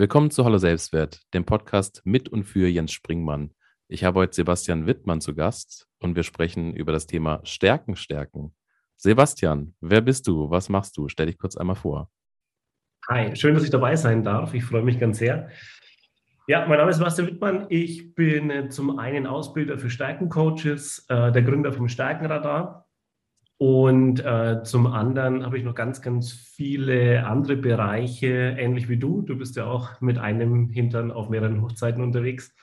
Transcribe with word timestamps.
Willkommen 0.00 0.30
zu 0.30 0.44
Hallo 0.44 0.58
Selbstwert, 0.58 1.22
dem 1.34 1.44
Podcast 1.44 2.02
mit 2.04 2.28
und 2.28 2.44
für 2.44 2.68
Jens 2.68 2.92
Springmann. 2.92 3.50
Ich 3.88 4.04
habe 4.04 4.20
heute 4.20 4.32
Sebastian 4.32 4.86
Wittmann 4.86 5.20
zu 5.20 5.34
Gast 5.34 5.88
und 5.98 6.14
wir 6.14 6.22
sprechen 6.22 6.72
über 6.72 6.92
das 6.92 7.08
Thema 7.08 7.40
Stärken 7.42 7.96
stärken. 7.96 8.54
Sebastian, 8.96 9.74
wer 9.80 10.00
bist 10.00 10.28
du? 10.28 10.50
Was 10.50 10.68
machst 10.68 10.96
du? 10.96 11.08
Stell 11.08 11.26
dich 11.26 11.36
kurz 11.36 11.56
einmal 11.56 11.74
vor. 11.74 12.10
Hi, 13.08 13.34
schön, 13.34 13.54
dass 13.54 13.64
ich 13.64 13.70
dabei 13.70 13.96
sein 13.96 14.22
darf. 14.22 14.54
Ich 14.54 14.62
freue 14.62 14.82
mich 14.82 15.00
ganz 15.00 15.18
sehr. 15.18 15.50
Ja, 16.48 16.66
mein 16.66 16.78
Name 16.78 16.90
ist 16.90 16.96
Sebastian 16.96 17.28
Wittmann. 17.28 17.66
Ich 17.68 18.14
bin 18.14 18.48
äh, 18.48 18.70
zum 18.70 18.98
einen 18.98 19.26
Ausbilder 19.26 19.76
für 19.76 19.90
Stärkencoaches, 19.90 21.04
äh, 21.10 21.30
der 21.30 21.42
Gründer 21.42 21.74
vom 21.74 21.90
Stärkenradar 21.90 22.88
und 23.58 24.24
äh, 24.24 24.62
zum 24.62 24.86
anderen 24.86 25.44
habe 25.44 25.58
ich 25.58 25.64
noch 25.64 25.74
ganz, 25.74 26.00
ganz 26.00 26.32
viele 26.32 27.26
andere 27.26 27.56
Bereiche, 27.56 28.56
ähnlich 28.58 28.88
wie 28.88 28.96
du. 28.96 29.20
Du 29.20 29.36
bist 29.36 29.56
ja 29.56 29.66
auch 29.66 30.00
mit 30.00 30.16
einem 30.16 30.70
Hintern 30.70 31.10
auf 31.10 31.28
mehreren 31.28 31.60
Hochzeiten 31.60 32.02
unterwegs. 32.02 32.56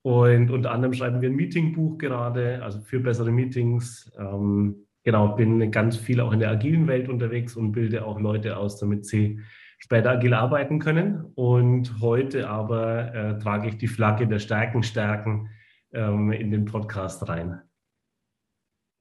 Und 0.00 0.50
unter 0.50 0.70
anderem 0.70 0.94
schreiben 0.94 1.20
wir 1.20 1.28
ein 1.28 1.36
Meetingbuch 1.36 1.98
gerade, 1.98 2.62
also 2.62 2.80
für 2.80 3.00
bessere 3.00 3.30
Meetings. 3.30 4.10
Ähm, 4.18 4.86
genau, 5.04 5.36
bin 5.36 5.70
ganz 5.70 5.98
viel 5.98 6.22
auch 6.22 6.32
in 6.32 6.40
der 6.40 6.48
agilen 6.48 6.86
Welt 6.86 7.10
unterwegs 7.10 7.56
und 7.56 7.72
bilde 7.72 8.06
auch 8.06 8.18
Leute 8.18 8.56
aus, 8.56 8.78
damit 8.78 9.04
sie 9.04 9.40
später 9.78 10.10
agil 10.10 10.34
arbeiten 10.34 10.78
können. 10.78 11.32
Und 11.34 12.00
heute 12.00 12.48
aber 12.48 13.14
äh, 13.14 13.38
trage 13.38 13.68
ich 13.68 13.78
die 13.78 13.88
Flagge 13.88 14.28
der 14.28 14.38
Stärken 14.38 14.82
stärken 14.82 15.48
ähm, 15.92 16.32
in 16.32 16.50
den 16.50 16.66
Podcast 16.66 17.28
rein 17.28 17.62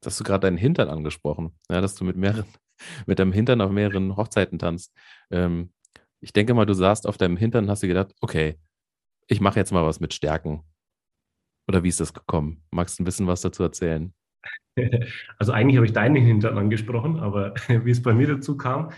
hast 0.06 0.20
du 0.20 0.24
gerade 0.24 0.48
deinen 0.48 0.58
Hintern 0.58 0.90
angesprochen, 0.90 1.58
ja, 1.70 1.82
dass 1.82 1.96
du 1.96 2.06
mit 2.06 2.16
mehreren, 2.16 2.46
mit 3.06 3.20
deinem 3.20 3.34
Hintern 3.34 3.62
auf 3.62 3.72
mehreren 3.72 4.16
Hochzeiten 4.16 4.60
tanzt. 4.60 4.94
Ähm, 5.32 5.72
ich 6.20 6.34
denke 6.34 6.54
mal, 6.54 6.66
du 6.66 6.74
saßt 6.74 7.08
auf 7.08 7.18
deinem 7.18 7.38
Hintern 7.38 7.66
und 7.66 7.70
hast 7.70 7.84
dir 7.84 7.88
gedacht, 7.88 8.14
okay, 8.22 8.60
ich 9.28 9.42
mache 9.42 9.60
jetzt 9.60 9.72
mal 9.72 9.86
was 9.86 10.00
mit 10.00 10.14
Stärken. 10.14 10.64
Oder 11.68 11.84
wie 11.84 11.90
ist 11.90 12.00
das 12.00 12.14
gekommen? 12.14 12.64
Magst 12.72 12.98
du 12.98 13.04
ein 13.04 13.06
bisschen 13.06 13.28
was 13.28 13.42
dazu 13.42 13.64
erzählen? 13.64 14.14
Also 15.40 15.54
eigentlich 15.54 15.78
habe 15.78 15.88
ich 15.88 15.94
deinen 15.94 16.24
Hintern 16.24 16.56
angesprochen, 16.56 17.18
aber 17.20 17.56
wie 17.68 17.90
es 17.90 18.04
bei 18.04 18.14
mir 18.14 18.28
dazu 18.28 18.58
kam, 18.58 18.92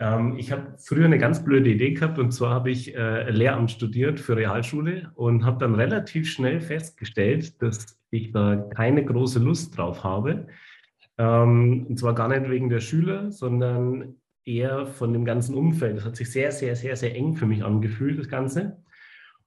ähm, 0.00 0.36
ich 0.36 0.50
habe 0.52 0.74
früher 0.78 1.04
eine 1.04 1.18
ganz 1.18 1.44
blöde 1.44 1.70
Idee 1.70 1.92
gehabt 1.92 2.18
und 2.18 2.32
zwar 2.32 2.50
habe 2.50 2.70
ich 2.70 2.94
äh, 2.94 3.30
Lehramt 3.30 3.70
studiert 3.70 4.20
für 4.20 4.36
Realschule 4.36 5.12
und 5.14 5.44
habe 5.44 5.58
dann 5.58 5.74
relativ 5.74 6.30
schnell 6.30 6.60
festgestellt, 6.60 7.62
dass 7.62 7.98
ich 8.10 8.32
da 8.32 8.56
keine 8.74 9.04
große 9.04 9.38
Lust 9.38 9.76
drauf 9.76 10.04
habe. 10.04 10.46
Ähm, 11.18 11.86
und 11.88 11.98
zwar 11.98 12.14
gar 12.14 12.28
nicht 12.28 12.50
wegen 12.50 12.68
der 12.68 12.80
Schüler, 12.80 13.30
sondern 13.30 14.16
eher 14.44 14.86
von 14.86 15.12
dem 15.12 15.24
ganzen 15.24 15.54
Umfeld. 15.54 15.96
Das 15.96 16.04
hat 16.04 16.16
sich 16.16 16.30
sehr, 16.30 16.52
sehr, 16.52 16.76
sehr, 16.76 16.96
sehr 16.96 17.14
eng 17.14 17.36
für 17.36 17.46
mich 17.46 17.64
angefühlt, 17.64 18.18
das 18.18 18.28
Ganze. 18.28 18.82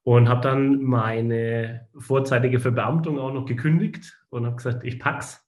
Und 0.04 0.30
habe 0.30 0.42
dann 0.42 0.84
meine 0.84 1.88
vorzeitige 1.98 2.60
Verbeamtung 2.60 3.20
auch 3.20 3.34
noch 3.34 3.46
gekündigt 3.46 4.18
und 4.30 4.46
habe 4.46 4.56
gesagt, 4.56 4.86
ich 4.86 5.00
pack's. 5.00 5.47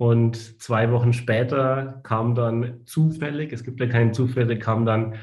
Und 0.00 0.62
zwei 0.62 0.90
Wochen 0.92 1.12
später 1.12 2.00
kam 2.04 2.34
dann 2.34 2.80
zufällig, 2.86 3.52
es 3.52 3.64
gibt 3.64 3.80
ja 3.80 3.86
keine 3.86 4.12
Zufälle, 4.12 4.58
kam 4.58 4.86
dann 4.86 5.16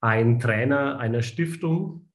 ein 0.00 0.40
Trainer 0.40 0.98
einer 0.98 1.22
Stiftung 1.22 2.08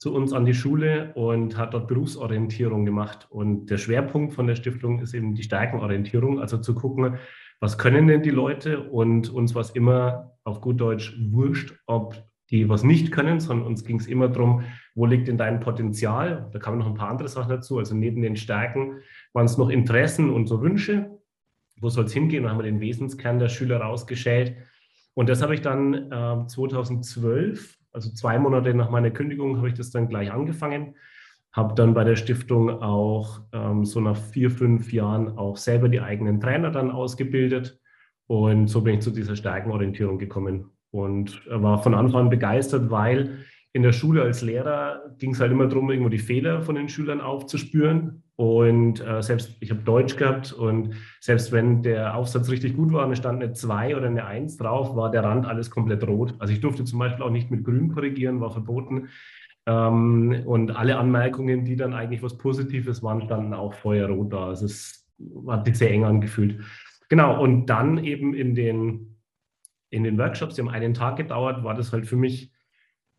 zu 0.00 0.12
uns 0.12 0.32
an 0.32 0.44
die 0.44 0.54
Schule 0.54 1.12
und 1.14 1.56
hat 1.56 1.72
dort 1.72 1.86
Berufsorientierung 1.86 2.84
gemacht. 2.84 3.28
Und 3.30 3.66
der 3.66 3.78
Schwerpunkt 3.78 4.34
von 4.34 4.48
der 4.48 4.56
Stiftung 4.56 4.98
ist 4.98 5.14
eben 5.14 5.36
die 5.36 5.44
Stärkenorientierung, 5.44 6.40
also 6.40 6.58
zu 6.58 6.74
gucken, 6.74 7.18
was 7.60 7.78
können 7.78 8.08
denn 8.08 8.24
die 8.24 8.30
Leute 8.30 8.90
und 8.90 9.30
uns 9.30 9.54
was 9.54 9.70
immer 9.70 10.32
auf 10.42 10.62
gut 10.62 10.80
Deutsch 10.80 11.16
wurscht, 11.30 11.78
ob 11.86 12.16
die 12.50 12.68
was 12.68 12.82
nicht 12.82 13.12
können, 13.12 13.38
sondern 13.38 13.68
uns 13.68 13.84
ging 13.84 14.00
es 14.00 14.08
immer 14.08 14.26
darum, 14.26 14.64
wo 14.96 15.06
liegt 15.06 15.28
denn 15.28 15.38
dein 15.38 15.60
Potenzial? 15.60 16.50
Da 16.52 16.58
kamen 16.58 16.78
noch 16.78 16.88
ein 16.88 16.94
paar 16.94 17.10
andere 17.10 17.28
Sachen 17.28 17.50
dazu. 17.50 17.78
Also 17.78 17.94
neben 17.94 18.20
den 18.20 18.34
Stärken 18.34 18.98
waren 19.32 19.46
es 19.46 19.58
noch 19.58 19.70
Interessen 19.70 20.28
und 20.28 20.48
so 20.48 20.60
Wünsche 20.60 21.21
wo 21.82 21.88
soll 21.88 22.04
es 22.04 22.12
hingehen? 22.12 22.44
Und 22.44 22.50
haben 22.50 22.58
wir 22.58 22.64
den 22.64 22.80
Wesenskern 22.80 23.38
der 23.38 23.48
Schüler 23.48 23.78
rausgestellt. 23.78 24.56
Und 25.14 25.28
das 25.28 25.42
habe 25.42 25.54
ich 25.54 25.60
dann 25.60 26.10
äh, 26.10 26.46
2012, 26.46 27.78
also 27.92 28.10
zwei 28.12 28.38
Monate 28.38 28.72
nach 28.72 28.88
meiner 28.88 29.10
Kündigung, 29.10 29.58
habe 29.58 29.68
ich 29.68 29.74
das 29.74 29.90
dann 29.90 30.08
gleich 30.08 30.32
angefangen. 30.32 30.94
Habe 31.52 31.74
dann 31.74 31.92
bei 31.92 32.04
der 32.04 32.16
Stiftung 32.16 32.70
auch 32.70 33.40
ähm, 33.52 33.84
so 33.84 34.00
nach 34.00 34.16
vier, 34.16 34.50
fünf 34.50 34.92
Jahren 34.92 35.36
auch 35.36 35.58
selber 35.58 35.90
die 35.90 36.00
eigenen 36.00 36.40
Trainer 36.40 36.70
dann 36.70 36.90
ausgebildet. 36.90 37.78
Und 38.26 38.68
so 38.68 38.80
bin 38.80 38.94
ich 38.94 39.00
zu 39.00 39.10
dieser 39.10 39.36
Stärkenorientierung 39.36 40.18
gekommen 40.18 40.70
und 40.90 41.42
war 41.50 41.82
von 41.82 41.94
Anfang 41.94 42.22
an 42.22 42.30
begeistert, 42.30 42.90
weil 42.90 43.44
in 43.74 43.82
der 43.82 43.92
Schule 43.92 44.22
als 44.22 44.42
Lehrer 44.42 45.14
ging 45.18 45.32
es 45.32 45.40
halt 45.40 45.50
immer 45.50 45.66
darum, 45.66 45.90
irgendwo 45.90 46.10
die 46.10 46.18
Fehler 46.18 46.60
von 46.60 46.74
den 46.74 46.90
Schülern 46.90 47.22
aufzuspüren. 47.22 48.22
Und 48.36 49.00
äh, 49.06 49.22
selbst, 49.22 49.56
ich 49.60 49.70
habe 49.70 49.80
Deutsch 49.82 50.16
gehabt 50.16 50.52
und 50.52 50.94
selbst 51.20 51.52
wenn 51.52 51.82
der 51.82 52.16
Aufsatz 52.16 52.50
richtig 52.50 52.76
gut 52.76 52.92
war 52.92 53.06
und 53.06 53.12
es 53.12 53.18
stand 53.18 53.42
eine 53.42 53.52
2 53.52 53.96
oder 53.96 54.08
eine 54.08 54.26
1 54.26 54.58
drauf, 54.58 54.94
war 54.94 55.10
der 55.10 55.24
Rand 55.24 55.46
alles 55.46 55.70
komplett 55.70 56.06
rot. 56.06 56.34
Also 56.38 56.52
ich 56.52 56.60
durfte 56.60 56.84
zum 56.84 56.98
Beispiel 56.98 57.24
auch 57.24 57.30
nicht 57.30 57.50
mit 57.50 57.64
Grün 57.64 57.94
korrigieren, 57.94 58.40
war 58.40 58.50
verboten. 58.50 59.08
Ähm, 59.64 60.42
und 60.44 60.76
alle 60.76 60.98
Anmerkungen, 60.98 61.64
die 61.64 61.76
dann 61.76 61.94
eigentlich 61.94 62.22
was 62.22 62.36
Positives 62.36 63.02
waren, 63.02 63.22
standen 63.22 63.54
auch 63.54 63.72
feuerrot 63.72 64.32
da. 64.32 64.46
Also 64.48 64.66
es 64.66 65.08
hat 65.46 65.64
sich 65.64 65.78
sehr 65.78 65.90
eng 65.90 66.04
angefühlt. 66.04 66.60
Genau, 67.08 67.40
und 67.42 67.66
dann 67.66 68.04
eben 68.04 68.34
in 68.34 68.54
den, 68.54 69.16
in 69.88 70.04
den 70.04 70.18
Workshops, 70.18 70.56
die 70.56 70.62
haben 70.62 70.68
einen 70.68 70.94
Tag 70.94 71.16
gedauert, 71.16 71.64
war 71.64 71.74
das 71.74 71.92
halt 71.92 72.06
für 72.06 72.16
mich 72.16 72.51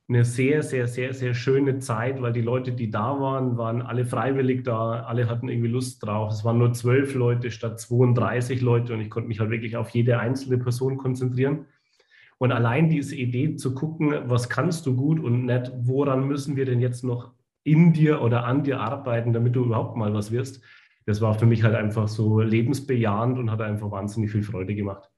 eine 0.09 0.25
sehr, 0.25 0.63
sehr, 0.63 0.87
sehr, 0.87 1.13
sehr 1.13 1.33
schöne 1.33 1.79
Zeit, 1.79 2.21
weil 2.21 2.33
die 2.33 2.41
Leute, 2.41 2.73
die 2.73 2.91
da 2.91 3.19
waren, 3.19 3.57
waren 3.57 3.81
alle 3.81 4.05
freiwillig 4.05 4.63
da, 4.63 5.03
alle 5.03 5.29
hatten 5.29 5.47
irgendwie 5.47 5.69
Lust 5.69 6.05
drauf. 6.05 6.31
Es 6.33 6.43
waren 6.43 6.57
nur 6.57 6.73
zwölf 6.73 7.15
Leute 7.15 7.51
statt 7.51 7.79
32 7.79 8.61
Leute 8.61 8.93
und 8.93 9.01
ich 9.01 9.09
konnte 9.09 9.29
mich 9.29 9.39
halt 9.39 9.49
wirklich 9.49 9.77
auf 9.77 9.89
jede 9.89 10.19
einzelne 10.19 10.57
Person 10.57 10.97
konzentrieren. 10.97 11.67
Und 12.37 12.51
allein 12.51 12.89
diese 12.89 13.15
Idee 13.15 13.55
zu 13.55 13.73
gucken, 13.73 14.13
was 14.25 14.49
kannst 14.49 14.85
du 14.85 14.95
gut 14.95 15.19
und 15.19 15.45
nicht, 15.45 15.71
woran 15.77 16.27
müssen 16.27 16.57
wir 16.57 16.65
denn 16.65 16.81
jetzt 16.81 17.03
noch 17.03 17.31
in 17.63 17.93
dir 17.93 18.21
oder 18.21 18.43
an 18.43 18.63
dir 18.63 18.81
arbeiten, 18.81 19.31
damit 19.31 19.55
du 19.55 19.63
überhaupt 19.63 19.95
mal 19.95 20.13
was 20.13 20.31
wirst, 20.31 20.61
das 21.05 21.21
war 21.21 21.33
für 21.33 21.45
mich 21.45 21.63
halt 21.63 21.75
einfach 21.75 22.09
so 22.09 22.41
lebensbejahend 22.41 23.37
und 23.37 23.51
hat 23.51 23.61
einfach 23.61 23.91
wahnsinnig 23.91 24.31
viel 24.31 24.43
Freude 24.43 24.75
gemacht. 24.75 25.09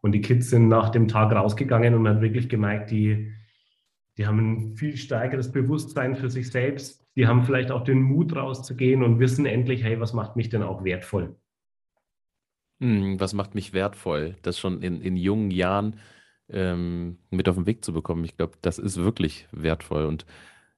Und 0.00 0.12
die 0.12 0.22
Kids 0.22 0.48
sind 0.48 0.68
nach 0.68 0.88
dem 0.88 1.08
Tag 1.08 1.32
rausgegangen 1.32 1.94
und 1.94 2.02
man 2.02 2.16
hat 2.16 2.22
wirklich 2.22 2.48
gemerkt, 2.48 2.90
die, 2.90 3.32
die 4.20 4.26
haben 4.26 4.38
ein 4.38 4.76
viel 4.76 4.98
stärkeres 4.98 5.50
Bewusstsein 5.50 6.14
für 6.14 6.28
sich 6.28 6.50
selbst, 6.50 7.02
die 7.16 7.26
haben 7.26 7.42
vielleicht 7.42 7.70
auch 7.70 7.84
den 7.84 8.02
Mut 8.02 8.36
rauszugehen 8.36 9.02
und 9.02 9.18
wissen 9.18 9.46
endlich, 9.46 9.82
hey, 9.82 9.98
was 9.98 10.12
macht 10.12 10.36
mich 10.36 10.50
denn 10.50 10.62
auch 10.62 10.84
wertvoll? 10.84 11.36
Hm, 12.82 13.18
was 13.18 13.32
macht 13.32 13.54
mich 13.54 13.72
wertvoll? 13.72 14.36
Das 14.42 14.58
schon 14.58 14.82
in, 14.82 15.00
in 15.00 15.16
jungen 15.16 15.50
Jahren 15.50 16.00
ähm, 16.50 17.16
mit 17.30 17.48
auf 17.48 17.56
den 17.56 17.64
Weg 17.64 17.82
zu 17.82 17.94
bekommen. 17.94 18.24
Ich 18.24 18.36
glaube, 18.36 18.58
das 18.60 18.78
ist 18.78 18.98
wirklich 18.98 19.48
wertvoll. 19.52 20.04
Und 20.04 20.26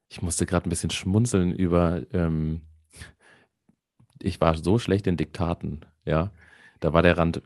ich 0.07 0.21
musste 0.21 0.45
gerade 0.45 0.69
ein 0.69 0.69
bisschen 0.69 0.91
schmunzeln 0.91 1.51
über, 1.53 2.01
ähm, 2.13 2.61
ich 4.21 4.39
war 4.39 4.55
so 4.55 4.79
schlecht 4.79 5.05
in 5.05 5.17
Diktaten, 5.17 5.81
ja. 6.05 6.31
Da 6.79 6.93
war 6.93 7.01
der 7.01 7.17
Rand 7.17 7.41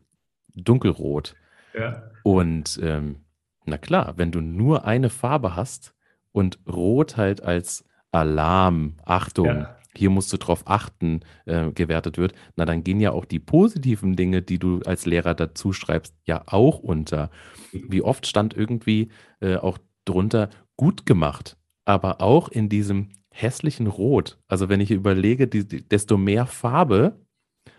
dunkelrot. 0.53 1.35
Ja. 1.73 2.11
Und 2.21 2.79
ähm, 2.83 3.25
na 3.67 3.77
klar, 3.77 4.13
wenn 4.17 4.31
du 4.31 4.41
nur 4.41 4.85
eine 4.85 5.09
Farbe 5.09 5.55
hast 5.55 5.93
und 6.31 6.59
Rot 6.67 7.17
halt 7.17 7.43
als 7.43 7.83
Alarm, 8.11 8.95
Achtung, 9.03 9.45
ja. 9.45 9.77
hier 9.95 10.09
musst 10.09 10.31
du 10.31 10.37
drauf 10.37 10.63
achten, 10.65 11.21
äh, 11.45 11.71
gewertet 11.71 12.17
wird, 12.17 12.33
na 12.55 12.65
dann 12.65 12.83
gehen 12.83 12.99
ja 12.99 13.11
auch 13.11 13.25
die 13.25 13.39
positiven 13.39 14.15
Dinge, 14.15 14.41
die 14.41 14.57
du 14.57 14.79
als 14.85 15.05
Lehrer 15.05 15.35
dazu 15.35 15.73
schreibst, 15.73 16.15
ja 16.25 16.43
auch 16.45 16.79
unter. 16.79 17.29
Wie 17.71 18.01
oft 18.01 18.25
stand 18.25 18.55
irgendwie 18.55 19.09
äh, 19.41 19.57
auch 19.57 19.77
drunter 20.05 20.49
gut 20.77 21.05
gemacht, 21.05 21.57
aber 21.85 22.21
auch 22.21 22.47
in 22.49 22.69
diesem 22.69 23.09
hässlichen 23.29 23.87
Rot. 23.87 24.39
Also 24.47 24.69
wenn 24.69 24.79
ich 24.79 24.91
überlege, 24.91 25.47
die, 25.47 25.67
die, 25.67 25.87
desto 25.87 26.17
mehr 26.17 26.45
Farbe 26.45 27.19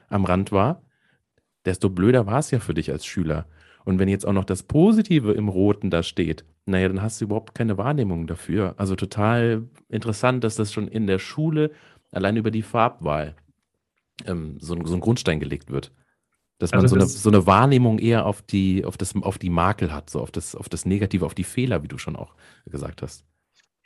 am 0.08 0.24
Rand 0.24 0.52
war, 0.52 0.82
desto 1.64 1.90
blöder 1.90 2.26
war 2.26 2.38
es 2.38 2.50
ja 2.50 2.60
für 2.60 2.74
dich 2.74 2.90
als 2.90 3.06
Schüler. 3.06 3.46
Und 3.84 3.98
wenn 3.98 4.08
jetzt 4.08 4.26
auch 4.26 4.32
noch 4.32 4.44
das 4.44 4.62
Positive 4.62 5.32
im 5.32 5.48
Roten 5.48 5.90
da 5.90 6.02
steht, 6.02 6.44
naja, 6.66 6.88
dann 6.88 7.02
hast 7.02 7.20
du 7.20 7.24
überhaupt 7.24 7.54
keine 7.54 7.78
Wahrnehmung 7.78 8.26
dafür. 8.26 8.74
Also 8.76 8.96
total 8.96 9.64
interessant, 9.88 10.44
dass 10.44 10.56
das 10.56 10.72
schon 10.72 10.88
in 10.88 11.06
der 11.06 11.18
Schule 11.18 11.70
allein 12.12 12.36
über 12.36 12.50
die 12.50 12.62
Farbwahl 12.62 13.34
ähm, 14.26 14.56
so, 14.60 14.76
so, 14.84 14.94
ein 14.94 15.00
Grundstein 15.00 15.40
gelegt 15.40 15.70
wird. 15.70 15.92
Dass 16.58 16.72
man 16.72 16.80
also 16.80 16.96
so, 16.96 17.00
eine, 17.00 17.06
so 17.06 17.30
eine 17.30 17.46
Wahrnehmung 17.46 17.98
eher 17.98 18.26
auf 18.26 18.42
die, 18.42 18.84
auf, 18.84 18.96
das, 18.96 19.14
auf 19.14 19.38
die 19.38 19.50
Makel 19.50 19.92
hat, 19.92 20.10
so 20.10 20.20
auf 20.20 20.30
das, 20.30 20.54
auf 20.54 20.68
das 20.68 20.84
Negative, 20.84 21.24
auf 21.24 21.34
die 21.34 21.44
Fehler, 21.44 21.82
wie 21.82 21.88
du 21.88 21.98
schon 21.98 22.16
auch 22.16 22.34
gesagt 22.66 23.00
hast. 23.02 23.24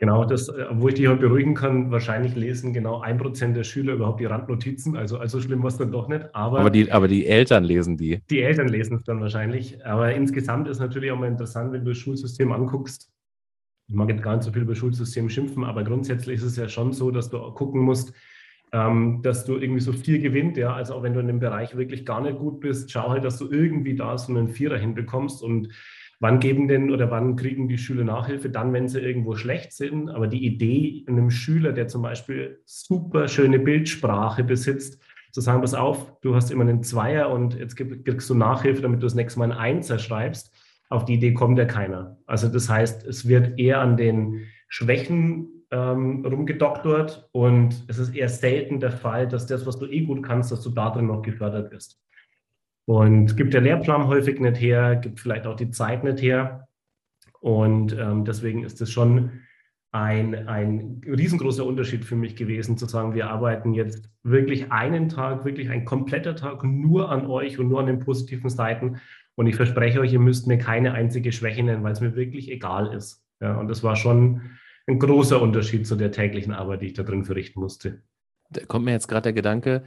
Genau, 0.03 0.25
das, 0.25 0.49
äh, 0.49 0.67
wo 0.73 0.89
ich 0.89 0.95
dich 0.95 1.07
heute 1.07 1.21
beruhigen 1.21 1.55
kann, 1.55 1.93
wahrscheinlich 1.93 2.35
lesen 2.35 2.73
genau 2.73 3.03
ein 3.03 3.19
Prozent 3.19 3.57
der 3.57 3.63
Schüler 3.63 3.93
überhaupt 3.93 4.19
die 4.19 4.25
Randnotizen. 4.25 4.97
Also, 4.97 5.17
also 5.17 5.41
schlimm 5.41 5.63
war 5.63 5.69
es 5.69 5.77
dann 5.77 5.93
doch 5.93 6.09
nicht. 6.09 6.25
Aber, 6.35 6.59
aber, 6.59 6.71
die, 6.71 6.91
aber 6.91 7.07
die 7.07 7.25
Eltern 7.25 7.63
lesen 7.63 7.97
die. 7.97 8.21
Die 8.29 8.43
Eltern 8.43 8.67
lesen 8.67 8.97
es 8.97 9.05
dann 9.05 9.21
wahrscheinlich. 9.21 9.87
Aber 9.87 10.13
insgesamt 10.13 10.67
ist 10.67 10.81
natürlich 10.81 11.13
auch 11.13 11.19
mal 11.21 11.29
interessant, 11.29 11.73
wenn 11.73 11.85
du 11.85 11.93
das 11.93 11.99
Schulsystem 11.99 12.51
anguckst. 12.51 13.13
Ich 13.87 13.95
mag 13.95 14.09
jetzt 14.09 14.25
gar 14.25 14.35
nicht 14.35 14.43
so 14.43 14.51
viel 14.51 14.63
über 14.63 14.75
Schulsystem 14.75 15.31
schimpfen, 15.31 15.63
aber 15.63 15.85
grundsätzlich 15.85 16.39
ist 16.39 16.43
es 16.43 16.57
ja 16.57 16.69
schon 16.69 16.93
so, 16.93 17.13
dass 17.13 17.31
du 17.31 17.39
gucken 17.53 17.83
musst, 17.83 18.13
ähm, 18.73 19.21
dass 19.23 19.45
du 19.45 19.57
irgendwie 19.57 19.83
so 19.83 19.93
viel 19.93 20.21
gewinnt. 20.21 20.57
Ja, 20.57 20.75
also 20.75 20.95
auch 20.95 21.05
wenn 21.05 21.15
du 21.15 21.21
in 21.21 21.29
dem 21.29 21.39
Bereich 21.39 21.77
wirklich 21.77 22.05
gar 22.05 22.23
nicht 22.23 22.41
gut 22.41 22.59
bist, 22.59 22.91
schau 22.91 23.11
halt, 23.11 23.25
dass 23.25 23.39
du 23.39 23.49
irgendwie 23.53 23.95
da 23.95 24.19
so 24.19 24.33
einen 24.33 24.49
Vierer 24.49 24.79
hinbekommst 24.79 25.45
und 25.45 25.69
Wann 26.23 26.39
geben 26.39 26.69
denn 26.69 26.93
oder 26.93 27.11
wann 27.11 27.35
kriegen 27.35 27.67
die 27.67 27.79
Schüler 27.79 28.05
Nachhilfe? 28.05 28.49
Dann, 28.49 28.73
wenn 28.73 28.87
sie 28.87 29.01
irgendwo 29.01 29.35
schlecht 29.35 29.73
sind. 29.73 30.09
Aber 30.09 30.29
die 30.29 30.47
Idee, 30.47 31.05
einem 31.09 31.31
Schüler, 31.31 31.73
der 31.73 31.89
zum 31.89 32.03
Beispiel 32.03 32.61
super 32.65 33.27
schöne 33.27 33.59
Bildsprache 33.59 34.45
besitzt, 34.45 35.03
zu 35.33 35.41
sagen, 35.41 35.63
pass 35.63 35.75
auf, 35.75 36.21
du 36.21 36.37
hast 36.37 36.53
immer 36.53 36.63
einen 36.63 36.85
Zweier 36.85 37.29
und 37.29 37.59
jetzt 37.59 37.75
kriegst 37.75 38.31
du 38.31 38.37
Nachhilfe, 38.37 38.83
damit 38.83 39.03
du 39.03 39.07
das 39.07 39.17
nächste 39.17 39.41
Mal 39.41 39.51
einen 39.51 39.59
Einser 39.59 39.99
schreibst. 39.99 40.55
Auf 40.91 41.05
die 41.07 41.15
Idee 41.15 41.33
kommt 41.35 41.59
ja 41.59 41.65
keiner. 41.65 42.19
Also 42.27 42.49
das 42.49 42.69
heißt, 42.69 43.05
es 43.05 43.27
wird 43.27 43.59
eher 43.59 43.81
an 43.81 43.97
den 43.97 44.43
Schwächen 44.69 45.65
ähm, 45.73 46.25
rumgedoktort 46.25 47.31
und 47.33 47.85
es 47.89 47.99
ist 47.99 48.15
eher 48.15 48.29
selten 48.29 48.79
der 48.79 48.93
Fall, 48.93 49.27
dass 49.27 49.49
das, 49.49 49.67
was 49.67 49.77
du 49.81 49.87
eh 49.87 50.03
gut 50.03 50.23
kannst, 50.23 50.53
dass 50.53 50.63
du 50.63 50.71
da 50.71 50.91
drin 50.91 51.07
noch 51.07 51.23
gefördert 51.23 51.73
wirst. 51.73 52.01
Und 52.85 53.37
gibt 53.37 53.55
der 53.55 53.61
Lehrplan 53.61 54.07
häufig 54.09 54.41
nicht 54.41 54.61
her, 54.61 54.97
gibt 54.97 55.21
vielleicht 55.21 55.47
auch 55.47 55.57
die 55.57 55.71
Zeit 55.71 56.05
nicht 56.05 56.21
her. 56.21 56.69
Und 57.41 57.97
ähm, 57.99 58.25
deswegen 58.25 58.65
ist 58.65 58.81
es 58.81 58.91
schon 58.91 59.31
ein, 59.93 60.49
ein 60.49 61.03
riesengroßer 61.07 61.65
Unterschied 61.65 62.05
für 62.05 62.17
mich 62.17 62.35
gewesen, 62.35 62.79
zu 62.79 62.87
sagen, 62.87 63.15
wir 63.15 63.31
arbeiten 63.31 63.75
jetzt 63.75 64.11
wirklich 64.23 64.73
einen 64.73 65.09
Tag, 65.09 65.45
wirklich 65.45 65.69
ein 65.69 65.85
kompletter 65.85 66.35
Tag 66.35 66.65
nur 66.65 67.11
an 67.11 67.27
euch 67.27 67.59
und 67.59 67.69
nur 67.69 67.81
an 67.81 67.87
den 67.87 67.99
positiven 67.99 68.49
Seiten. 68.49 69.01
Und 69.35 69.47
ich 69.47 69.57
verspreche 69.57 70.01
euch, 70.01 70.13
ihr 70.13 70.19
müsst 70.19 70.47
mir 70.47 70.59
keine 70.59 70.93
einzige 70.93 71.31
Schwäche 71.31 71.63
nennen, 71.63 71.83
weil 71.83 71.93
es 71.93 72.01
mir 72.01 72.17
wirklich 72.17 72.51
egal 72.51 72.95
ist. 72.95 73.25
Ja, 73.41 73.57
und 73.57 73.69
das 73.69 73.83
war 73.83 73.97
schon 73.97 74.43
ein 74.87 74.99
großer 74.99 75.41
Unterschied 75.41 75.87
zu 75.87 75.97
der 75.97 76.11
täglichen 76.11 76.53
Arbeit, 76.53 76.83
die 76.83 76.87
ich 76.87 76.95
da 76.95 77.03
drin 77.03 77.25
verrichten 77.25 77.61
musste. 77.61 78.03
Da 78.51 78.65
kommt 78.65 78.85
mir 78.85 78.93
jetzt 78.93 79.09
gerade 79.09 79.25
der 79.25 79.33
Gedanke, 79.33 79.85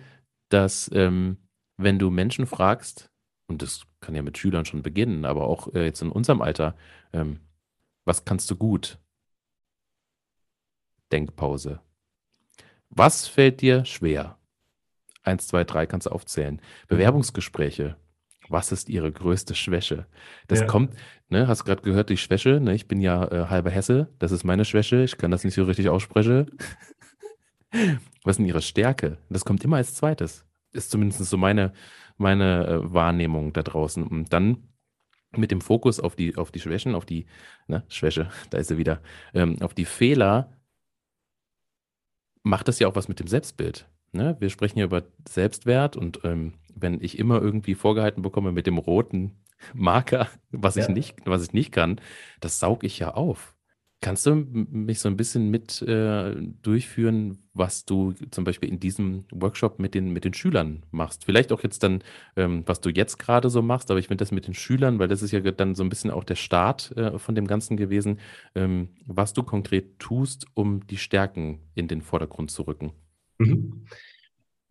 dass 0.49 0.89
ähm, 0.93 1.37
wenn 1.77 1.99
du 1.99 2.09
Menschen 2.09 2.45
fragst, 2.45 3.09
und 3.47 3.61
das 3.61 3.83
kann 4.01 4.15
ja 4.15 4.21
mit 4.21 4.37
Schülern 4.37 4.65
schon 4.65 4.81
beginnen, 4.81 5.25
aber 5.25 5.47
auch 5.47 5.73
äh, 5.73 5.85
jetzt 5.85 6.01
in 6.01 6.09
unserem 6.11 6.41
Alter, 6.41 6.75
ähm, 7.13 7.39
was 8.05 8.25
kannst 8.25 8.49
du 8.51 8.55
gut? 8.55 8.97
Denkpause. 11.11 11.79
Was 12.89 13.27
fällt 13.27 13.61
dir 13.61 13.85
schwer? 13.85 14.37
Eins, 15.23 15.47
zwei, 15.47 15.63
drei 15.63 15.85
kannst 15.85 16.07
du 16.07 16.11
aufzählen. 16.11 16.61
Bewerbungsgespräche. 16.87 17.97
Was 18.47 18.71
ist 18.71 18.89
ihre 18.89 19.11
größte 19.11 19.55
Schwäche? 19.55 20.05
Das 20.47 20.61
ja. 20.61 20.67
kommt, 20.67 20.95
ne, 21.29 21.47
hast 21.47 21.65
gerade 21.65 21.81
gehört, 21.81 22.09
die 22.09 22.17
Schwäche, 22.17 22.59
ne, 22.59 22.75
ich 22.75 22.87
bin 22.87 23.01
ja 23.01 23.25
äh, 23.31 23.47
halber 23.47 23.71
Hesse, 23.71 24.13
das 24.19 24.31
ist 24.31 24.43
meine 24.43 24.65
Schwäche, 24.65 25.03
ich 25.03 25.17
kann 25.17 25.31
das 25.31 25.43
nicht 25.43 25.55
so 25.55 25.63
richtig 25.63 25.89
aussprechen. 25.89 26.51
Was 28.23 28.33
ist 28.33 28.37
denn 28.37 28.45
ihre 28.45 28.61
Stärke? 28.61 29.17
Das 29.29 29.45
kommt 29.45 29.63
immer 29.63 29.77
als 29.77 29.95
zweites 29.95 30.44
ist 30.75 30.91
zumindest 30.91 31.23
so 31.25 31.37
meine, 31.37 31.73
meine 32.17 32.67
äh, 32.67 32.93
Wahrnehmung 32.93 33.53
da 33.53 33.63
draußen. 33.63 34.03
Und 34.03 34.31
dann 34.33 34.69
mit 35.37 35.51
dem 35.51 35.61
Fokus 35.61 35.99
auf 35.99 36.15
die, 36.15 36.35
auf 36.35 36.51
die 36.51 36.59
Schwächen, 36.59 36.95
auf 36.95 37.05
die, 37.05 37.25
ne, 37.67 37.83
Schwäche, 37.89 38.29
da 38.49 38.57
ist 38.57 38.67
sie 38.67 38.77
wieder, 38.77 39.01
ähm, 39.33 39.61
auf 39.61 39.73
die 39.73 39.85
Fehler, 39.85 40.51
macht 42.43 42.67
das 42.67 42.79
ja 42.79 42.87
auch 42.87 42.95
was 42.95 43.07
mit 43.07 43.19
dem 43.19 43.27
Selbstbild. 43.27 43.89
Ne? 44.11 44.37
Wir 44.39 44.49
sprechen 44.49 44.79
ja 44.79 44.85
über 44.85 45.03
Selbstwert 45.27 45.97
und 45.97 46.21
ähm, 46.23 46.53
wenn 46.73 47.01
ich 47.01 47.17
immer 47.17 47.41
irgendwie 47.41 47.75
vorgehalten 47.75 48.21
bekomme 48.21 48.51
mit 48.51 48.67
dem 48.67 48.77
roten 48.77 49.31
Marker, 49.73 50.29
was 50.51 50.75
ja. 50.75 50.83
ich 50.83 50.89
nicht, 50.89 51.17
was 51.25 51.43
ich 51.43 51.53
nicht 51.53 51.71
kann, 51.71 51.99
das 52.39 52.59
sauge 52.59 52.85
ich 52.87 52.99
ja 52.99 53.13
auf. 53.13 53.54
Kannst 54.05 54.27
du 54.27 54.35
mich 54.35 54.99
so 54.99 55.09
ein 55.09 55.17
bisschen 55.17 55.49
mit 55.49 55.81
äh, 55.81 56.35
durchführen, 56.61 57.39
was 57.55 57.85
du 57.85 58.13
zum 58.29 58.43
Beispiel 58.43 58.69
in 58.69 58.79
diesem 58.79 59.25
Workshop 59.31 59.79
mit 59.79 59.95
den, 59.95 60.11
mit 60.13 60.25
den 60.25 60.35
Schülern 60.35 60.83
machst? 60.91 61.25
Vielleicht 61.25 61.51
auch 61.51 61.63
jetzt 61.63 61.81
dann, 61.81 62.03
ähm, 62.35 62.61
was 62.67 62.81
du 62.81 62.91
jetzt 62.91 63.17
gerade 63.17 63.49
so 63.49 63.63
machst, 63.63 63.89
aber 63.89 63.99
ich 63.99 64.07
finde 64.07 64.21
das 64.21 64.31
mit 64.31 64.45
den 64.45 64.53
Schülern, 64.53 64.99
weil 64.99 65.07
das 65.07 65.23
ist 65.23 65.31
ja 65.31 65.39
dann 65.39 65.73
so 65.73 65.81
ein 65.81 65.89
bisschen 65.89 66.11
auch 66.11 66.23
der 66.23 66.35
Start 66.35 66.95
äh, 66.95 67.17
von 67.17 67.33
dem 67.33 67.47
Ganzen 67.47 67.77
gewesen, 67.77 68.19
ähm, 68.53 68.89
was 69.07 69.33
du 69.33 69.41
konkret 69.41 69.97
tust, 69.97 70.45
um 70.53 70.85
die 70.85 70.97
Stärken 70.97 71.61
in 71.73 71.87
den 71.87 72.03
Vordergrund 72.03 72.51
zu 72.51 72.61
rücken. 72.61 72.91
Mhm. 73.39 73.87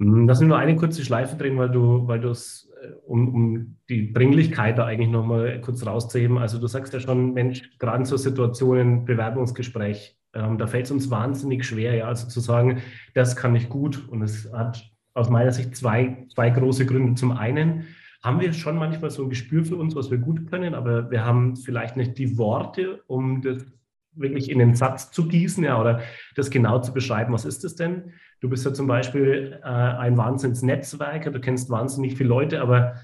Hm, 0.00 0.26
lass 0.26 0.40
mich 0.40 0.48
nur 0.48 0.58
eine 0.58 0.76
kurze 0.76 1.04
Schleife 1.04 1.36
drehen, 1.36 1.56
weil 1.58 1.70
du, 1.70 2.06
weil 2.06 2.20
du 2.20 2.30
es 2.30 2.70
um, 3.06 3.34
um 3.34 3.76
die 3.88 4.12
Dringlichkeit 4.12 4.78
da 4.78 4.86
eigentlich 4.86 5.10
nochmal 5.10 5.60
kurz 5.60 5.86
rauszuheben. 5.86 6.38
Also 6.38 6.58
du 6.58 6.66
sagst 6.66 6.92
ja 6.92 7.00
schon, 7.00 7.32
Mensch, 7.32 7.78
gerade 7.78 7.98
in 7.98 8.04
so 8.04 8.16
Situationen, 8.16 9.04
Bewerbungsgespräch, 9.04 10.18
ähm, 10.34 10.58
da 10.58 10.66
fällt 10.66 10.86
es 10.86 10.90
uns 10.90 11.10
wahnsinnig 11.10 11.64
schwer, 11.64 11.94
ja, 11.94 12.06
also 12.06 12.28
zu 12.28 12.40
sagen, 12.40 12.82
das 13.14 13.36
kann 13.36 13.54
ich 13.54 13.68
gut. 13.68 14.08
Und 14.08 14.22
es 14.22 14.52
hat 14.52 14.84
aus 15.14 15.30
meiner 15.30 15.52
Sicht 15.52 15.76
zwei, 15.76 16.26
zwei 16.34 16.50
große 16.50 16.86
Gründe. 16.86 17.14
Zum 17.14 17.32
einen 17.32 17.84
haben 18.22 18.40
wir 18.40 18.52
schon 18.52 18.76
manchmal 18.76 19.10
so 19.10 19.22
ein 19.24 19.28
Gespür 19.28 19.64
für 19.64 19.76
uns, 19.76 19.94
was 19.94 20.10
wir 20.10 20.18
gut 20.18 20.50
können, 20.50 20.74
aber 20.74 21.10
wir 21.10 21.24
haben 21.24 21.56
vielleicht 21.56 21.96
nicht 21.96 22.18
die 22.18 22.36
Worte, 22.38 23.02
um 23.06 23.42
das 23.42 23.64
wirklich 24.16 24.50
in 24.50 24.58
den 24.58 24.74
Satz 24.74 25.10
zu 25.10 25.28
gießen 25.28 25.64
ja, 25.64 25.80
oder 25.80 26.00
das 26.36 26.50
genau 26.50 26.80
zu 26.80 26.92
beschreiben. 26.92 27.32
Was 27.32 27.44
ist 27.44 27.64
das 27.64 27.74
denn? 27.74 28.12
Du 28.40 28.48
bist 28.48 28.64
ja 28.64 28.72
zum 28.72 28.86
Beispiel 28.86 29.58
äh, 29.62 29.66
ein 29.66 30.16
Wahnsinnsnetzwerker, 30.16 31.30
du 31.30 31.40
kennst 31.40 31.70
wahnsinnig 31.70 32.16
viele 32.16 32.28
Leute, 32.28 32.60
aber 32.60 32.96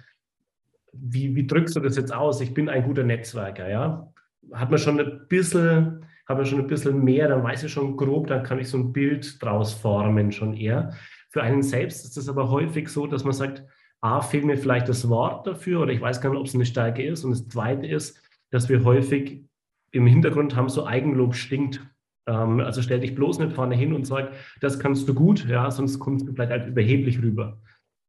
wie, 0.92 1.34
wie 1.34 1.46
drückst 1.46 1.76
du 1.76 1.80
das 1.80 1.96
jetzt 1.96 2.12
aus? 2.12 2.40
Ich 2.40 2.54
bin 2.54 2.68
ein 2.68 2.84
guter 2.84 3.04
Netzwerker, 3.04 3.68
ja? 3.68 4.12
Hat 4.52 4.70
man 4.70 4.78
schon 4.78 4.98
ein 4.98 5.26
bisschen, 5.28 6.04
hat 6.26 6.36
man 6.36 6.46
schon 6.46 6.60
ein 6.60 6.66
bisschen 6.66 7.02
mehr, 7.04 7.28
dann 7.28 7.42
weiß 7.42 7.64
ich 7.64 7.72
schon 7.72 7.96
grob, 7.96 8.26
dann 8.26 8.42
kann 8.42 8.58
ich 8.58 8.68
so 8.68 8.78
ein 8.78 8.92
Bild 8.92 9.42
draus 9.42 9.72
formen 9.72 10.32
schon 10.32 10.54
eher. 10.54 10.94
Für 11.30 11.42
einen 11.42 11.62
selbst 11.62 12.04
ist 12.04 12.16
es 12.16 12.28
aber 12.28 12.50
häufig 12.50 12.88
so, 12.88 13.06
dass 13.06 13.22
man 13.24 13.32
sagt, 13.32 13.64
A, 14.00 14.20
fehlt 14.22 14.44
mir 14.44 14.56
vielleicht 14.56 14.88
das 14.88 15.08
Wort 15.08 15.46
dafür 15.46 15.80
oder 15.80 15.92
ich 15.92 16.00
weiß 16.00 16.20
gar 16.20 16.30
nicht, 16.30 16.38
ob 16.38 16.46
es 16.46 16.54
eine 16.54 16.64
Stärke 16.64 17.02
ist. 17.02 17.24
Und 17.24 17.32
das 17.32 17.46
Zweite 17.48 17.86
ist, 17.86 18.20
dass 18.50 18.68
wir 18.68 18.82
häufig 18.82 19.44
im 19.92 20.06
Hintergrund 20.06 20.56
haben 20.56 20.68
so 20.68 20.86
Eigenlob 20.86 21.34
stinkt. 21.34 21.80
Ähm, 22.26 22.60
also 22.60 22.82
stell 22.82 23.00
dich 23.00 23.14
bloß 23.14 23.38
nicht 23.38 23.52
vorne 23.52 23.74
hin 23.74 23.92
und 23.92 24.06
sag, 24.06 24.32
das 24.60 24.78
kannst 24.78 25.08
du 25.08 25.14
gut, 25.14 25.46
ja, 25.48 25.70
sonst 25.70 25.98
kommst 25.98 26.28
du 26.28 26.32
vielleicht 26.32 26.52
halt 26.52 26.68
überheblich 26.68 27.20
rüber. 27.22 27.60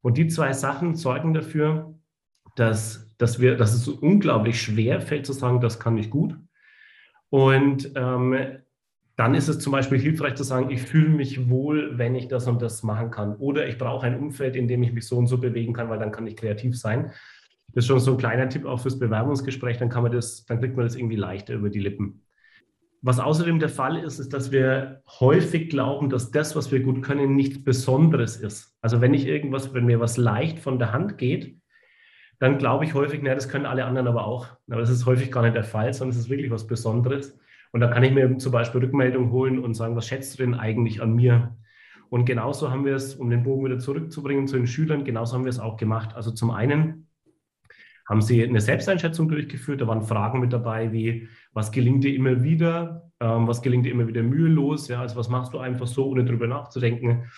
Und 0.01 0.17
die 0.17 0.27
zwei 0.27 0.53
Sachen 0.53 0.95
sorgen 0.95 1.33
dafür, 1.33 1.93
dass, 2.55 3.15
dass, 3.17 3.39
wir, 3.39 3.55
dass 3.55 3.73
es 3.73 3.87
unglaublich 3.87 4.61
schwer 4.61 5.01
fällt 5.01 5.25
zu 5.25 5.33
sagen, 5.33 5.61
das 5.61 5.79
kann 5.79 5.97
ich 5.97 6.09
gut. 6.09 6.37
Und 7.29 7.91
ähm, 7.95 8.35
dann 9.15 9.35
ist 9.35 9.47
es 9.47 9.59
zum 9.59 9.71
Beispiel 9.71 9.99
hilfreich 9.99 10.35
zu 10.35 10.43
sagen, 10.43 10.69
ich 10.69 10.81
fühle 10.81 11.09
mich 11.09 11.49
wohl, 11.49 11.97
wenn 11.97 12.15
ich 12.15 12.27
das 12.27 12.47
und 12.47 12.61
das 12.61 12.83
machen 12.83 13.11
kann. 13.11 13.35
Oder 13.35 13.67
ich 13.67 13.77
brauche 13.77 14.05
ein 14.05 14.19
Umfeld, 14.19 14.55
in 14.55 14.67
dem 14.67 14.83
ich 14.83 14.93
mich 14.93 15.05
so 15.05 15.17
und 15.17 15.27
so 15.27 15.37
bewegen 15.37 15.73
kann, 15.73 15.89
weil 15.89 15.99
dann 15.99 16.11
kann 16.11 16.27
ich 16.27 16.35
kreativ 16.35 16.77
sein. 16.77 17.11
Das 17.73 17.83
ist 17.83 17.87
schon 17.87 17.99
so 17.99 18.11
ein 18.11 18.17
kleiner 18.17 18.49
Tipp 18.49 18.65
auch 18.65 18.79
fürs 18.79 18.99
Bewerbungsgespräch, 18.99 19.77
dann 19.77 19.89
kann 19.89 20.03
man 20.03 20.11
das, 20.11 20.45
dann 20.45 20.59
kriegt 20.59 20.75
man 20.75 20.85
das 20.85 20.95
irgendwie 20.95 21.15
leichter 21.15 21.53
über 21.53 21.69
die 21.69 21.79
Lippen. 21.79 22.23
Was 23.01 23.19
außerdem 23.19 23.57
der 23.59 23.69
Fall 23.69 23.97
ist, 23.97 24.19
ist, 24.19 24.31
dass 24.31 24.51
wir 24.51 25.01
häufig 25.19 25.69
glauben, 25.69 26.09
dass 26.09 26.29
das, 26.29 26.55
was 26.55 26.71
wir 26.71 26.81
gut 26.81 27.01
können, 27.01 27.35
nichts 27.35 27.63
Besonderes 27.63 28.37
ist. 28.37 28.77
Also 28.81 29.01
wenn 29.01 29.15
ich 29.15 29.25
irgendwas, 29.25 29.73
wenn 29.73 29.85
mir 29.85 29.99
was 29.99 30.17
leicht 30.17 30.59
von 30.59 30.77
der 30.77 30.91
Hand 30.91 31.17
geht, 31.17 31.57
dann 32.37 32.57
glaube 32.57 32.85
ich 32.85 32.93
häufig, 32.93 33.21
naja, 33.21 33.35
das 33.35 33.49
können 33.49 33.65
alle 33.65 33.85
anderen 33.85 34.07
aber 34.07 34.25
auch. 34.25 34.47
Aber 34.69 34.81
das 34.81 34.89
ist 34.89 35.05
häufig 35.05 35.31
gar 35.31 35.41
nicht 35.43 35.55
der 35.55 35.63
Fall, 35.63 35.93
sondern 35.93 36.15
es 36.15 36.23
ist 36.23 36.29
wirklich 36.29 36.51
was 36.51 36.67
Besonderes. 36.67 37.37
Und 37.71 37.81
da 37.81 37.87
kann 37.87 38.03
ich 38.03 38.11
mir 38.11 38.37
zum 38.37 38.51
Beispiel 38.51 38.81
Rückmeldung 38.81 39.31
holen 39.31 39.59
und 39.59 39.73
sagen, 39.73 39.95
was 39.95 40.07
schätzt 40.07 40.37
du 40.37 40.43
denn 40.43 40.53
eigentlich 40.55 41.01
an 41.01 41.15
mir? 41.15 41.55
Und 42.09 42.25
genauso 42.25 42.69
haben 42.69 42.83
wir 42.83 42.95
es, 42.95 43.15
um 43.15 43.29
den 43.29 43.43
Bogen 43.43 43.65
wieder 43.65 43.79
zurückzubringen 43.79 44.47
zu 44.47 44.57
den 44.57 44.67
Schülern, 44.67 45.05
genauso 45.05 45.35
haben 45.35 45.45
wir 45.45 45.49
es 45.49 45.59
auch 45.59 45.77
gemacht. 45.77 46.13
Also 46.15 46.31
zum 46.31 46.51
einen 46.51 47.07
haben 48.11 48.21
Sie 48.21 48.43
eine 48.43 48.59
Selbsteinschätzung 48.59 49.29
durchgeführt? 49.29 49.79
Da 49.79 49.87
waren 49.87 50.01
Fragen 50.01 50.41
mit 50.41 50.51
dabei 50.51 50.91
wie, 50.91 51.29
was 51.53 51.71
gelingt 51.71 52.03
dir 52.03 52.13
immer 52.13 52.43
wieder? 52.43 53.09
Ähm, 53.21 53.47
was 53.47 53.61
gelingt 53.61 53.85
dir 53.85 53.91
immer 53.93 54.05
wieder 54.05 54.21
mühelos? 54.21 54.89
Ja, 54.89 54.99
also 54.99 55.15
was 55.15 55.29
machst 55.29 55.53
du 55.53 55.59
einfach 55.59 55.87
so, 55.87 56.07
ohne 56.07 56.25
drüber 56.25 56.45
nachzudenken? 56.45 57.31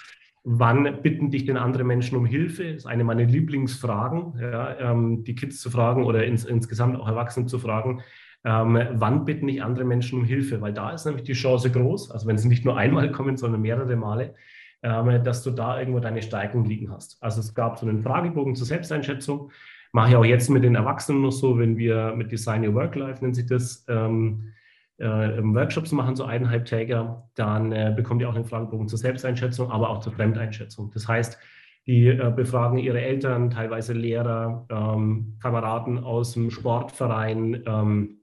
Wann 0.43 1.03
bitten 1.03 1.29
dich 1.29 1.45
denn 1.45 1.57
andere 1.57 1.83
Menschen 1.83 2.17
um 2.17 2.25
Hilfe? 2.25 2.63
Das 2.63 2.77
ist 2.77 2.85
eine 2.87 3.03
meiner 3.03 3.23
Lieblingsfragen, 3.23 4.39
ja, 4.41 4.79
ähm, 4.79 5.23
die 5.23 5.35
Kids 5.35 5.61
zu 5.61 5.69
fragen 5.69 6.05
oder 6.05 6.25
ins, 6.25 6.43
insgesamt 6.43 6.99
auch 6.99 7.07
Erwachsene 7.07 7.45
zu 7.45 7.59
fragen. 7.59 8.01
Ähm, 8.43 8.79
wann 8.93 9.25
bitten 9.25 9.45
dich 9.45 9.61
andere 9.61 9.85
Menschen 9.85 10.17
um 10.17 10.25
Hilfe? 10.25 10.59
Weil 10.59 10.73
da 10.73 10.89
ist 10.89 11.05
nämlich 11.05 11.23
die 11.23 11.33
Chance 11.33 11.69
groß, 11.69 12.09
also 12.09 12.25
wenn 12.25 12.39
sie 12.39 12.47
nicht 12.47 12.65
nur 12.65 12.77
einmal 12.77 13.11
kommen, 13.11 13.37
sondern 13.37 13.61
mehrere 13.61 13.95
Male, 13.95 14.33
ähm, 14.81 15.23
dass 15.23 15.43
du 15.43 15.51
da 15.51 15.79
irgendwo 15.79 15.99
deine 15.99 16.23
Stärken 16.23 16.65
liegen 16.65 16.91
hast. 16.91 17.21
Also 17.21 17.41
es 17.41 17.53
gab 17.53 17.77
so 17.77 17.87
einen 17.87 18.01
Fragebogen 18.01 18.55
zur 18.55 18.65
Selbsteinschätzung 18.65 19.51
mache 19.93 20.09
ich 20.09 20.15
auch 20.15 20.25
jetzt 20.25 20.49
mit 20.49 20.63
den 20.63 20.75
Erwachsenen 20.75 21.21
noch 21.21 21.31
so, 21.31 21.57
wenn 21.57 21.77
wir 21.77 22.13
mit 22.15 22.31
Design 22.31 22.67
Your 22.67 22.73
Work 22.73 22.95
Life, 22.95 23.23
nennt 23.23 23.35
sich 23.35 23.45
das, 23.45 23.85
ähm, 23.87 24.51
äh, 24.97 25.05
Workshops 25.05 25.91
machen, 25.91 26.15
so 26.15 26.23
eineinhalbtäger, 26.23 27.29
dann 27.35 27.71
äh, 27.71 27.93
bekommt 27.95 28.21
ihr 28.21 28.29
auch 28.29 28.35
einen 28.35 28.45
Fragebogen 28.45 28.87
zur 28.87 28.99
Selbsteinschätzung, 28.99 29.71
aber 29.71 29.89
auch 29.89 29.99
zur 29.99 30.13
Fremdeinschätzung. 30.13 30.91
Das 30.93 31.07
heißt, 31.07 31.37
die 31.85 32.07
äh, 32.07 32.31
befragen 32.35 32.77
ihre 32.77 33.01
Eltern, 33.01 33.49
teilweise 33.49 33.93
Lehrer, 33.93 34.65
ähm, 34.69 35.37
Kameraden 35.41 35.99
aus 35.99 36.33
dem 36.33 36.49
Sportverein. 36.49 37.63
Ähm, 37.65 38.21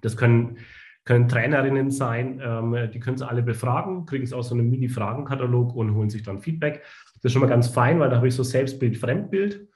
das 0.00 0.16
können, 0.16 0.58
können 1.04 1.28
Trainerinnen 1.28 1.90
sein, 1.90 2.40
ähm, 2.44 2.90
die 2.92 3.00
können 3.00 3.16
sie 3.16 3.26
alle 3.26 3.42
befragen, 3.42 4.06
kriegen 4.06 4.24
es 4.24 4.32
aus 4.32 4.50
so 4.50 4.54
einem 4.54 4.70
Mini-Fragenkatalog 4.70 5.74
und 5.74 5.94
holen 5.94 6.10
sich 6.10 6.22
dann 6.22 6.40
Feedback. 6.40 6.82
Das 7.14 7.24
ist 7.24 7.32
schon 7.32 7.42
mal 7.42 7.48
ganz 7.48 7.68
fein, 7.68 7.98
weil 7.98 8.10
da 8.10 8.16
habe 8.16 8.28
ich 8.28 8.34
so 8.34 8.42
Selbstbild, 8.42 8.98
Fremdbild. 8.98 9.68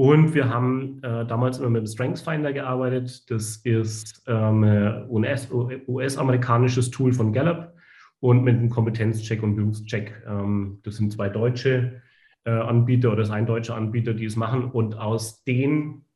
Und 0.00 0.32
wir 0.32 0.48
haben 0.48 0.98
äh, 1.02 1.26
damals 1.26 1.58
immer 1.58 1.68
mit 1.68 1.82
dem 1.82 1.86
StrengthsFinder 1.86 2.54
gearbeitet. 2.54 3.30
Das 3.30 3.56
ist 3.58 4.22
ähm, 4.26 4.64
US-amerikanisches 5.10 6.86
US 6.86 6.90
Tool 6.90 7.12
von 7.12 7.34
Gallup 7.34 7.74
und 8.18 8.42
mit 8.42 8.56
einem 8.56 8.70
Kompetenzcheck 8.70 9.42
und 9.42 9.56
Berufscheck. 9.56 10.24
Ähm, 10.26 10.78
das 10.84 10.96
sind 10.96 11.12
zwei 11.12 11.28
deutsche 11.28 12.00
äh, 12.44 12.50
Anbieter 12.50 13.12
oder 13.12 13.24
ist 13.24 13.30
ein 13.30 13.44
deutscher 13.44 13.74
Anbieter, 13.74 14.14
die 14.14 14.24
es 14.24 14.36
machen. 14.36 14.70
Und 14.70 14.94
aus 14.94 15.44
den 15.44 16.06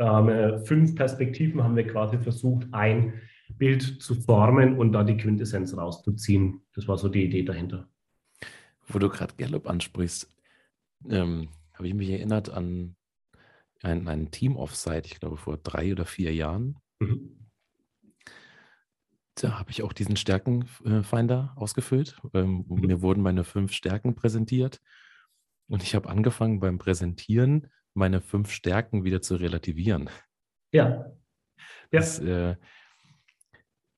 ähm, 0.00 0.64
fünf 0.64 0.96
Perspektiven 0.96 1.62
haben 1.62 1.76
wir 1.76 1.86
quasi 1.86 2.18
versucht, 2.18 2.66
ein 2.72 3.12
Bild 3.48 4.02
zu 4.02 4.16
formen 4.16 4.76
und 4.76 4.90
da 4.90 5.04
die 5.04 5.16
Quintessenz 5.16 5.76
rauszuziehen. 5.76 6.62
Das 6.74 6.88
war 6.88 6.98
so 6.98 7.08
die 7.08 7.22
Idee 7.22 7.44
dahinter. 7.44 7.86
Wo 8.88 8.98
du 8.98 9.08
gerade 9.08 9.34
Gallup 9.38 9.70
ansprichst, 9.70 10.34
ähm, 11.08 11.46
habe 11.74 11.86
ich 11.86 11.94
mich 11.94 12.10
erinnert 12.10 12.50
an 12.50 12.96
ein, 13.84 14.08
ein 14.08 14.30
Team-Offsite, 14.30 15.06
ich 15.06 15.20
glaube 15.20 15.36
vor 15.36 15.56
drei 15.58 15.92
oder 15.92 16.06
vier 16.06 16.34
Jahren. 16.34 16.76
Mhm. 17.00 17.50
Da 19.36 19.58
habe 19.58 19.70
ich 19.70 19.82
auch 19.82 19.92
diesen 19.92 20.16
Stärkenfinder 20.16 21.52
ausgefüllt. 21.56 22.16
Ähm, 22.34 22.64
mhm. 22.68 22.80
Mir 22.80 23.02
wurden 23.02 23.22
meine 23.22 23.44
fünf 23.44 23.72
Stärken 23.72 24.14
präsentiert. 24.14 24.80
Und 25.66 25.82
ich 25.82 25.94
habe 25.94 26.08
angefangen 26.08 26.60
beim 26.60 26.78
Präsentieren 26.78 27.70
meine 27.94 28.20
fünf 28.20 28.50
Stärken 28.50 29.04
wieder 29.04 29.22
zu 29.22 29.36
relativieren. 29.36 30.10
Ja. 30.72 30.88
ja. 30.88 31.12
Das, 31.90 32.18
äh, 32.18 32.56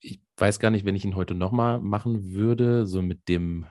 ich 0.00 0.20
weiß 0.36 0.58
gar 0.58 0.70
nicht, 0.70 0.84
wenn 0.84 0.96
ich 0.96 1.04
ihn 1.04 1.16
heute 1.16 1.34
nochmal 1.34 1.80
machen 1.80 2.32
würde, 2.32 2.86
so 2.86 3.02
mit 3.02 3.28
dem 3.28 3.66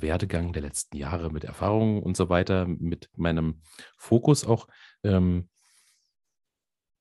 Werdegang 0.00 0.52
der 0.52 0.62
letzten 0.62 0.96
Jahre, 0.96 1.30
mit 1.30 1.44
Erfahrungen 1.44 2.02
und 2.02 2.16
so 2.16 2.28
weiter, 2.28 2.66
mit 2.66 3.08
meinem 3.16 3.60
Fokus 3.96 4.46
auch, 4.46 4.68
ähm, 5.02 5.48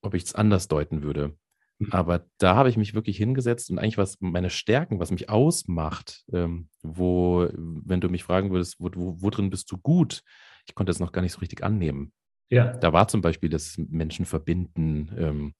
ob 0.01 0.13
ich 0.13 0.23
es 0.23 0.35
anders 0.35 0.67
deuten 0.67 1.03
würde. 1.03 1.37
Mhm. 1.79 1.91
Aber 1.91 2.25
da 2.37 2.55
habe 2.55 2.69
ich 2.69 2.77
mich 2.77 2.93
wirklich 2.93 3.17
hingesetzt 3.17 3.69
und 3.69 3.79
eigentlich 3.79 3.97
was 3.97 4.19
meine 4.21 4.49
Stärken, 4.49 4.99
was 4.99 5.11
mich 5.11 5.29
ausmacht, 5.29 6.23
ähm, 6.31 6.69
wo, 6.81 7.49
wenn 7.53 8.01
du 8.01 8.09
mich 8.09 8.23
fragen 8.23 8.51
würdest, 8.51 8.77
wo, 8.79 8.89
wo, 8.95 9.21
wo, 9.21 9.29
drin 9.29 9.49
bist 9.49 9.71
du 9.71 9.77
gut, 9.77 10.21
ich 10.67 10.75
konnte 10.75 10.91
es 10.91 10.99
noch 10.99 11.11
gar 11.11 11.21
nicht 11.21 11.33
so 11.33 11.39
richtig 11.39 11.63
annehmen. 11.63 12.13
Ja. 12.49 12.77
Da 12.77 12.93
war 12.93 13.07
zum 13.07 13.21
Beispiel 13.21 13.49
das 13.49 13.77
Menschen 13.77 14.25
verbinden, 14.25 15.11
ähm, 15.17 15.53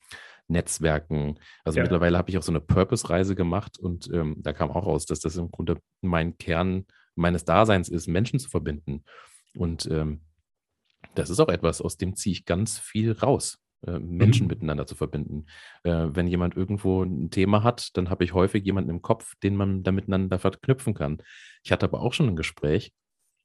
Netzwerken. 0.47 1.39
Also 1.63 1.77
ja. 1.77 1.83
mittlerweile 1.83 2.17
habe 2.17 2.29
ich 2.29 2.37
auch 2.37 2.43
so 2.43 2.51
eine 2.51 2.61
Purpose-Reise 2.61 3.35
gemacht 3.35 3.79
und 3.79 4.09
ähm, 4.13 4.37
da 4.39 4.53
kam 4.53 4.69
auch 4.69 4.85
raus, 4.85 5.05
dass 5.05 5.19
das 5.19 5.37
im 5.37 5.49
Grunde 5.49 5.79
mein 6.01 6.37
Kern 6.37 6.85
meines 7.15 7.45
Daseins 7.45 7.89
ist, 7.89 8.07
Menschen 8.07 8.39
zu 8.39 8.49
verbinden. 8.49 9.03
Und 9.55 9.87
ähm, 9.89 10.21
das 11.15 11.29
ist 11.29 11.39
auch 11.39 11.49
etwas, 11.49 11.81
aus 11.81 11.97
dem 11.97 12.15
ziehe 12.15 12.33
ich 12.33 12.45
ganz 12.45 12.77
viel 12.77 13.11
raus. 13.13 13.59
Äh, 13.85 13.99
Menschen 13.99 14.43
mhm. 14.43 14.49
miteinander 14.49 14.87
zu 14.87 14.95
verbinden. 14.95 15.45
Äh, 15.83 16.07
wenn 16.09 16.27
jemand 16.27 16.55
irgendwo 16.55 17.03
ein 17.03 17.29
Thema 17.29 17.63
hat, 17.63 17.95
dann 17.97 18.09
habe 18.09 18.23
ich 18.23 18.33
häufig 18.33 18.65
jemanden 18.65 18.89
im 18.89 19.01
Kopf, 19.01 19.35
den 19.43 19.55
man 19.55 19.83
da 19.83 19.91
miteinander 19.91 20.39
verknüpfen 20.39 20.93
kann. 20.93 21.21
Ich 21.63 21.71
hatte 21.71 21.85
aber 21.85 22.01
auch 22.01 22.13
schon 22.13 22.27
ein 22.27 22.35
Gespräch 22.35 22.93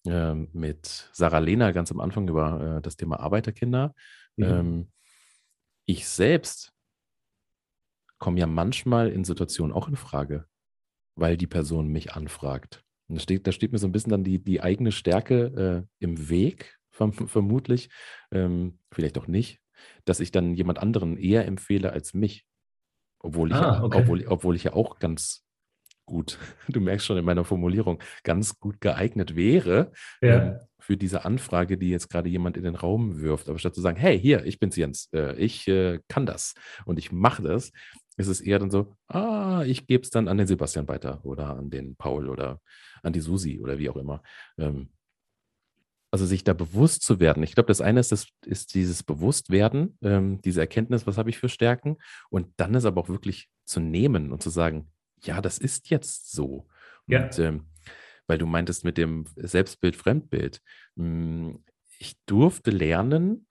äh, 0.07 0.35
mit 0.35 1.11
Sarah 1.13 1.39
Lehner 1.39 1.73
ganz 1.73 1.91
am 1.93 2.01
Anfang 2.01 2.29
über 2.29 2.79
äh, 2.79 2.83
das 2.83 2.97
Thema 2.97 3.21
Arbeiterkinder. 3.21 3.95
Mhm. 4.37 4.45
Ähm, 4.45 4.93
ich 5.85 6.09
selbst 6.09 6.73
komme 8.19 8.39
ja 8.39 8.47
manchmal 8.47 9.11
in 9.11 9.25
Situationen 9.25 9.75
auch 9.75 9.89
in 9.89 9.97
Frage, 9.97 10.47
weil 11.17 11.37
die 11.37 11.47
Person 11.47 11.89
mich 11.89 12.13
anfragt. 12.13 12.85
Und 13.11 13.17
da 13.17 13.21
steht, 13.21 13.47
da 13.47 13.53
steht 13.53 13.73
mir 13.73 13.79
so 13.79 13.89
ein 13.89 13.93
bisschen 13.93 14.13
dann 14.13 14.23
die, 14.23 14.39
die 14.39 14.63
eigene 14.63 14.93
Stärke 14.93 15.87
äh, 16.01 16.05
im 16.05 16.31
Weg, 16.31 16.79
vermutlich. 16.91 17.91
Ähm, 18.31 18.79
vielleicht 18.93 19.19
auch 19.19 19.27
nicht, 19.27 19.59
dass 20.05 20.21
ich 20.21 20.31
dann 20.31 20.55
jemand 20.55 20.79
anderen 20.79 21.17
eher 21.17 21.45
empfehle 21.45 21.93
als 21.93 22.15
mich. 22.15 22.47
Obwohl 23.19 23.51
ich, 23.51 23.57
ah, 23.57 23.83
okay. 23.83 23.99
obwohl, 23.99 24.27
obwohl 24.29 24.55
ich 24.55 24.65
ja 24.65 24.75
auch 24.75 25.01
ganz 25.01 25.45
gut, 26.07 26.39
du 26.69 26.81
merkst 26.81 27.05
schon 27.05 27.19
in 27.19 27.25
meiner 27.25 27.45
Formulierung, 27.45 28.01
ganz 28.23 28.61
gut 28.61 28.81
geeignet 28.81 29.35
wäre 29.35 29.91
ja. 30.23 30.43
ähm, 30.43 30.59
für 30.79 30.97
diese 30.97 31.25
Anfrage, 31.25 31.79
die 31.79 31.91
jetzt 31.91 32.11
gerade 32.11 32.29
jemand 32.29 32.57
in 32.57 32.63
den 32.63 32.77
Raum 32.77 33.21
wirft. 33.21 33.49
Aber 33.49 33.59
statt 33.59 33.75
zu 33.75 33.81
sagen, 33.81 33.99
hey, 33.99 34.19
hier, 34.19 34.45
ich 34.45 34.61
bin's 34.61 34.77
Jens, 34.77 35.09
äh, 35.13 35.35
ich 35.37 35.67
äh, 35.67 35.99
kann 36.07 36.27
das 36.27 36.55
und 36.85 36.97
ich 36.97 37.11
mache 37.11 37.43
das, 37.43 37.73
ist 38.21 38.29
es 38.29 38.41
eher 38.41 38.59
dann 38.59 38.71
so, 38.71 38.95
ah, 39.09 39.65
ich 39.67 39.87
gebe 39.87 40.03
es 40.03 40.11
dann 40.11 40.29
an 40.29 40.39
den 40.39 40.47
Sebastian 40.47 40.89
weiter 40.89 41.25
oder 41.25 41.57
an 41.57 41.71
den 41.71 41.97
Paul 41.97 42.29
oder 42.29 42.61
an 43.03 43.13
die 43.13 43.21
Susi 43.21 43.59
oder 43.61 43.79
wie 43.79 43.91
auch 43.91 43.97
immer. 43.97 44.23
Ähm, 44.59 44.91
also 46.13 46.27
sich 46.27 46.43
da 46.43 46.55
bewusst 46.55 47.03
zu 47.03 47.21
werden. 47.21 47.43
Ich 47.43 47.55
glaube, 47.55 47.69
das 47.69 47.81
eine 47.81 48.01
ist, 48.01 48.13
das 48.13 48.27
ist 48.45 48.75
dieses 48.75 49.03
Bewusstwerden, 49.03 49.97
ähm, 50.03 50.41
diese 50.43 50.61
Erkenntnis, 50.61 51.07
was 51.07 51.19
habe 51.19 51.31
ich 51.31 51.39
für 51.39 51.49
Stärken. 51.49 51.99
Und 52.31 52.49
dann 52.57 52.75
ist 52.75 52.85
aber 52.85 53.01
auch 53.01 53.09
wirklich 53.09 53.49
zu 53.65 53.81
nehmen 53.81 54.33
und 54.33 54.43
zu 54.43 54.51
sagen, 54.51 54.91
ja, 55.23 55.41
das 55.41 55.59
ist 55.59 55.89
jetzt 55.91 56.33
so. 56.33 56.67
Ja. 57.07 57.25
Und, 57.25 57.39
ähm, 57.39 57.67
weil 58.27 58.39
du 58.39 58.47
meintest 58.47 58.85
mit 58.85 58.99
dem 58.99 59.25
Selbstbild, 59.37 59.97
Fremdbild. 59.97 60.61
Mh, 60.97 61.05
hm, 61.05 61.65
ich 61.99 62.17
durfte 62.25 62.71
lernen, 62.71 63.47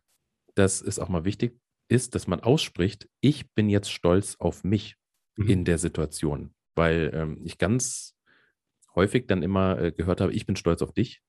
dass 0.56 0.82
es 0.82 1.00
auch 1.00 1.08
mal 1.08 1.24
wichtig 1.24 1.60
ist, 1.90 2.16
dass 2.16 2.28
man 2.28 2.40
ausspricht, 2.40 3.10
ich 3.20 3.52
bin 3.54 3.70
jetzt 3.70 3.92
stolz 3.92 4.36
auf 4.40 4.64
mich 4.64 4.96
mhm. 5.36 5.50
in 5.50 5.66
der 5.66 5.78
Situation. 5.78 6.54
Weil 6.76 7.12
ähm, 7.14 7.42
ich 7.44 7.58
ganz 7.58 8.16
häufig 8.96 9.28
dann 9.28 9.44
immer 9.44 9.80
äh, 9.80 9.92
gehört 9.92 10.22
habe, 10.22 10.34
ich 10.34 10.46
bin 10.46 10.56
stolz 10.56 10.82
auf 10.82 10.94
dich. 10.94 11.22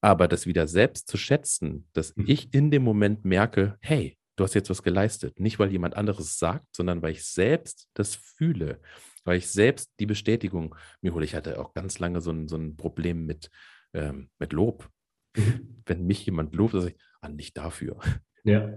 Aber 0.00 0.28
das 0.28 0.46
wieder 0.46 0.66
selbst 0.66 1.08
zu 1.08 1.16
schätzen, 1.16 1.88
dass 1.92 2.14
mhm. 2.16 2.24
ich 2.26 2.52
in 2.52 2.70
dem 2.70 2.82
Moment 2.82 3.24
merke, 3.24 3.76
hey, 3.80 4.18
du 4.36 4.44
hast 4.44 4.54
jetzt 4.54 4.70
was 4.70 4.82
geleistet. 4.82 5.40
Nicht, 5.40 5.58
weil 5.58 5.72
jemand 5.72 5.96
anderes 5.96 6.38
sagt, 6.38 6.66
sondern 6.74 7.02
weil 7.02 7.12
ich 7.12 7.24
selbst 7.24 7.88
das 7.94 8.14
fühle. 8.14 8.80
Weil 9.24 9.38
ich 9.38 9.48
selbst 9.48 9.92
die 10.00 10.06
Bestätigung 10.06 10.74
mir 11.00 11.14
hole. 11.14 11.24
Ich 11.24 11.34
hatte 11.34 11.60
auch 11.60 11.74
ganz 11.74 11.98
lange 11.98 12.20
so 12.20 12.32
ein, 12.32 12.48
so 12.48 12.56
ein 12.56 12.76
Problem 12.76 13.24
mit, 13.24 13.50
ähm, 13.94 14.30
mit 14.38 14.52
Lob. 14.52 14.90
Mhm. 15.36 15.82
Wenn 15.86 16.06
mich 16.06 16.26
jemand 16.26 16.54
lobt, 16.54 16.74
dann 16.74 16.82
sage 16.82 16.94
ich, 16.96 17.02
ah, 17.20 17.28
nicht 17.28 17.56
dafür. 17.56 17.98
Ja. 18.44 18.68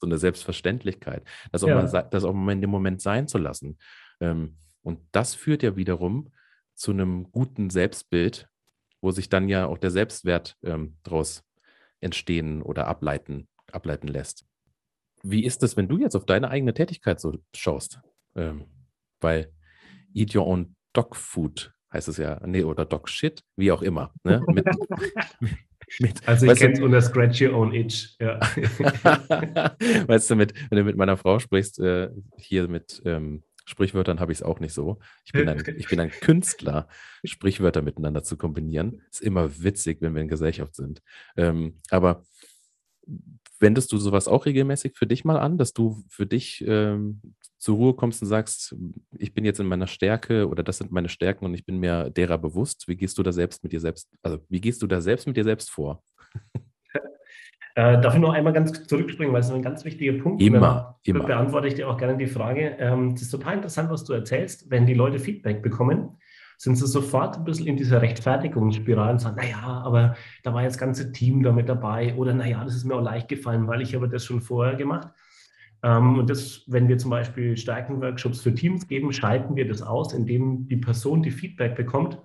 So 0.00 0.06
eine 0.06 0.18
Selbstverständlichkeit, 0.18 1.24
das 1.52 1.62
auch, 1.62 1.68
ja. 1.68 1.80
mal, 1.80 2.08
das 2.10 2.24
auch 2.24 2.32
mal 2.32 2.52
in 2.52 2.60
dem 2.60 2.70
Moment 2.70 3.00
sein 3.00 3.28
zu 3.28 3.38
lassen. 3.38 3.78
Ähm, 4.20 4.56
und 4.82 5.00
das 5.12 5.34
führt 5.34 5.62
ja 5.62 5.76
wiederum 5.76 6.32
zu 6.74 6.90
einem 6.90 7.30
guten 7.30 7.70
Selbstbild, 7.70 8.48
wo 9.00 9.10
sich 9.12 9.28
dann 9.28 9.48
ja 9.48 9.66
auch 9.66 9.78
der 9.78 9.90
Selbstwert 9.90 10.56
ähm, 10.64 10.96
daraus 11.04 11.44
entstehen 12.00 12.62
oder 12.62 12.88
ableiten, 12.88 13.48
ableiten 13.70 14.08
lässt. 14.08 14.44
Wie 15.22 15.44
ist 15.44 15.62
es, 15.62 15.76
wenn 15.76 15.88
du 15.88 15.98
jetzt 15.98 16.16
auf 16.16 16.26
deine 16.26 16.50
eigene 16.50 16.74
Tätigkeit 16.74 17.20
so 17.20 17.38
schaust? 17.54 18.00
Ähm, 18.34 18.66
weil 19.20 19.52
Eat 20.14 20.34
Your 20.34 20.46
Own 20.46 20.74
Dog 20.92 21.14
Food 21.14 21.72
heißt 21.92 22.08
es 22.08 22.16
ja, 22.16 22.40
nee, 22.46 22.64
oder 22.64 22.84
Dog 22.84 23.08
Shit, 23.08 23.44
wie 23.56 23.70
auch 23.70 23.82
immer. 23.82 24.12
Ne? 24.24 24.42
Mit, 24.48 24.66
mit, 26.00 26.26
also 26.26 26.50
ich 26.50 26.58
kenne 26.58 26.74
es 26.74 26.80
unter 26.80 27.00
Scratch 27.00 27.42
Your 27.42 27.54
Own 27.54 27.74
Itch. 27.74 28.16
Ja. 28.20 28.38
weißt 30.06 30.30
du, 30.30 30.36
mit, 30.36 30.54
wenn 30.70 30.78
du 30.78 30.84
mit 30.84 30.96
meiner 30.96 31.16
Frau 31.16 31.38
sprichst, 31.38 31.78
äh, 31.80 32.08
hier 32.36 32.68
mit 32.68 33.02
ähm, 33.04 33.42
Sprichwörtern 33.64 34.20
habe 34.20 34.32
ich 34.32 34.38
es 34.38 34.42
auch 34.42 34.60
nicht 34.60 34.74
so. 34.74 34.98
Ich 35.24 35.32
bin, 35.32 35.48
ein, 35.48 35.62
ich 35.76 35.88
bin 35.88 36.00
ein 36.00 36.10
Künstler, 36.10 36.88
Sprichwörter 37.24 37.82
miteinander 37.82 38.22
zu 38.22 38.36
kombinieren. 38.36 39.02
Ist 39.10 39.22
immer 39.22 39.62
witzig, 39.62 39.98
wenn 40.00 40.14
wir 40.14 40.22
in 40.22 40.28
Gesellschaft 40.28 40.74
sind. 40.74 41.02
Ähm, 41.36 41.80
aber 41.90 42.24
wendest 43.62 43.92
du 43.92 43.96
sowas 43.96 44.28
auch 44.28 44.44
regelmäßig 44.44 44.96
für 44.96 45.06
dich 45.06 45.24
mal 45.24 45.38
an, 45.38 45.56
dass 45.56 45.72
du 45.72 46.04
für 46.08 46.26
dich 46.26 46.62
ähm, 46.66 47.20
zur 47.58 47.76
Ruhe 47.76 47.94
kommst 47.94 48.20
und 48.20 48.28
sagst, 48.28 48.76
ich 49.18 49.32
bin 49.32 49.44
jetzt 49.44 49.60
in 49.60 49.66
meiner 49.66 49.86
Stärke 49.86 50.48
oder 50.48 50.62
das 50.62 50.78
sind 50.78 50.90
meine 50.90 51.08
Stärken 51.08 51.44
und 51.44 51.54
ich 51.54 51.64
bin 51.64 51.78
mir 51.78 52.10
derer 52.10 52.36
bewusst. 52.36 52.88
Wie 52.88 52.96
gehst 52.96 53.16
du 53.18 53.22
da 53.22 53.32
selbst 53.32 53.62
mit 53.62 53.72
dir 53.72 53.80
selbst, 53.80 54.10
also 54.22 54.38
wie 54.48 54.60
gehst 54.60 54.82
du 54.82 54.86
da 54.86 55.00
selbst 55.00 55.26
mit 55.26 55.36
dir 55.36 55.44
selbst 55.44 55.70
vor? 55.70 56.02
Äh, 57.74 58.02
darf 58.02 58.14
ich 58.14 58.20
noch 58.20 58.34
einmal 58.34 58.52
ganz 58.52 58.86
zurückspringen, 58.86 59.32
weil 59.32 59.40
es 59.40 59.50
ein 59.50 59.62
ganz 59.62 59.82
wichtiger 59.86 60.22
Punkt 60.22 60.42
ist. 60.42 60.46
Immer, 60.46 60.98
immer. 61.04 61.24
Beantworte 61.24 61.68
ich 61.68 61.74
dir 61.74 61.88
auch 61.88 61.96
gerne 61.96 62.18
die 62.18 62.26
Frage. 62.26 62.76
Ähm, 62.78 63.12
es 63.14 63.22
ist 63.22 63.30
total 63.30 63.54
interessant, 63.54 63.88
was 63.88 64.04
du 64.04 64.12
erzählst. 64.12 64.70
Wenn 64.70 64.84
die 64.84 64.92
Leute 64.92 65.18
Feedback 65.18 65.62
bekommen, 65.62 66.18
sind 66.58 66.76
sie 66.76 66.86
sofort 66.86 67.36
ein 67.36 67.44
bisschen 67.44 67.66
in 67.66 67.76
dieser 67.76 68.02
Rechtfertigungsspirale 68.02 69.12
und 69.12 69.20
sagen, 69.20 69.36
naja, 69.36 69.82
aber 69.84 70.16
da 70.42 70.54
war 70.54 70.62
jetzt 70.62 70.74
das 70.74 70.80
ganze 70.80 71.12
Team 71.12 71.42
damit 71.42 71.68
dabei 71.68 72.14
oder 72.14 72.34
naja, 72.34 72.62
das 72.64 72.74
ist 72.74 72.84
mir 72.84 72.94
auch 72.94 73.02
leicht 73.02 73.28
gefallen, 73.28 73.66
weil 73.66 73.82
ich 73.82 73.94
habe 73.94 74.08
das 74.08 74.24
schon 74.24 74.40
vorher 74.40 74.76
gemacht. 74.76 75.08
Ähm, 75.82 76.18
und 76.18 76.30
das, 76.30 76.62
wenn 76.66 76.88
wir 76.88 76.98
zum 76.98 77.10
Beispiel 77.10 77.56
Stärkenworkshops 77.56 78.40
für 78.40 78.54
Teams 78.54 78.86
geben, 78.86 79.12
schalten 79.12 79.56
wir 79.56 79.66
das 79.66 79.82
aus, 79.82 80.12
indem 80.12 80.68
die 80.68 80.76
Person, 80.76 81.22
die 81.22 81.30
Feedback 81.30 81.74
bekommt, 81.74 82.18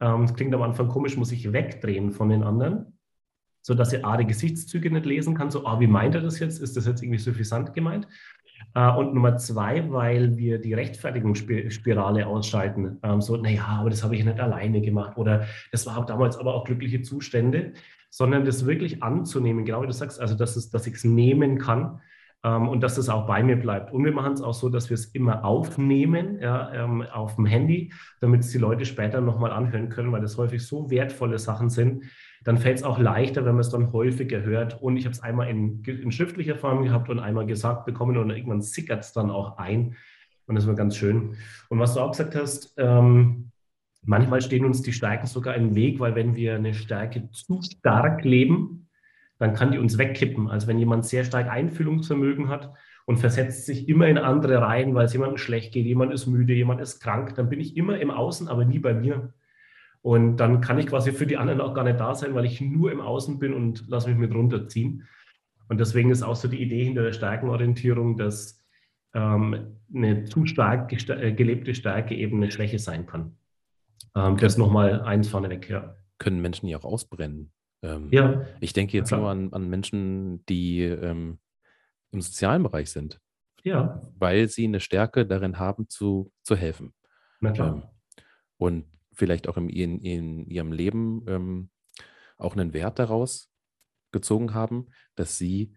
ähm, 0.00 0.22
das 0.22 0.34
klingt 0.34 0.54
am 0.54 0.62
Anfang 0.62 0.88
komisch, 0.88 1.16
muss 1.16 1.30
sich 1.30 1.52
wegdrehen 1.52 2.12
von 2.12 2.28
den 2.28 2.42
anderen, 2.42 2.98
sodass 3.62 3.90
sie 3.90 4.04
A, 4.04 4.16
die 4.16 4.26
Gesichtszüge 4.26 4.90
nicht 4.90 5.06
lesen 5.06 5.34
kann, 5.34 5.50
so, 5.50 5.66
ah, 5.66 5.80
wie 5.80 5.86
meint 5.86 6.14
er 6.14 6.22
das 6.22 6.38
jetzt? 6.38 6.60
Ist 6.60 6.76
das 6.76 6.86
jetzt 6.86 7.02
irgendwie 7.02 7.18
suffisant 7.18 7.74
gemeint? 7.74 8.06
Äh, 8.74 8.90
und 8.90 9.14
Nummer 9.14 9.36
zwei, 9.36 9.90
weil 9.90 10.36
wir 10.36 10.60
die 10.60 10.74
Rechtfertigungsspirale 10.74 12.26
ausschalten. 12.26 12.98
Ähm, 13.02 13.20
so, 13.20 13.36
naja, 13.36 13.64
aber 13.66 13.90
das 13.90 14.02
habe 14.04 14.16
ich 14.16 14.24
nicht 14.24 14.40
alleine 14.40 14.80
gemacht 14.80 15.16
oder 15.16 15.46
das 15.72 15.86
war 15.86 16.04
damals 16.06 16.36
aber 16.36 16.54
auch 16.54 16.64
glückliche 16.64 17.02
Zustände, 17.02 17.72
sondern 18.10 18.44
das 18.44 18.66
wirklich 18.66 19.02
anzunehmen, 19.02 19.64
genau 19.64 19.82
wie 19.82 19.86
du 19.86 19.92
sagst, 19.92 20.20
also 20.20 20.34
dass, 20.34 20.56
es, 20.56 20.70
dass 20.70 20.86
ich 20.86 20.94
es 20.94 21.04
nehmen 21.04 21.58
kann 21.58 22.00
ähm, 22.44 22.68
und 22.68 22.82
dass 22.82 22.98
es 22.98 23.08
auch 23.08 23.26
bei 23.26 23.42
mir 23.42 23.56
bleibt. 23.56 23.92
Und 23.92 24.04
wir 24.04 24.12
machen 24.12 24.32
es 24.32 24.42
auch 24.42 24.54
so, 24.54 24.68
dass 24.68 24.90
wir 24.90 24.94
es 24.94 25.06
immer 25.06 25.44
aufnehmen 25.44 26.38
ja, 26.40 26.72
ähm, 26.72 27.02
auf 27.02 27.36
dem 27.36 27.46
Handy, 27.46 27.92
damit 28.20 28.40
es 28.40 28.50
die 28.50 28.58
Leute 28.58 28.84
später 28.84 29.20
nochmal 29.20 29.52
anhören 29.52 29.88
können, 29.88 30.12
weil 30.12 30.20
das 30.20 30.36
häufig 30.38 30.66
so 30.66 30.90
wertvolle 30.90 31.38
Sachen 31.38 31.70
sind, 31.70 32.04
dann 32.42 32.56
fällt 32.56 32.78
es 32.78 32.84
auch 32.84 32.98
leichter, 32.98 33.44
wenn 33.44 33.52
man 33.52 33.60
es 33.60 33.68
dann 33.68 33.92
häufiger 33.92 34.42
hört. 34.42 34.80
Und 34.80 34.96
ich 34.96 35.04
habe 35.04 35.12
es 35.12 35.22
einmal 35.22 35.48
in, 35.48 35.82
in, 35.84 36.10
schriftlicher 36.10 36.56
Form 36.56 36.82
gehabt 36.82 37.10
und 37.10 37.18
einmal 37.18 37.46
gesagt 37.46 37.84
bekommen 37.84 38.16
und 38.16 38.30
irgendwann 38.30 38.62
sickert 38.62 39.04
es 39.04 39.12
dann 39.12 39.30
auch 39.30 39.58
ein. 39.58 39.96
Und 40.46 40.54
das 40.54 40.66
war 40.66 40.74
ganz 40.74 40.96
schön. 40.96 41.36
Und 41.68 41.78
was 41.78 41.94
du 41.94 42.00
auch 42.00 42.12
gesagt 42.12 42.34
hast, 42.34 42.74
ähm, 42.78 43.50
manchmal 44.02 44.40
stehen 44.40 44.64
uns 44.64 44.82
die 44.82 44.92
Stärken 44.92 45.26
sogar 45.26 45.54
im 45.54 45.74
Weg, 45.74 46.00
weil 46.00 46.14
wenn 46.14 46.34
wir 46.34 46.54
eine 46.54 46.72
Stärke 46.72 47.30
zu 47.30 47.60
stark 47.62 48.24
leben, 48.24 48.88
dann 49.38 49.54
kann 49.54 49.72
die 49.72 49.78
uns 49.78 49.98
wegkippen. 49.98 50.48
Also 50.48 50.66
wenn 50.66 50.78
jemand 50.78 51.04
sehr 51.04 51.24
stark 51.24 51.48
Einfühlungsvermögen 51.48 52.48
hat 52.48 52.72
und 53.04 53.18
versetzt 53.18 53.66
sich 53.66 53.88
immer 53.88 54.06
in 54.06 54.18
andere 54.18 54.62
Reihen, 54.62 54.94
weil 54.94 55.06
es 55.06 55.12
jemandem 55.12 55.38
schlecht 55.38 55.72
geht, 55.72 55.86
jemand 55.86 56.12
ist 56.12 56.26
müde, 56.26 56.54
jemand 56.54 56.80
ist 56.80 57.00
krank, 57.00 57.34
dann 57.34 57.50
bin 57.50 57.60
ich 57.60 57.76
immer 57.76 57.98
im 57.98 58.10
Außen, 58.10 58.48
aber 58.48 58.64
nie 58.64 58.78
bei 58.78 58.94
mir. 58.94 59.32
Und 60.02 60.38
dann 60.38 60.60
kann 60.60 60.78
ich 60.78 60.86
quasi 60.86 61.12
für 61.12 61.26
die 61.26 61.36
anderen 61.36 61.60
auch 61.60 61.74
gar 61.74 61.84
nicht 61.84 62.00
da 62.00 62.14
sein, 62.14 62.34
weil 62.34 62.46
ich 62.46 62.60
nur 62.60 62.90
im 62.90 63.00
Außen 63.00 63.38
bin 63.38 63.52
und 63.52 63.86
lasse 63.88 64.08
mich 64.08 64.18
mit 64.18 64.34
runterziehen. 64.34 65.06
Und 65.68 65.78
deswegen 65.78 66.10
ist 66.10 66.22
auch 66.22 66.36
so 66.36 66.48
die 66.48 66.62
Idee 66.62 66.84
hinter 66.84 67.02
der 67.02 67.12
Stärkenorientierung, 67.12 68.16
dass 68.16 68.60
ähm, 69.14 69.76
eine 69.94 70.24
zu 70.24 70.46
stark 70.46 70.92
äh, 70.92 71.32
gelebte 71.32 71.74
Stärke 71.74 72.14
eben 72.14 72.38
eine 72.38 72.50
Schwäche 72.50 72.78
sein 72.78 73.06
kann. 73.06 73.36
Ähm, 74.16 74.36
das 74.36 74.56
nochmal 74.56 75.02
eins 75.02 75.28
vorneweg, 75.28 75.68
ja. 75.68 75.94
Können 76.18 76.40
Menschen 76.40 76.68
ja 76.68 76.78
auch 76.78 76.84
ausbrennen. 76.84 77.52
Ähm, 77.82 78.08
ja. 78.10 78.46
Ich 78.60 78.72
denke 78.72 78.96
jetzt 78.96 79.10
nur 79.10 79.28
an, 79.28 79.52
an 79.52 79.68
Menschen, 79.68 80.44
die 80.46 80.82
ähm, 80.82 81.38
im 82.10 82.20
sozialen 82.20 82.62
Bereich 82.62 82.90
sind. 82.90 83.20
Ja. 83.62 84.00
Weil 84.18 84.48
sie 84.48 84.64
eine 84.64 84.80
Stärke 84.80 85.26
darin 85.26 85.58
haben, 85.58 85.88
zu, 85.88 86.32
zu 86.42 86.56
helfen. 86.56 86.94
Na 87.40 87.52
klar. 87.52 87.74
Ähm, 87.74 87.82
und 88.58 88.84
vielleicht 89.20 89.48
auch 89.48 89.58
in, 89.58 89.68
in, 89.68 90.00
in 90.00 90.46
ihrem 90.46 90.72
Leben 90.72 91.24
ähm, 91.28 91.70
auch 92.38 92.56
einen 92.56 92.72
Wert 92.72 92.98
daraus 92.98 93.50
gezogen 94.12 94.54
haben, 94.54 94.86
dass 95.14 95.36
sie 95.36 95.74